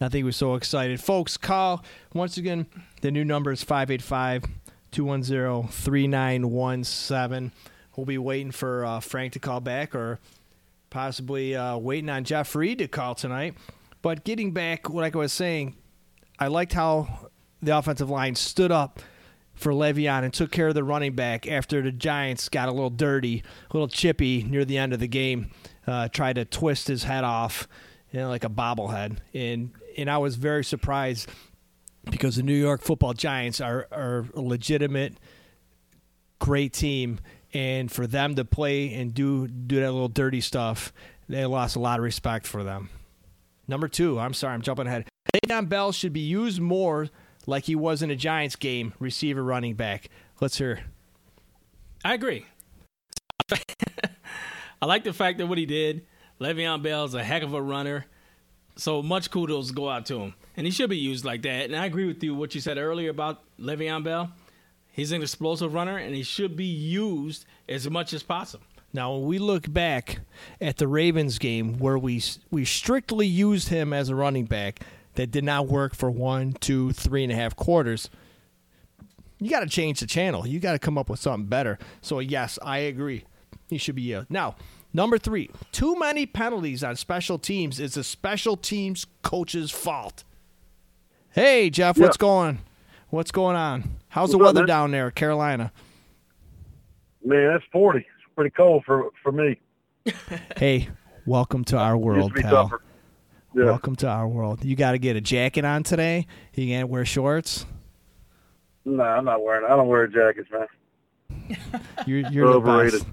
I 0.00 0.08
think 0.08 0.24
we're 0.24 0.32
so 0.32 0.54
excited. 0.54 1.00
Folks, 1.00 1.36
call. 1.36 1.84
Once 2.14 2.36
again, 2.36 2.66
the 3.00 3.10
new 3.10 3.24
number 3.24 3.50
is 3.50 3.64
585 3.64 4.44
210 4.92 5.68
3917. 5.72 7.52
We'll 7.96 8.06
be 8.06 8.18
waiting 8.18 8.52
for 8.52 8.84
uh, 8.84 9.00
Frank 9.00 9.32
to 9.32 9.40
call 9.40 9.60
back 9.60 9.96
or 9.96 10.20
possibly 10.90 11.56
uh, 11.56 11.76
waiting 11.76 12.08
on 12.08 12.22
Jeff 12.22 12.54
Reed 12.54 12.78
to 12.78 12.86
call 12.86 13.16
tonight. 13.16 13.54
But 14.00 14.22
getting 14.22 14.52
back, 14.52 14.88
like 14.88 15.16
I 15.16 15.18
was 15.18 15.32
saying, 15.32 15.74
I 16.38 16.46
liked 16.46 16.72
how 16.72 17.30
the 17.60 17.76
offensive 17.76 18.08
line 18.08 18.36
stood 18.36 18.70
up 18.70 19.00
for 19.58 19.72
Le'Veon 19.72 20.22
and 20.22 20.32
took 20.32 20.50
care 20.50 20.68
of 20.68 20.74
the 20.74 20.84
running 20.84 21.14
back 21.14 21.46
after 21.46 21.82
the 21.82 21.92
Giants 21.92 22.48
got 22.48 22.68
a 22.68 22.72
little 22.72 22.90
dirty, 22.90 23.42
a 23.70 23.76
little 23.76 23.88
chippy 23.88 24.44
near 24.44 24.64
the 24.64 24.78
end 24.78 24.92
of 24.92 25.00
the 25.00 25.08
game. 25.08 25.50
Uh, 25.86 26.08
tried 26.08 26.34
to 26.34 26.44
twist 26.44 26.86
his 26.86 27.04
head 27.04 27.24
off, 27.24 27.66
you 28.12 28.20
know, 28.20 28.28
like 28.28 28.44
a 28.44 28.50
bobblehead, 28.50 29.18
and 29.32 29.72
and 29.96 30.10
I 30.10 30.18
was 30.18 30.36
very 30.36 30.62
surprised 30.62 31.30
because 32.10 32.36
the 32.36 32.42
New 32.42 32.54
York 32.54 32.82
Football 32.82 33.14
Giants 33.14 33.60
are 33.60 33.88
are 33.90 34.26
a 34.34 34.40
legitimate, 34.40 35.16
great 36.38 36.74
team, 36.74 37.20
and 37.54 37.90
for 37.90 38.06
them 38.06 38.34
to 38.34 38.44
play 38.44 38.92
and 38.92 39.14
do 39.14 39.48
do 39.48 39.80
that 39.80 39.90
little 39.90 40.08
dirty 40.08 40.42
stuff, 40.42 40.92
they 41.26 41.46
lost 41.46 41.74
a 41.74 41.80
lot 41.80 41.98
of 41.98 42.04
respect 42.04 42.46
for 42.46 42.62
them. 42.62 42.90
Number 43.66 43.88
two, 43.88 44.18
I'm 44.18 44.34
sorry, 44.34 44.54
I'm 44.54 44.62
jumping 44.62 44.86
ahead. 44.86 45.06
Le'Veon 45.34 45.68
Bell 45.68 45.92
should 45.92 46.12
be 46.12 46.20
used 46.20 46.60
more 46.60 47.08
like 47.48 47.64
he 47.64 47.74
was 47.74 48.02
in 48.02 48.10
a 48.10 48.16
Giants 48.16 48.56
game, 48.56 48.92
receiver, 48.98 49.42
running 49.42 49.74
back. 49.74 50.10
Let's 50.38 50.58
hear. 50.58 50.80
I 52.04 52.12
agree. 52.12 52.44
I 54.82 54.86
like 54.86 55.02
the 55.02 55.14
fact 55.14 55.38
that 55.38 55.46
what 55.46 55.56
he 55.56 55.64
did. 55.64 56.06
Le'Veon 56.38 56.82
Bell's 56.82 57.14
a 57.14 57.24
heck 57.24 57.42
of 57.42 57.54
a 57.54 57.62
runner. 57.62 58.04
So 58.76 59.02
much 59.02 59.30
kudos 59.30 59.70
go 59.70 59.88
out 59.88 60.04
to 60.06 60.20
him. 60.20 60.34
And 60.58 60.66
he 60.66 60.70
should 60.70 60.90
be 60.90 60.98
used 60.98 61.24
like 61.24 61.40
that. 61.42 61.64
And 61.64 61.74
I 61.74 61.86
agree 61.86 62.06
with 62.06 62.22
you 62.22 62.34
what 62.34 62.54
you 62.54 62.60
said 62.60 62.76
earlier 62.76 63.08
about 63.08 63.42
Le'Veon 63.58 64.04
Bell. 64.04 64.30
He's 64.92 65.10
an 65.12 65.22
explosive 65.22 65.72
runner 65.72 65.96
and 65.96 66.14
he 66.14 66.22
should 66.22 66.54
be 66.54 66.66
used 66.66 67.46
as 67.66 67.88
much 67.88 68.12
as 68.12 68.22
possible. 68.22 68.66
Now, 68.92 69.14
when 69.14 69.26
we 69.26 69.38
look 69.38 69.72
back 69.72 70.20
at 70.60 70.76
the 70.76 70.86
Ravens 70.86 71.38
game 71.38 71.78
where 71.78 71.98
we 71.98 72.22
we 72.50 72.64
strictly 72.66 73.26
used 73.26 73.68
him 73.68 73.92
as 73.92 74.10
a 74.10 74.14
running 74.14 74.44
back, 74.44 74.80
that 75.18 75.32
did 75.32 75.42
not 75.42 75.66
work 75.66 75.96
for 75.96 76.08
one, 76.12 76.52
two, 76.52 76.92
three 76.92 77.24
and 77.24 77.32
a 77.32 77.34
half 77.34 77.56
quarters. 77.56 78.08
You 79.40 79.50
got 79.50 79.60
to 79.60 79.66
change 79.66 79.98
the 79.98 80.06
channel. 80.06 80.46
You 80.46 80.60
got 80.60 80.72
to 80.72 80.78
come 80.78 80.96
up 80.96 81.10
with 81.10 81.18
something 81.18 81.48
better. 81.48 81.76
So 82.00 82.20
yes, 82.20 82.56
I 82.62 82.78
agree. 82.78 83.24
He 83.68 83.78
should 83.78 83.96
be 83.96 84.14
uh, 84.14 84.24
now. 84.28 84.54
Number 84.92 85.18
three, 85.18 85.50
too 85.72 85.98
many 85.98 86.24
penalties 86.24 86.84
on 86.84 86.94
special 86.94 87.36
teams 87.36 87.80
is 87.80 87.96
a 87.96 88.04
special 88.04 88.56
teams 88.56 89.06
coach's 89.22 89.72
fault. 89.72 90.22
Hey 91.30 91.68
Jeff, 91.68 91.98
what's 91.98 92.16
going? 92.16 92.60
What's 93.10 93.32
going 93.32 93.56
on? 93.56 93.98
How's 94.08 94.30
the 94.30 94.38
weather 94.38 94.66
down 94.66 94.92
there, 94.92 95.10
Carolina? 95.10 95.72
Man, 97.24 97.52
that's 97.52 97.64
forty. 97.72 97.98
It's 97.98 98.34
pretty 98.36 98.50
cold 98.50 98.84
for 98.86 99.10
for 99.22 99.32
me. 99.32 99.58
Hey, 100.56 100.88
welcome 101.26 101.64
to 101.64 101.76
our 101.76 101.98
world, 101.98 102.34
pal. 102.34 102.50
tougher. 102.50 102.82
Yeah. 103.54 103.64
Welcome 103.64 103.96
to 103.96 104.08
our 104.08 104.28
world. 104.28 104.64
You 104.64 104.76
got 104.76 104.92
to 104.92 104.98
get 104.98 105.16
a 105.16 105.20
jacket 105.20 105.64
on 105.64 105.82
today. 105.82 106.26
You 106.54 106.66
can't 106.66 106.88
wear 106.88 107.04
shorts. 107.04 107.64
No, 108.84 109.02
I'm 109.02 109.24
not 109.24 109.42
wearing. 109.42 109.64
I 109.66 109.76
don't 109.76 109.88
wear 109.88 110.06
jackets, 110.06 110.48
man. 110.50 110.66
You're, 112.06 112.30
you're 112.30 112.48
the 112.48 112.54
Overrated. 112.58 113.00
best. 113.00 113.06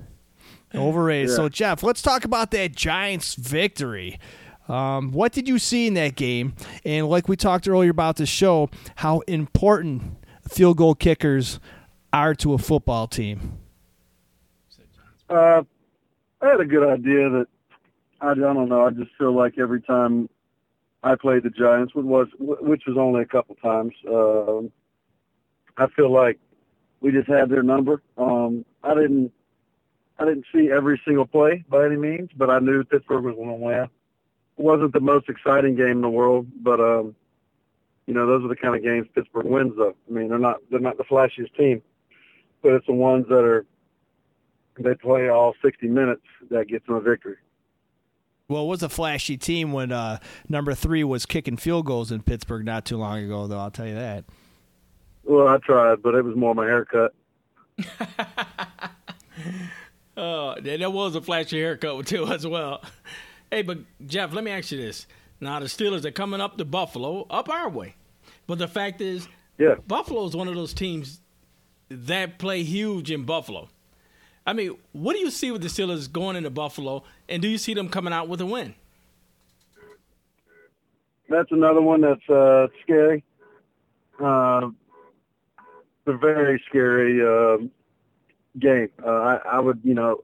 Overrated. 0.74 1.30
Yeah. 1.30 1.36
So, 1.36 1.50
Jeff, 1.50 1.84
let's 1.84 2.02
talk 2.02 2.26
about 2.26 2.52
that 2.52 2.76
Giants 2.76 3.36
victory. 3.36 4.20
Um, 4.68 5.12
what 5.12 5.32
did 5.32 5.48
you 5.48 5.60
see 5.60 5.88
in 5.88 5.94
that 5.94 6.16
game? 6.16 6.54
And 6.84 7.08
like 7.08 7.28
we 7.30 7.36
talked 7.36 7.68
earlier 7.68 7.92
about 7.92 8.16
the 8.18 8.26
show, 8.26 8.70
how 8.96 9.20
important 9.22 10.18
field 10.50 10.78
goal 10.78 10.96
kickers 10.96 11.60
are 12.12 12.34
to 12.36 12.54
a 12.54 12.58
football 12.58 13.08
team. 13.08 13.58
Uh, 15.30 15.62
I 16.42 16.48
had 16.48 16.60
a 16.60 16.66
good 16.66 16.88
idea 16.88 17.30
that 17.30 17.48
I, 18.26 18.32
I 18.32 18.36
don't 18.36 18.70
know. 18.70 18.86
I 18.86 18.90
just 18.90 19.12
feel 19.18 19.34
like 19.34 19.58
every 19.58 19.82
time 19.82 20.30
I 21.04 21.16
played 21.16 21.44
the 21.44 21.50
Giants, 21.50 21.94
which 21.94 22.06
was 22.06 22.28
which 22.40 22.84
was 22.88 22.98
only 22.98 23.22
a 23.22 23.26
couple 23.26 23.56
times, 23.56 23.94
um, 24.10 24.72
I 25.78 25.88
feel 25.96 26.12
like 26.12 26.40
we 27.02 27.12
just 27.12 27.28
had 27.28 27.50
their 27.50 27.64
number. 27.64 28.02
Um, 28.18 28.66
I 28.84 28.96
didn't 28.96 29.32
I 30.18 30.26
didn't 30.26 30.46
see 30.54 30.72
every 30.72 31.00
single 31.06 31.26
play 31.26 31.64
by 31.70 31.86
any 31.86 31.98
means, 31.98 32.30
but 32.36 32.50
I 32.50 32.60
knew 32.60 32.84
Pittsburgh 32.84 33.26
was 33.26 33.36
going 33.36 33.50
to 33.50 33.54
win. 33.56 33.84
It 33.84 34.64
wasn't 34.64 34.94
the 34.94 35.02
most 35.02 35.30
exciting 35.30 35.76
game 35.76 35.98
in 35.98 36.02
the 36.02 36.10
world, 36.10 36.48
but 36.62 36.80
um, 36.80 37.16
you 38.08 38.14
know 38.14 38.26
those 38.26 38.44
are 38.44 38.48
the 38.48 38.56
kind 38.56 38.76
of 38.76 38.84
games 38.84 39.08
Pittsburgh 39.14 39.46
wins. 39.46 39.74
Though 39.78 39.96
I 40.10 40.12
mean 40.12 40.30
they're 40.30 40.40
not 40.40 40.58
they're 40.72 40.80
not 40.80 40.98
the 40.98 41.04
flashiest 41.04 41.56
team, 41.56 41.82
but 42.64 42.74
it's 42.74 42.88
the 42.88 42.94
ones 42.94 43.28
that 43.30 43.44
are 43.44 43.66
they 44.80 44.96
play 44.96 45.30
all 45.30 45.54
60 45.64 45.88
minutes 45.88 46.24
that 46.50 46.68
gets 46.68 46.86
them 46.86 46.96
a 46.96 47.02
victory. 47.02 47.38
Well, 48.48 48.64
it 48.64 48.68
was 48.68 48.84
a 48.84 48.90
flashy 48.90 49.38
team 49.38 49.72
when 49.72 49.92
uh, 49.92 50.20
number 50.48 50.74
three 50.76 51.04
was 51.04 51.26
kicking 51.26 51.58
field 51.58 51.86
goals 51.86 52.12
in 52.12 52.22
Pittsburgh 52.22 52.64
not 52.66 52.86
too 52.86 52.98
long 52.98 53.24
ago, 53.24 53.48
though. 53.48 53.58
I'll 53.58 53.72
tell 53.72 53.88
you 53.88 53.96
that. 53.96 54.24
Well, 55.24 55.48
I 55.48 55.58
tried, 55.58 56.04
but 56.04 56.14
it 56.14 56.24
was 56.24 56.36
more 56.36 56.54
my 56.54 56.66
haircut. 56.66 57.14
Oh, 60.18 60.56
that 60.62 60.94
was 60.94 61.16
a 61.16 61.22
flashy 61.22 61.60
haircut 61.60 62.08
too, 62.08 62.26
as 62.32 62.48
well. 62.48 62.82
Hey, 63.52 63.62
but 63.64 63.80
Jeff, 64.06 64.34
let 64.34 64.44
me 64.44 64.52
ask 64.52 64.72
you 64.72 64.78
this: 64.78 65.08
Now 65.42 65.60
the 65.60 65.66
Steelers 65.66 66.06
are 66.06 66.12
coming 66.12 66.40
up 66.40 66.58
to 66.58 66.66
Buffalo, 66.66 67.26
up 67.30 67.50
our 67.50 67.68
way, 67.70 67.96
but 68.48 68.58
the 68.58 68.68
fact 68.68 69.02
is, 69.02 69.28
Yeah. 69.58 69.76
Buffalo 69.88 70.26
is 70.26 70.36
one 70.36 70.48
of 70.48 70.56
those 70.56 70.74
teams 70.74 71.20
that 71.90 72.40
play 72.40 72.64
huge 72.64 73.12
in 73.12 73.24
Buffalo. 73.26 73.68
I 74.46 74.54
mean, 74.54 74.78
what 74.92 75.14
do 75.14 75.20
you 75.20 75.32
see 75.32 75.52
with 75.52 75.62
the 75.62 75.68
Steelers 75.68 76.12
going 76.12 76.36
into 76.36 76.50
Buffalo, 76.50 77.04
and 77.28 77.42
do 77.42 77.48
you 77.48 77.58
see 77.58 77.74
them 77.74 77.90
coming 77.90 78.14
out 78.14 78.28
with 78.28 78.42
a 78.42 78.46
win? 78.46 78.76
That's 81.30 81.52
another 81.52 81.82
one 81.82 82.02
that's 82.02 82.30
uh, 82.30 82.68
scary. 82.84 83.24
Uh, 84.20 84.70
it's 85.58 86.16
a 86.16 86.18
very 86.18 86.62
scary 86.68 87.26
uh, 87.26 87.58
game. 88.60 88.90
Uh, 89.04 89.10
I, 89.10 89.36
I 89.54 89.60
would, 89.60 89.82
you 89.84 89.96
know, 89.96 90.24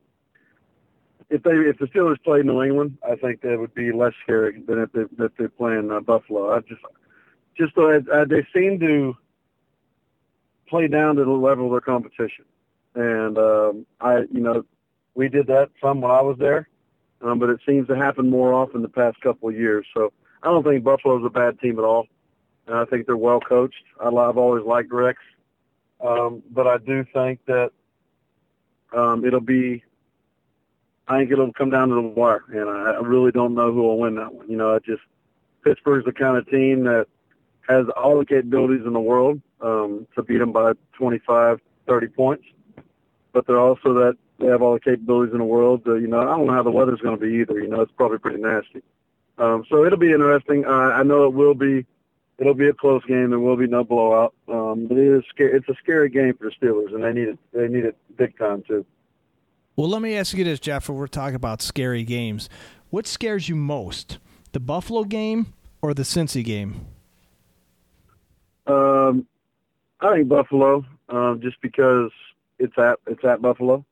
if 1.31 1.41
they 1.43 1.51
if 1.51 1.79
the 1.79 1.87
Steelers 1.87 2.21
played 2.23 2.45
New 2.45 2.61
England, 2.61 2.97
I 3.09 3.15
think 3.15 3.41
that 3.41 3.57
would 3.57 3.73
be 3.73 3.91
less 3.91 4.13
scary 4.21 4.61
than 4.67 4.79
if 4.79 4.91
they 4.91 5.23
if 5.23 5.31
they're 5.37 5.49
playing 5.49 5.89
uh, 5.89 6.01
Buffalo. 6.01 6.51
I 6.51 6.59
just 6.59 6.81
just 7.57 7.75
uh, 7.77 8.25
they 8.25 8.45
seem 8.53 8.79
to 8.81 9.15
play 10.67 10.87
down 10.87 11.15
to 11.15 11.23
the 11.23 11.31
level 11.31 11.65
of 11.65 11.71
their 11.71 11.81
competition, 11.81 12.45
and 12.95 13.37
um, 13.37 13.85
I, 13.99 14.19
you 14.31 14.41
know, 14.41 14.65
we 15.15 15.29
did 15.29 15.47
that 15.47 15.69
some 15.81 16.01
when 16.01 16.11
I 16.11 16.21
was 16.21 16.37
there, 16.37 16.67
um, 17.21 17.39
but 17.39 17.49
it 17.49 17.59
seems 17.65 17.87
to 17.87 17.95
happen 17.95 18.29
more 18.29 18.53
often 18.53 18.81
the 18.81 18.89
past 18.89 19.19
couple 19.21 19.49
of 19.49 19.55
years. 19.55 19.85
So 19.93 20.11
I 20.43 20.47
don't 20.47 20.63
think 20.63 20.83
Buffalo's 20.83 21.25
a 21.25 21.29
bad 21.29 21.59
team 21.59 21.77
at 21.79 21.85
all. 21.85 22.07
And 22.67 22.75
I 22.75 22.85
think 22.85 23.05
they're 23.05 23.17
well 23.17 23.39
coached. 23.39 23.83
I've 23.99 24.13
always 24.13 24.63
liked 24.63 24.91
Rex, 24.91 25.19
um, 25.99 26.43
but 26.51 26.67
I 26.67 26.77
do 26.77 27.03
think 27.11 27.39
that 27.47 27.71
um, 28.93 29.25
it'll 29.25 29.39
be. 29.39 29.83
I 31.07 31.19
think 31.19 31.31
it'll 31.31 31.51
come 31.51 31.71
down 31.71 31.89
to 31.89 31.95
the 31.95 32.01
wire, 32.01 32.43
and 32.49 32.69
I, 32.69 32.91
I 32.91 32.99
really 32.99 33.31
don't 33.31 33.55
know 33.55 33.73
who 33.73 33.81
will 33.81 33.97
win 33.99 34.15
that 34.15 34.33
one. 34.33 34.49
You 34.49 34.55
know, 34.55 34.75
I 34.75 34.79
just 34.79 35.01
Pittsburgh's 35.63 36.05
the 36.05 36.13
kind 36.13 36.37
of 36.37 36.47
team 36.49 36.83
that 36.83 37.07
has 37.67 37.87
all 37.97 38.19
the 38.19 38.25
capabilities 38.25 38.85
in 38.85 38.93
the 38.93 38.99
world 38.99 39.41
um, 39.61 40.07
to 40.15 40.23
beat 40.23 40.37
them 40.37 40.51
by 40.51 40.73
25, 40.93 41.59
30 41.87 42.07
points, 42.07 42.45
but 43.33 43.47
they're 43.47 43.59
also 43.59 43.93
that 43.93 44.17
they 44.39 44.47
have 44.47 44.61
all 44.61 44.73
the 44.73 44.79
capabilities 44.79 45.33
in 45.33 45.39
the 45.39 45.45
world. 45.45 45.85
To, 45.85 45.97
you 45.97 46.07
know, 46.07 46.19
I 46.19 46.25
don't 46.37 46.47
know 46.47 46.53
how 46.53 46.63
the 46.63 46.71
weather's 46.71 46.99
going 47.01 47.17
to 47.17 47.25
be 47.25 47.33
either. 47.37 47.59
You 47.59 47.67
know, 47.67 47.81
it's 47.81 47.91
probably 47.95 48.17
pretty 48.17 48.41
nasty. 48.41 48.81
Um, 49.37 49.63
so 49.69 49.85
it'll 49.85 49.97
be 49.99 50.11
interesting. 50.11 50.65
Uh, 50.65 50.69
I 50.69 51.03
know 51.03 51.25
it 51.25 51.33
will 51.33 51.53
be. 51.55 51.85
It'll 52.37 52.53
be 52.55 52.67
a 52.67 52.73
close 52.73 53.03
game. 53.05 53.29
There 53.29 53.39
will 53.39 53.55
be 53.57 53.67
no 53.67 53.83
blowout. 53.83 54.33
Um, 54.47 54.87
but 54.87 54.97
it 54.97 55.17
is. 55.17 55.23
sca- 55.29 55.55
It's 55.55 55.69
a 55.69 55.75
scary 55.75 56.09
game 56.09 56.35
for 56.35 56.45
the 56.49 56.51
Steelers, 56.51 56.93
and 56.93 57.03
they 57.03 57.13
need 57.13 57.27
it. 57.29 57.39
They 57.53 57.67
need 57.67 57.85
it 57.85 57.95
big 58.17 58.37
time 58.37 58.63
too. 58.67 58.85
Well, 59.75 59.87
let 59.89 60.01
me 60.01 60.15
ask 60.15 60.35
you 60.35 60.43
this, 60.43 60.59
Jeff. 60.59 60.89
If 60.89 60.95
we're 60.95 61.07
talking 61.07 61.35
about 61.35 61.61
scary 61.61 62.03
games, 62.03 62.49
what 62.89 63.07
scares 63.07 63.47
you 63.47 63.55
most, 63.55 64.17
the 64.51 64.59
Buffalo 64.59 65.03
game 65.03 65.53
or 65.81 65.93
the 65.93 66.03
Cincy 66.03 66.43
game? 66.43 66.87
Um, 68.67 69.25
I 69.99 70.15
think 70.15 70.27
Buffalo, 70.29 70.85
um, 71.09 71.39
just 71.41 71.59
because 71.61 72.11
it's 72.61 72.77
at 72.77 72.99
it's 73.07 73.23
at 73.23 73.41
Buffalo. 73.41 73.85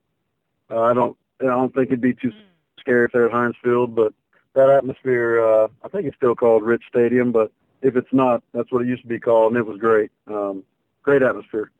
Uh, 0.69 0.81
I 0.81 0.93
don't 0.93 1.17
I 1.41 1.45
don't 1.45 1.73
think 1.73 1.87
it'd 1.87 2.01
be 2.01 2.13
too 2.13 2.31
scary 2.79 3.05
if 3.05 3.11
they're 3.11 3.25
at 3.25 3.31
Heinz 3.31 3.55
Field, 3.63 3.95
but 3.95 4.13
that 4.53 4.69
atmosphere, 4.69 5.43
uh, 5.43 5.67
I 5.83 5.87
think 5.89 6.05
it's 6.05 6.15
still 6.15 6.35
called 6.35 6.63
Rich 6.63 6.83
Stadium, 6.89 7.31
but 7.31 7.51
if 7.81 7.95
it's 7.95 8.11
not, 8.11 8.43
that's 8.53 8.71
what 8.71 8.81
it 8.81 8.87
used 8.87 9.03
to 9.03 9.07
be 9.07 9.19
called, 9.19 9.53
and 9.53 9.57
it 9.59 9.65
was 9.65 9.77
great. 9.77 10.11
Um, 10.27 10.63
great 11.01 11.21
atmosphere. 11.21 11.71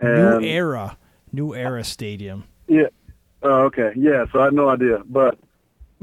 And, 0.00 0.40
New 0.40 0.48
era, 0.48 0.96
new 1.32 1.54
era 1.54 1.84
stadium. 1.84 2.44
Yeah. 2.66 2.88
Oh, 3.42 3.64
okay. 3.64 3.92
Yeah. 3.96 4.24
So 4.32 4.40
I 4.40 4.44
had 4.44 4.54
no 4.54 4.68
idea, 4.68 5.02
but 5.06 5.38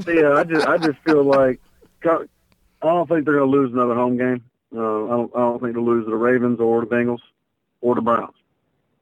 yeah, 0.08 0.34
I 0.34 0.44
just 0.44 0.68
I 0.68 0.78
just 0.78 1.00
feel 1.06 1.24
like 1.24 1.60
I 2.06 2.26
don't 2.82 3.08
think 3.08 3.26
they're 3.26 3.36
going 3.36 3.52
to 3.52 3.58
lose 3.58 3.74
another 3.74 3.96
home 3.96 4.18
game. 4.18 4.44
Uh, 4.76 5.06
I 5.06 5.10
don't 5.10 5.32
I 5.36 5.40
don't 5.40 5.62
think 5.62 5.74
they'll 5.74 5.86
lose 5.86 6.06
to 6.06 6.12
the 6.12 6.18
Ravens 6.18 6.60
or 6.60 6.82
the 6.82 6.88
Bengals 6.88 7.22
or 7.82 7.96
the 7.96 8.02
Browns. 8.02 8.36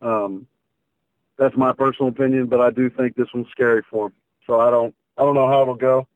Um, 0.02 0.48
that's 1.38 1.56
my 1.58 1.74
personal 1.74 2.10
opinion, 2.10 2.48
but 2.48 2.62
I 2.62 2.70
do 2.70 2.90
think 2.90 3.16
this 3.16 3.34
one's 3.34 3.50
scary 3.50 3.82
for 3.90 4.10
them. 4.10 4.18
So 4.46 4.60
I 4.60 4.70
don't 4.70 4.94
I 5.18 5.24
don't 5.24 5.36
know 5.36 5.48
how 5.48 5.62
it'll 5.62 5.76
go, 5.76 6.08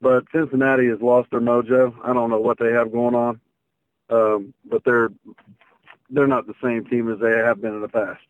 but 0.00 0.24
Cincinnati 0.32 0.88
has 0.88 1.00
lost 1.00 1.30
their 1.30 1.40
mojo. 1.40 1.94
I 2.04 2.12
don't 2.12 2.30
know 2.30 2.40
what 2.40 2.58
they 2.58 2.72
have 2.72 2.92
going 2.92 3.14
on, 3.14 3.40
um, 4.08 4.54
but 4.64 4.82
they're 4.84 5.10
they're 6.10 6.26
not 6.26 6.46
the 6.46 6.54
same 6.62 6.84
team 6.86 7.12
as 7.12 7.18
they 7.20 7.36
have 7.36 7.60
been 7.60 7.74
in 7.74 7.80
the 7.80 7.88
past. 7.88 8.20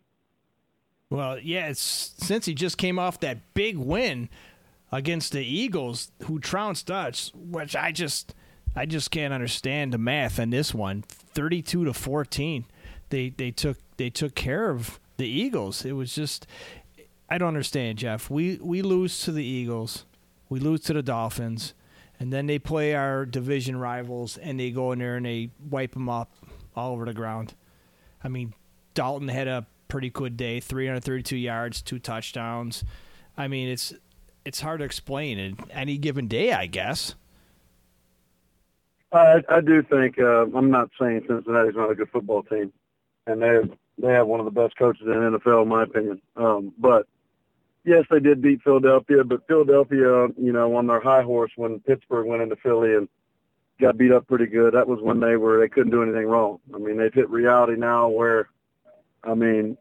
Well, 1.09 1.39
yeah, 1.39 1.69
it's 1.69 2.15
Cincy 2.21 2.55
just 2.55 2.79
came 2.79 2.99
off 2.99 3.21
that 3.21 3.55
big 3.55 3.77
win 3.77 4.29
against 4.93 5.33
the 5.33 5.45
Eagles, 5.45 6.13
who 6.25 6.39
trounced 6.39 6.91
us, 6.91 7.33
which 7.35 7.75
I 7.75 7.93
just 7.93 8.35
I 8.77 8.87
just 8.87 9.11
can't 9.11 9.35
understand 9.35 9.93
the 9.93 9.99
math 9.99 10.39
in 10.39 10.51
this 10.51 10.75
one. 10.75 11.03
Thirty-two 11.03 11.85
to 11.85 11.93
fourteen, 11.93 12.65
they 13.09 13.31
they 13.31 13.51
took 13.51 13.79
they 13.97 14.11
took 14.11 14.35
care 14.35 14.71
of 14.71 15.01
the 15.21 15.29
Eagles. 15.29 15.85
It 15.85 15.93
was 15.93 16.15
just 16.15 16.47
I 17.29 17.39
don't 17.39 17.49
understand, 17.49 17.99
Jeff. 17.99 18.29
We 18.29 18.59
we 18.61 18.83
lose 18.83 19.21
to 19.23 19.33
the 19.33 19.45
Eagles, 19.45 20.05
we 20.49 20.59
lose 20.59 20.81
to 20.83 20.93
the 20.93 21.03
Dolphins, 21.03 21.75
and 22.19 22.33
then 22.33 22.47
they 22.47 22.59
play 22.59 22.95
our 22.95 23.25
division 23.25 23.79
rivals, 23.79 24.37
and 24.37 24.59
they 24.59 24.71
go 24.73 24.91
in 24.93 24.99
there 24.99 25.17
and 25.17 25.27
they 25.27 25.51
wipe 25.71 25.93
them 25.93 26.09
up 26.09 26.33
all 26.75 26.93
over 26.93 27.05
the 27.05 27.15
ground. 27.15 27.55
I 28.25 28.29
mean, 28.29 28.55
Dalton 28.95 29.29
had 29.29 29.47
a 29.47 29.67
pretty 29.89 30.11
good 30.11 30.37
day, 30.37 30.61
332 30.61 31.37
yards, 31.37 31.83
two 31.83 31.99
touchdowns. 31.99 32.85
I 33.37 33.47
mean, 33.47 33.69
it's 33.69 33.93
it's 34.45 34.61
hard 34.61 34.81
to 34.81 34.85
explain 34.85 35.39
in 35.39 35.57
any 35.71 35.99
given 35.99 36.27
day, 36.27 36.53
I 36.53 36.67
guess. 36.67 37.15
I, 39.13 39.43
I 39.49 39.61
do 39.61 39.83
think 39.83 40.19
uh, 40.19 40.47
I'm 40.55 40.71
not 40.71 40.91
saying 41.01 41.25
Cincinnati's 41.27 41.75
not 41.75 41.91
a 41.91 41.95
good 41.95 42.11
football 42.11 42.43
team, 42.45 42.73
and 43.27 43.43
they 43.43 43.61
they 44.01 44.13
have 44.13 44.27
one 44.27 44.41
of 44.41 44.47
the 44.47 44.51
best 44.51 44.77
coaches 44.77 45.03
in 45.03 45.13
the 45.13 45.39
NFL, 45.39 45.63
in 45.63 45.69
my 45.69 45.83
opinion. 45.83 46.21
Um, 46.37 46.73
but 46.79 47.07
yes, 47.85 48.05
they 48.11 48.21
did 48.21 48.43
beat 48.43 48.63
Philadelphia, 48.63 49.25
but 49.25 49.47
Philadelphia, 49.47 50.29
you 50.37 50.53
know, 50.53 50.77
on 50.77 50.87
their 50.87 51.01
high 51.01 51.23
horse 51.23 51.53
when 51.57 51.81
Pittsburgh 51.81 52.27
went 52.27 52.43
into 52.43 52.57
Philly 52.57 52.95
and 52.95 53.09
got 53.81 53.97
beat 53.97 54.13
up 54.13 54.27
pretty 54.27 54.47
good. 54.47 54.75
That 54.75 54.89
was 54.89 55.01
when 55.01 55.21
they 55.21 55.37
were 55.37 55.61
they 55.61 55.69
couldn't 55.69 55.91
do 55.91 56.03
anything 56.03 56.27
wrong. 56.27 56.59
I 56.75 56.79
mean, 56.79 56.99
they've 56.99 57.13
hit 57.13 57.31
reality 57.31 57.77
now 57.77 58.09
where, 58.09 58.49
I 59.25 59.35
mean, 59.35 59.77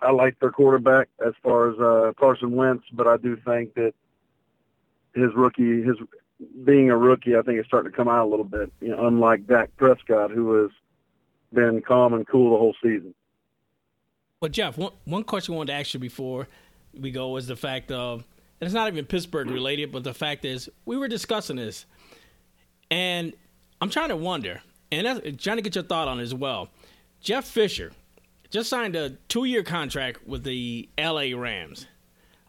I 0.00 0.10
like 0.10 0.38
their 0.40 0.50
quarterback 0.50 1.08
as 1.24 1.34
far 1.42 1.70
as 1.70 1.78
uh, 1.78 2.12
Carson 2.18 2.52
Wentz, 2.52 2.84
but 2.92 3.06
I 3.06 3.16
do 3.18 3.36
think 3.36 3.74
that 3.74 3.94
his 5.14 5.30
rookie, 5.34 5.82
his 5.82 5.96
being 6.64 6.90
a 6.90 6.96
rookie, 6.96 7.36
I 7.36 7.42
think 7.42 7.60
is 7.60 7.66
starting 7.66 7.92
to 7.92 7.96
come 7.96 8.08
out 8.08 8.26
a 8.26 8.30
little 8.30 8.44
bit. 8.44 8.72
You 8.80 8.88
know, 8.88 9.06
unlike 9.06 9.46
Dak 9.46 9.76
Prescott, 9.76 10.32
who 10.32 10.62
has 10.62 10.70
been 11.52 11.82
calm 11.82 12.14
and 12.14 12.26
cool 12.26 12.52
the 12.52 12.58
whole 12.58 12.74
season. 12.82 13.14
But 14.42 14.50
Jeff, 14.50 14.76
one 14.76 14.90
one 15.04 15.22
question 15.22 15.54
I 15.54 15.58
wanted 15.58 15.72
to 15.72 15.78
ask 15.78 15.94
you 15.94 16.00
before 16.00 16.48
we 17.00 17.12
go 17.12 17.28
was 17.28 17.46
the 17.46 17.54
fact 17.54 17.92
of, 17.92 18.24
and 18.60 18.66
it's 18.66 18.74
not 18.74 18.88
even 18.88 19.04
Pittsburgh 19.04 19.48
related, 19.48 19.92
but 19.92 20.02
the 20.02 20.12
fact 20.12 20.44
is 20.44 20.68
we 20.84 20.96
were 20.96 21.06
discussing 21.06 21.54
this, 21.54 21.86
and 22.90 23.34
I'm 23.80 23.88
trying 23.88 24.08
to 24.08 24.16
wonder, 24.16 24.60
and 24.90 25.06
that's, 25.06 25.20
trying 25.44 25.58
to 25.58 25.62
get 25.62 25.76
your 25.76 25.84
thought 25.84 26.08
on 26.08 26.18
it 26.18 26.24
as 26.24 26.34
well. 26.34 26.70
Jeff 27.20 27.44
Fisher 27.44 27.92
just 28.50 28.68
signed 28.68 28.96
a 28.96 29.10
two-year 29.28 29.62
contract 29.62 30.26
with 30.26 30.42
the 30.42 30.88
L.A. 30.98 31.34
Rams. 31.34 31.86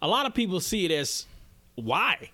A 0.01 0.07
lot 0.07 0.25
of 0.25 0.33
people 0.33 0.59
see 0.61 0.85
it 0.85 0.91
as 0.91 1.27
why, 1.75 2.31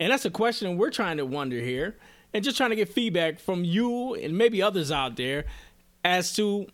and 0.00 0.12
that's 0.12 0.24
a 0.24 0.30
question 0.30 0.78
we're 0.78 0.88
trying 0.88 1.18
to 1.18 1.26
wonder 1.26 1.60
here, 1.60 1.94
and 2.32 2.42
just 2.42 2.56
trying 2.56 2.70
to 2.70 2.76
get 2.76 2.88
feedback 2.88 3.38
from 3.38 3.64
you 3.64 4.14
and 4.14 4.38
maybe 4.38 4.62
others 4.62 4.90
out 4.90 5.16
there 5.16 5.44
as 6.02 6.34
to 6.36 6.68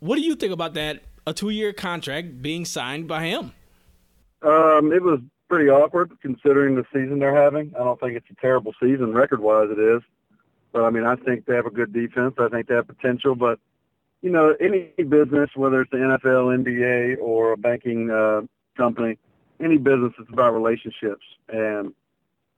what 0.00 0.16
do 0.16 0.22
you 0.22 0.34
think 0.34 0.52
about 0.52 0.74
that 0.74 1.02
a 1.26 1.32
two-year 1.32 1.72
contract 1.72 2.42
being 2.42 2.64
signed 2.64 3.08
by 3.08 3.26
him? 3.26 3.52
Um, 4.42 4.92
it 4.92 5.02
was 5.02 5.20
pretty 5.48 5.68
awkward 5.68 6.12
considering 6.22 6.76
the 6.76 6.84
season 6.92 7.18
they're 7.18 7.34
having. 7.34 7.72
I 7.74 7.84
don't 7.84 7.98
think 8.00 8.16
it's 8.16 8.30
a 8.30 8.40
terrible 8.40 8.72
season 8.80 9.12
record-wise. 9.12 9.68
It 9.70 9.78
is, 9.78 10.02
but 10.72 10.84
I 10.84 10.90
mean, 10.90 11.04
I 11.04 11.16
think 11.16 11.46
they 11.46 11.54
have 11.54 11.66
a 11.66 11.70
good 11.70 11.92
defense. 11.92 12.34
I 12.38 12.48
think 12.48 12.68
they 12.68 12.74
have 12.74 12.86
potential, 12.86 13.34
but 13.34 13.58
you 14.22 14.30
know, 14.30 14.54
any 14.60 14.92
business, 14.96 15.50
whether 15.54 15.80
it's 15.80 15.90
the 15.90 15.96
NFL, 15.96 16.62
NBA, 16.62 17.18
or 17.20 17.52
a 17.52 17.56
banking 17.56 18.10
uh, 18.10 18.42
company, 18.76 19.18
any 19.60 19.78
business, 19.78 20.12
it's 20.18 20.30
about 20.30 20.52
relationships. 20.52 21.24
And 21.48 21.94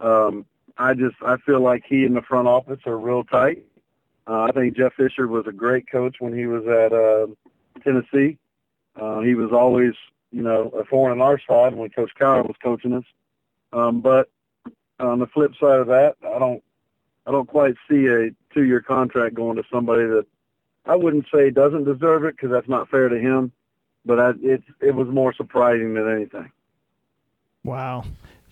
um, 0.00 0.44
I 0.76 0.94
just 0.94 1.16
I 1.24 1.36
feel 1.38 1.60
like 1.60 1.84
he 1.88 2.04
and 2.04 2.16
the 2.16 2.22
front 2.22 2.48
office 2.48 2.80
are 2.86 2.98
real 2.98 3.24
tight. 3.24 3.64
Uh, 4.26 4.42
I 4.42 4.52
think 4.52 4.76
Jeff 4.76 4.94
Fisher 4.94 5.26
was 5.26 5.46
a 5.46 5.52
great 5.52 5.90
coach 5.90 6.16
when 6.20 6.36
he 6.36 6.46
was 6.46 6.64
at 6.66 6.92
uh, 6.92 7.26
Tennessee. 7.82 8.38
Uh, 9.00 9.20
he 9.20 9.34
was 9.34 9.52
always, 9.52 9.94
you 10.30 10.42
know, 10.42 10.68
a 10.78 10.84
thorn 10.84 11.12
on 11.12 11.20
our 11.20 11.40
side 11.48 11.74
when 11.74 11.90
Coach 11.90 12.12
Cowher 12.18 12.46
was 12.46 12.56
coaching 12.62 12.92
us. 12.92 13.04
Um, 13.72 14.00
but 14.00 14.30
on 15.00 15.18
the 15.18 15.26
flip 15.26 15.52
side 15.58 15.80
of 15.80 15.86
that, 15.88 16.16
I 16.24 16.38
don't, 16.38 16.62
I 17.26 17.30
don't 17.30 17.48
quite 17.48 17.74
see 17.88 18.06
a 18.06 18.30
two-year 18.52 18.80
contract 18.82 19.34
going 19.34 19.56
to 19.56 19.64
somebody 19.72 20.04
that 20.04 20.26
I 20.84 20.96
wouldn't 20.96 21.26
say 21.32 21.50
doesn't 21.50 21.84
deserve 21.84 22.24
it 22.24 22.36
because 22.36 22.50
that's 22.50 22.68
not 22.68 22.90
fair 22.90 23.08
to 23.08 23.18
him. 23.18 23.52
But 24.04 24.18
I, 24.18 24.32
it's 24.42 24.64
it 24.80 24.96
was 24.96 25.06
more 25.06 25.32
surprising 25.32 25.94
than 25.94 26.10
anything. 26.10 26.50
Wow, 27.62 28.04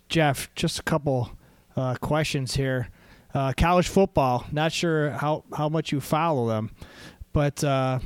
Jeff, 0.08 0.48
just 0.54 0.78
a 0.78 0.82
couple 0.82 1.32
uh, 1.76 1.96
questions 1.96 2.54
here. 2.54 2.88
Uh, 3.34 3.52
college 3.56 3.88
football. 3.88 4.46
Not 4.52 4.72
sure 4.72 5.10
how, 5.10 5.44
how 5.56 5.68
much 5.68 5.90
you 5.90 6.00
follow 6.00 6.46
them, 6.46 6.70
but 7.32 7.64
uh, 7.64 7.98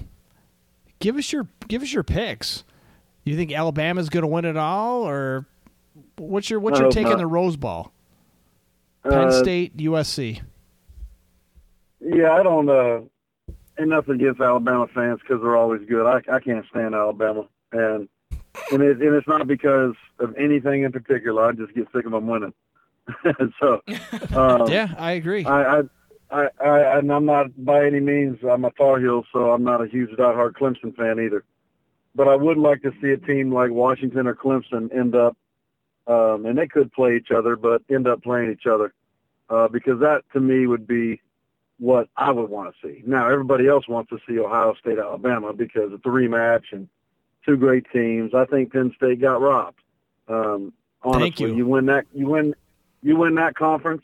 give 0.98 1.16
us 1.16 1.32
your 1.32 1.48
give 1.68 1.82
us 1.82 1.92
your 1.92 2.02
picks. 2.02 2.64
You 3.24 3.36
think 3.36 3.52
Alabama's 3.52 4.08
going 4.08 4.22
to 4.22 4.28
win 4.28 4.44
it 4.44 4.56
all, 4.56 5.02
or 5.02 5.46
what's 6.16 6.50
your 6.50 6.60
what's 6.60 6.78
I 6.78 6.82
your 6.82 6.92
take 6.92 7.06
on 7.06 7.18
the 7.18 7.26
Rose 7.26 7.56
Bowl? 7.56 7.92
Penn 9.02 9.28
Uh, 9.28 9.30
State, 9.30 9.76
USC. 9.76 10.42
Yeah, 12.00 12.32
I 12.32 12.42
don't. 12.42 12.68
Uh, 12.68 13.00
ain't 13.78 13.88
nothing 13.88 14.14
against 14.16 14.40
Alabama 14.40 14.86
fans 14.94 15.20
because 15.20 15.42
they're 15.42 15.56
always 15.56 15.82
good. 15.88 16.06
I 16.06 16.20
I 16.32 16.40
can't 16.40 16.66
stand 16.70 16.94
Alabama, 16.94 17.46
and 17.72 18.08
and 18.72 18.82
it 18.82 19.00
and 19.00 19.14
it's 19.14 19.28
not 19.28 19.46
because 19.46 19.94
of 20.18 20.34
anything 20.36 20.82
in 20.82 20.92
particular. 20.92 21.44
I 21.44 21.52
just 21.52 21.74
get 21.74 21.86
sick 21.94 22.04
of 22.04 22.12
them 22.12 22.26
winning. 22.26 22.52
so 23.60 23.80
um, 24.34 24.70
yeah, 24.70 24.94
I 24.98 25.12
agree. 25.12 25.44
I, 25.44 25.80
I 25.80 25.82
I 26.34 26.48
I 26.62 26.98
and 26.98 27.12
I'm 27.12 27.24
not 27.24 27.64
by 27.64 27.86
any 27.86 28.00
means 28.00 28.38
I'm 28.48 28.64
a 28.64 28.70
Tar 28.72 28.98
Heel, 28.98 29.24
so 29.32 29.52
I'm 29.52 29.62
not 29.62 29.82
a 29.82 29.86
huge 29.86 30.10
diehard 30.10 30.52
Clemson 30.52 30.94
fan 30.96 31.20
either. 31.20 31.44
But 32.14 32.28
I 32.28 32.36
would 32.36 32.58
like 32.58 32.82
to 32.82 32.92
see 33.00 33.10
a 33.10 33.16
team 33.16 33.52
like 33.52 33.70
Washington 33.70 34.26
or 34.26 34.34
Clemson 34.34 34.94
end 34.96 35.14
up, 35.14 35.36
um, 36.06 36.46
and 36.46 36.58
they 36.58 36.66
could 36.66 36.92
play 36.92 37.16
each 37.16 37.30
other, 37.30 37.56
but 37.56 37.82
end 37.90 38.06
up 38.06 38.22
playing 38.22 38.52
each 38.52 38.66
other, 38.66 38.92
uh, 39.48 39.68
because 39.68 40.00
that 40.00 40.22
to 40.32 40.40
me 40.40 40.66
would 40.66 40.86
be 40.86 41.20
what 41.78 42.08
I 42.16 42.30
would 42.30 42.50
want 42.50 42.74
to 42.74 42.86
see. 42.86 43.02
Now 43.06 43.28
everybody 43.28 43.68
else 43.68 43.88
wants 43.88 44.10
to 44.10 44.18
see 44.28 44.38
Ohio 44.38 44.74
State 44.74 44.98
Alabama 44.98 45.52
because 45.52 45.92
it's 45.92 46.04
a 46.04 46.08
rematch 46.08 46.64
and 46.72 46.88
two 47.44 47.56
great 47.56 47.86
teams. 47.92 48.34
I 48.34 48.44
think 48.44 48.72
Penn 48.72 48.92
State 48.96 49.20
got 49.20 49.40
robbed. 49.40 49.80
Um, 50.28 50.72
honestly, 51.02 51.54
you. 51.54 51.66
win 51.66 51.86
that 51.86 52.06
you 52.12 52.26
win 52.26 52.54
you 53.02 53.16
win 53.16 53.36
that 53.36 53.54
conference. 53.54 54.02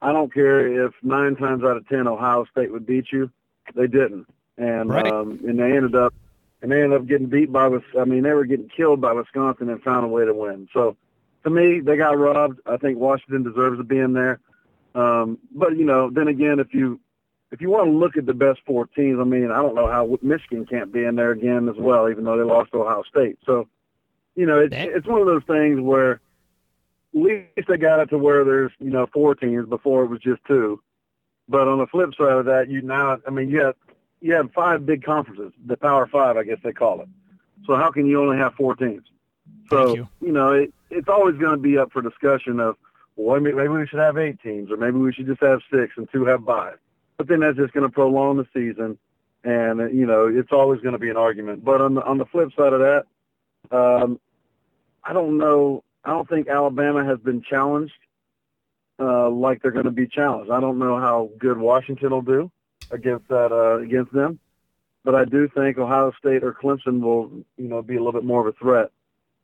I 0.00 0.12
don't 0.12 0.32
care 0.32 0.86
if 0.86 0.92
nine 1.02 1.36
times 1.36 1.64
out 1.64 1.76
of 1.76 1.88
ten 1.88 2.06
Ohio 2.06 2.44
State 2.50 2.70
would 2.72 2.86
beat 2.86 3.06
you. 3.12 3.30
They 3.74 3.86
didn't, 3.86 4.26
and 4.56 4.90
Right. 4.90 5.12
um, 5.12 5.40
and 5.46 5.58
they 5.58 5.76
ended 5.76 5.94
up 5.94 6.14
and 6.62 6.70
they 6.72 6.82
ended 6.82 7.00
up 7.00 7.06
getting 7.06 7.26
beat 7.26 7.52
by 7.52 7.68
I 7.98 8.04
mean 8.04 8.22
they 8.22 8.32
were 8.32 8.44
getting 8.44 8.68
killed 8.68 9.00
by 9.00 9.12
Wisconsin 9.12 9.68
and 9.68 9.82
found 9.82 10.04
a 10.04 10.08
way 10.08 10.24
to 10.24 10.32
win. 10.34 10.68
So 10.72 10.96
to 11.44 11.50
me, 11.50 11.80
they 11.80 11.96
got 11.96 12.16
robbed. 12.18 12.60
I 12.66 12.76
think 12.76 12.98
Washington 12.98 13.42
deserves 13.42 13.78
to 13.78 13.84
be 13.84 13.98
in 13.98 14.12
there. 14.12 14.40
Um, 14.94 15.38
but 15.52 15.76
you 15.76 15.84
know, 15.84 16.10
then 16.10 16.28
again, 16.28 16.58
if 16.60 16.72
you 16.72 17.00
if 17.50 17.60
you 17.60 17.70
want 17.70 17.86
to 17.86 17.92
look 17.92 18.16
at 18.16 18.26
the 18.26 18.34
best 18.34 18.60
four 18.66 18.86
teams, 18.86 19.18
I 19.20 19.24
mean, 19.24 19.50
I 19.50 19.62
don't 19.62 19.74
know 19.74 19.86
how 19.86 20.18
Michigan 20.22 20.66
can't 20.66 20.92
be 20.92 21.04
in 21.04 21.16
there 21.16 21.30
again 21.30 21.68
as 21.68 21.76
well, 21.76 22.08
even 22.10 22.24
though 22.24 22.36
they 22.36 22.44
lost 22.44 22.72
to 22.72 22.82
Ohio 22.82 23.02
State. 23.04 23.38
So, 23.46 23.68
you 24.36 24.44
know, 24.46 24.58
it's 24.60 24.70
That- 24.70 24.88
it's 24.90 25.06
one 25.06 25.20
of 25.20 25.26
those 25.26 25.44
things 25.44 25.80
where 25.80 26.20
least 27.12 27.68
they 27.68 27.76
got 27.76 28.00
it 28.00 28.10
to 28.10 28.18
where 28.18 28.44
there's 28.44 28.72
you 28.78 28.90
know 28.90 29.06
four 29.12 29.34
teams 29.34 29.68
before 29.68 30.04
it 30.04 30.08
was 30.08 30.20
just 30.20 30.44
two. 30.46 30.80
But 31.48 31.66
on 31.66 31.78
the 31.78 31.86
flip 31.86 32.10
side 32.14 32.32
of 32.32 32.44
that, 32.46 32.68
you 32.68 32.82
now, 32.82 33.18
I 33.26 33.30
mean, 33.30 33.48
you 33.48 33.64
have 33.64 33.74
you 34.20 34.34
have 34.34 34.52
five 34.52 34.84
big 34.84 35.02
conferences, 35.02 35.52
the 35.64 35.76
Power 35.76 36.06
Five, 36.06 36.36
I 36.36 36.44
guess 36.44 36.58
they 36.62 36.72
call 36.72 37.00
it. 37.00 37.08
So 37.66 37.74
how 37.76 37.90
can 37.90 38.06
you 38.06 38.20
only 38.20 38.36
have 38.36 38.54
four 38.54 38.74
teams? 38.74 39.04
So 39.70 39.86
Thank 39.94 40.08
you. 40.20 40.32
know, 40.32 40.52
it, 40.52 40.72
it's 40.90 41.08
always 41.08 41.36
going 41.36 41.52
to 41.52 41.58
be 41.58 41.78
up 41.78 41.92
for 41.92 42.02
discussion 42.02 42.60
of 42.60 42.76
well, 43.16 43.40
maybe, 43.40 43.56
maybe 43.56 43.68
we 43.68 43.86
should 43.86 43.98
have 43.98 44.16
eight 44.16 44.40
teams, 44.42 44.70
or 44.70 44.76
maybe 44.76 44.96
we 44.96 45.12
should 45.12 45.26
just 45.26 45.42
have 45.42 45.60
six 45.72 45.94
and 45.96 46.08
two 46.12 46.24
have 46.26 46.44
five. 46.44 46.78
But 47.16 47.26
then 47.26 47.40
that's 47.40 47.56
just 47.56 47.74
going 47.74 47.86
to 47.86 47.92
prolong 47.92 48.36
the 48.36 48.46
season, 48.54 48.96
and 49.42 49.92
you 49.96 50.06
know, 50.06 50.28
it's 50.28 50.52
always 50.52 50.80
going 50.80 50.92
to 50.92 50.98
be 50.98 51.10
an 51.10 51.16
argument. 51.16 51.64
But 51.64 51.80
on 51.80 51.94
the 51.94 52.02
on 52.04 52.18
the 52.18 52.26
flip 52.26 52.50
side 52.56 52.72
of 52.72 52.80
that, 52.80 53.04
um, 53.76 54.20
I 55.02 55.12
don't 55.12 55.38
know. 55.38 55.82
I 56.04 56.10
don't 56.10 56.28
think 56.28 56.48
Alabama 56.48 57.04
has 57.04 57.18
been 57.18 57.42
challenged 57.42 57.92
uh, 58.98 59.30
like 59.30 59.62
they're 59.62 59.70
going 59.70 59.84
to 59.84 59.90
be 59.90 60.06
challenged. 60.06 60.50
I 60.50 60.60
don't 60.60 60.78
know 60.78 60.98
how 60.98 61.30
good 61.38 61.58
Washington 61.58 62.10
will 62.10 62.22
do 62.22 62.50
against 62.90 63.28
that 63.28 63.52
uh, 63.52 63.78
against 63.78 64.12
them, 64.12 64.38
but 65.04 65.14
I 65.14 65.24
do 65.24 65.48
think 65.48 65.78
Ohio 65.78 66.12
State 66.18 66.42
or 66.42 66.52
Clemson 66.52 67.00
will, 67.00 67.30
you 67.56 67.68
know, 67.68 67.82
be 67.82 67.94
a 67.94 67.98
little 67.98 68.12
bit 68.12 68.24
more 68.24 68.40
of 68.40 68.54
a 68.54 68.58
threat. 68.58 68.90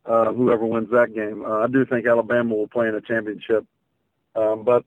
Uh, 0.07 0.33
whoever 0.33 0.67
wins 0.67 0.91
that 0.91 1.15
game, 1.15 1.45
uh, 1.47 1.61
I 1.61 1.67
do 1.67 1.87
think 1.87 2.07
Alabama 2.07 2.55
will 2.55 2.69
play 2.69 2.89
in 2.89 2.95
a 2.95 3.01
championship. 3.01 3.65
Um, 4.37 4.63
but 4.63 4.85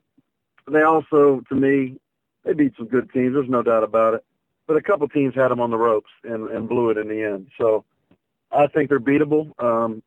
they 0.70 0.84
also, 0.84 1.42
to 1.50 1.56
me, 1.56 2.00
they 2.44 2.54
beat 2.54 2.74
some 2.78 2.88
good 2.88 3.12
teams. 3.12 3.34
There's 3.34 3.50
no 3.50 3.64
doubt 3.64 3.84
about 3.84 4.14
it. 4.14 4.26
But 4.68 4.78
a 4.78 4.82
couple 4.82 5.08
teams 5.08 5.34
had 5.34 5.48
them 5.48 5.60
on 5.60 5.72
the 5.72 5.78
ropes 5.78 6.12
and, 6.24 6.50
and 6.50 6.70
blew 6.70 6.92
it 6.92 6.98
in 6.98 7.08
the 7.08 7.24
end. 7.24 7.48
So 7.58 7.84
I 8.52 8.68
think 8.68 8.90
they're 8.90 9.00
beatable. 9.00 9.52
Um, 9.60 10.04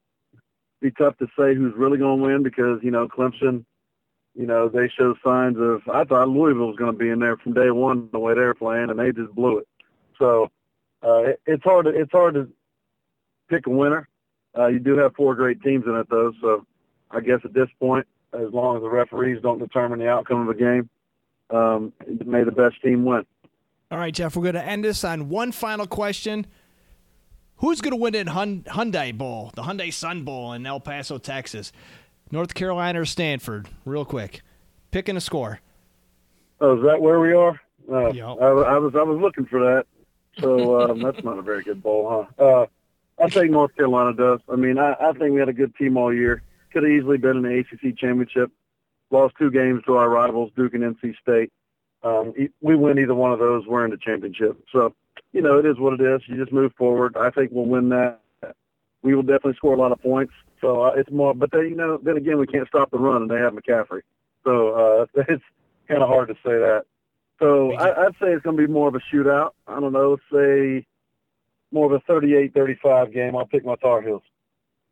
be 0.80 0.90
tough 0.90 1.16
to 1.18 1.26
say 1.38 1.54
who's 1.54 1.74
really 1.76 1.98
going 1.98 2.18
to 2.18 2.24
win 2.24 2.42
because 2.42 2.80
you 2.82 2.90
know 2.90 3.08
Clemson, 3.08 3.64
you 4.34 4.46
know 4.46 4.68
they 4.68 4.88
show 4.88 5.14
signs 5.24 5.56
of. 5.58 5.82
I 5.92 6.04
thought 6.04 6.28
Louisville 6.28 6.68
was 6.68 6.76
going 6.76 6.92
to 6.92 6.98
be 6.98 7.10
in 7.10 7.18
there 7.18 7.36
from 7.36 7.52
day 7.52 7.70
one 7.70 8.08
the 8.12 8.18
way 8.18 8.34
they're 8.34 8.54
playing, 8.54 8.90
and 8.90 8.98
they 8.98 9.12
just 9.12 9.34
blew 9.34 9.58
it. 9.58 9.68
So 10.18 10.50
uh, 11.02 11.22
it, 11.24 11.40
it's 11.46 11.64
hard 11.64 11.86
to 11.86 11.90
it's 11.90 12.12
hard 12.12 12.34
to 12.34 12.48
pick 13.48 13.66
a 13.66 13.70
winner. 13.70 14.08
Uh, 14.56 14.66
you 14.66 14.78
do 14.78 14.96
have 14.96 15.14
four 15.14 15.34
great 15.34 15.62
teams 15.62 15.84
in 15.86 15.94
it 15.94 16.08
though, 16.10 16.32
so 16.40 16.66
I 17.10 17.20
guess 17.20 17.40
at 17.44 17.52
this 17.52 17.68
point, 17.78 18.06
as 18.32 18.52
long 18.52 18.76
as 18.76 18.82
the 18.82 18.90
referees 18.90 19.40
don't 19.42 19.58
determine 19.58 19.98
the 19.98 20.08
outcome 20.08 20.48
of 20.48 20.48
a 20.48 20.58
game, 20.58 20.88
um, 21.50 21.92
may 22.24 22.44
the 22.44 22.52
best 22.52 22.80
team 22.82 23.04
win. 23.04 23.24
All 23.90 23.98
right, 23.98 24.14
Jeff, 24.14 24.36
we're 24.36 24.42
going 24.42 24.54
to 24.54 24.64
end 24.64 24.84
this 24.84 25.02
on 25.02 25.28
one 25.28 25.50
final 25.50 25.86
question. 25.86 26.46
Who's 27.60 27.80
going 27.80 27.92
to 27.92 27.96
win 27.96 28.14
in 28.14 28.26
Hun- 28.28 28.64
Hyundai 28.66 29.16
Bowl, 29.16 29.52
the 29.54 29.62
Hyundai 29.62 29.92
Sun 29.92 30.24
Bowl 30.24 30.52
in 30.52 30.64
El 30.66 30.80
Paso, 30.80 31.18
Texas? 31.18 31.72
North 32.30 32.54
Carolina 32.54 33.00
or 33.00 33.04
Stanford? 33.04 33.68
Real 33.84 34.04
quick. 34.04 34.40
Picking 34.90 35.16
a 35.16 35.20
score. 35.20 35.60
Oh, 36.60 36.76
is 36.76 36.84
that 36.84 37.00
where 37.00 37.20
we 37.20 37.32
are? 37.32 37.60
Uh, 37.90 38.08
Yep. 38.12 38.26
I, 38.40 38.46
I 38.46 38.78
was 38.78 38.94
I 38.94 39.02
was 39.02 39.20
looking 39.20 39.46
for 39.46 39.60
that. 39.60 39.86
So 40.38 40.80
um, 40.80 40.98
that's 41.02 41.22
not 41.24 41.38
a 41.38 41.42
very 41.42 41.62
good 41.62 41.82
bowl, 41.82 42.26
huh? 42.38 42.42
Uh, 42.44 42.66
I 43.22 43.28
think 43.28 43.50
North 43.50 43.74
Carolina 43.76 44.14
does. 44.14 44.40
I 44.50 44.56
mean, 44.56 44.78
I, 44.78 44.94
I 45.00 45.12
think 45.12 45.32
we 45.34 45.40
had 45.40 45.48
a 45.48 45.52
good 45.54 45.74
team 45.76 45.96
all 45.96 46.12
year. 46.14 46.42
Could 46.72 46.84
have 46.84 46.92
easily 46.92 47.18
been 47.18 47.36
in 47.36 47.42
the 47.42 47.58
ACC 47.58 47.96
championship. 47.98 48.50
Lost 49.10 49.34
two 49.38 49.50
games 49.50 49.82
to 49.86 49.96
our 49.96 50.08
rivals, 50.08 50.52
Duke 50.56 50.72
and 50.74 50.84
NC 50.96 51.16
State. 51.18 51.52
Um, 52.02 52.32
we 52.60 52.76
win 52.76 52.98
either 52.98 53.14
one 53.14 53.32
of 53.32 53.38
those, 53.40 53.66
we're 53.66 53.84
in 53.84 53.90
the 53.90 53.96
championship. 53.98 54.56
So, 54.72 54.94
you 55.32 55.40
know, 55.40 55.58
it 55.58 55.66
is 55.66 55.78
what 55.78 55.94
it 55.94 56.00
is. 56.00 56.22
You 56.26 56.36
just 56.36 56.52
move 56.52 56.72
forward. 56.76 57.16
I 57.16 57.30
think 57.30 57.50
we'll 57.52 57.66
win 57.66 57.88
that. 57.90 58.20
We 59.02 59.14
will 59.14 59.22
definitely 59.22 59.54
score 59.54 59.74
a 59.74 59.78
lot 59.78 59.92
of 59.92 60.02
points. 60.02 60.32
So 60.60 60.82
uh, 60.82 60.92
it's 60.96 61.10
more, 61.10 61.34
but 61.34 61.50
then, 61.52 61.68
you 61.68 61.74
know, 61.74 61.98
then 62.02 62.16
again, 62.16 62.38
we 62.38 62.46
can't 62.46 62.68
stop 62.68 62.90
the 62.90 62.98
run, 62.98 63.22
and 63.22 63.30
they 63.30 63.36
have 63.36 63.54
McCaffrey. 63.54 64.02
So 64.44 64.70
uh, 64.70 65.06
it's 65.28 65.42
kind 65.88 66.02
of 66.02 66.08
hard 66.08 66.28
to 66.28 66.34
say 66.34 66.58
that. 66.58 66.84
So 67.38 67.72
I, 67.72 68.06
I'd 68.06 68.12
say 68.20 68.32
it's 68.32 68.42
going 68.42 68.56
to 68.56 68.66
be 68.66 68.70
more 68.70 68.88
of 68.88 68.94
a 68.94 69.00
shootout. 69.12 69.52
I 69.66 69.80
don't 69.80 69.92
know, 69.92 70.18
say 70.30 70.86
more 71.72 71.86
of 71.86 71.92
a 71.92 72.12
38-35 72.12 73.14
game. 73.14 73.36
I'll 73.36 73.46
pick 73.46 73.64
my 73.64 73.76
Tar 73.76 74.02
Heels. 74.02 74.22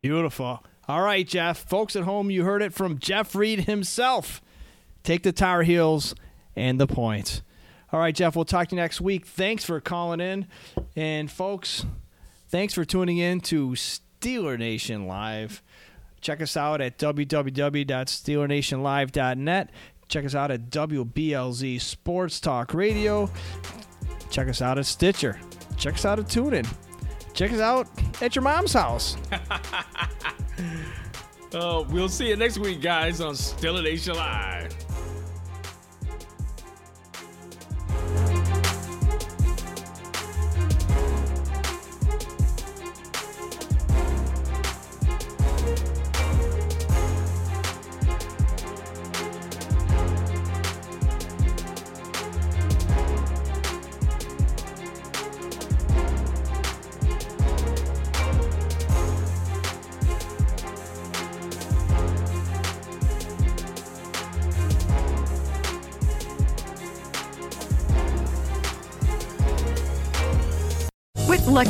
Beautiful. 0.01 0.63
All 0.87 1.01
right, 1.01 1.27
Jeff. 1.27 1.59
Folks 1.59 1.95
at 1.95 2.03
home, 2.03 2.31
you 2.31 2.43
heard 2.43 2.63
it 2.63 2.73
from 2.73 2.97
Jeff 2.97 3.35
Reed 3.35 3.61
himself. 3.61 4.41
Take 5.03 5.21
the 5.21 5.31
Tar 5.31 5.61
Heels 5.61 6.15
and 6.55 6.79
the 6.79 6.87
points. 6.87 7.43
All 7.91 7.99
right, 7.99 8.13
Jeff, 8.13 8.35
we'll 8.35 8.45
talk 8.45 8.67
to 8.69 8.75
you 8.75 8.81
next 8.81 9.01
week. 9.01 9.25
Thanks 9.25 9.65
for 9.65 9.79
calling 9.81 10.19
in. 10.19 10.45
And, 10.95 11.31
folks, 11.31 11.85
thanks 12.49 12.73
for 12.73 12.85
tuning 12.85 13.17
in 13.17 13.41
to 13.41 13.69
Steeler 13.69 14.57
Nation 14.59 15.07
Live. 15.07 15.63
Check 16.21 16.41
us 16.41 16.55
out 16.55 16.81
at 16.81 16.97
www.steelernationlive.net. 16.97 19.69
Check 20.07 20.25
us 20.25 20.35
out 20.35 20.51
at 20.51 20.69
WBLZ 20.69 21.81
Sports 21.81 22.39
Talk 22.39 22.73
Radio. 22.73 23.29
Check 24.29 24.47
us 24.47 24.61
out 24.61 24.77
at 24.77 24.85
Stitcher. 24.85 25.39
Check 25.77 25.95
us 25.95 26.05
out 26.05 26.19
at 26.19 26.25
TuneIn. 26.25 26.67
Check 27.33 27.51
us 27.51 27.59
out 27.59 27.87
at 28.21 28.35
your 28.35 28.43
mom's 28.43 28.73
house. 28.73 29.17
Uh, 31.51 31.83
we'll 31.89 32.07
see 32.07 32.29
you 32.29 32.35
next 32.35 32.59
week, 32.59 32.79
guys, 32.79 33.21
on 33.21 33.33
Steeler 33.33 33.83
Nation 33.83 34.13
Live. 34.13 34.71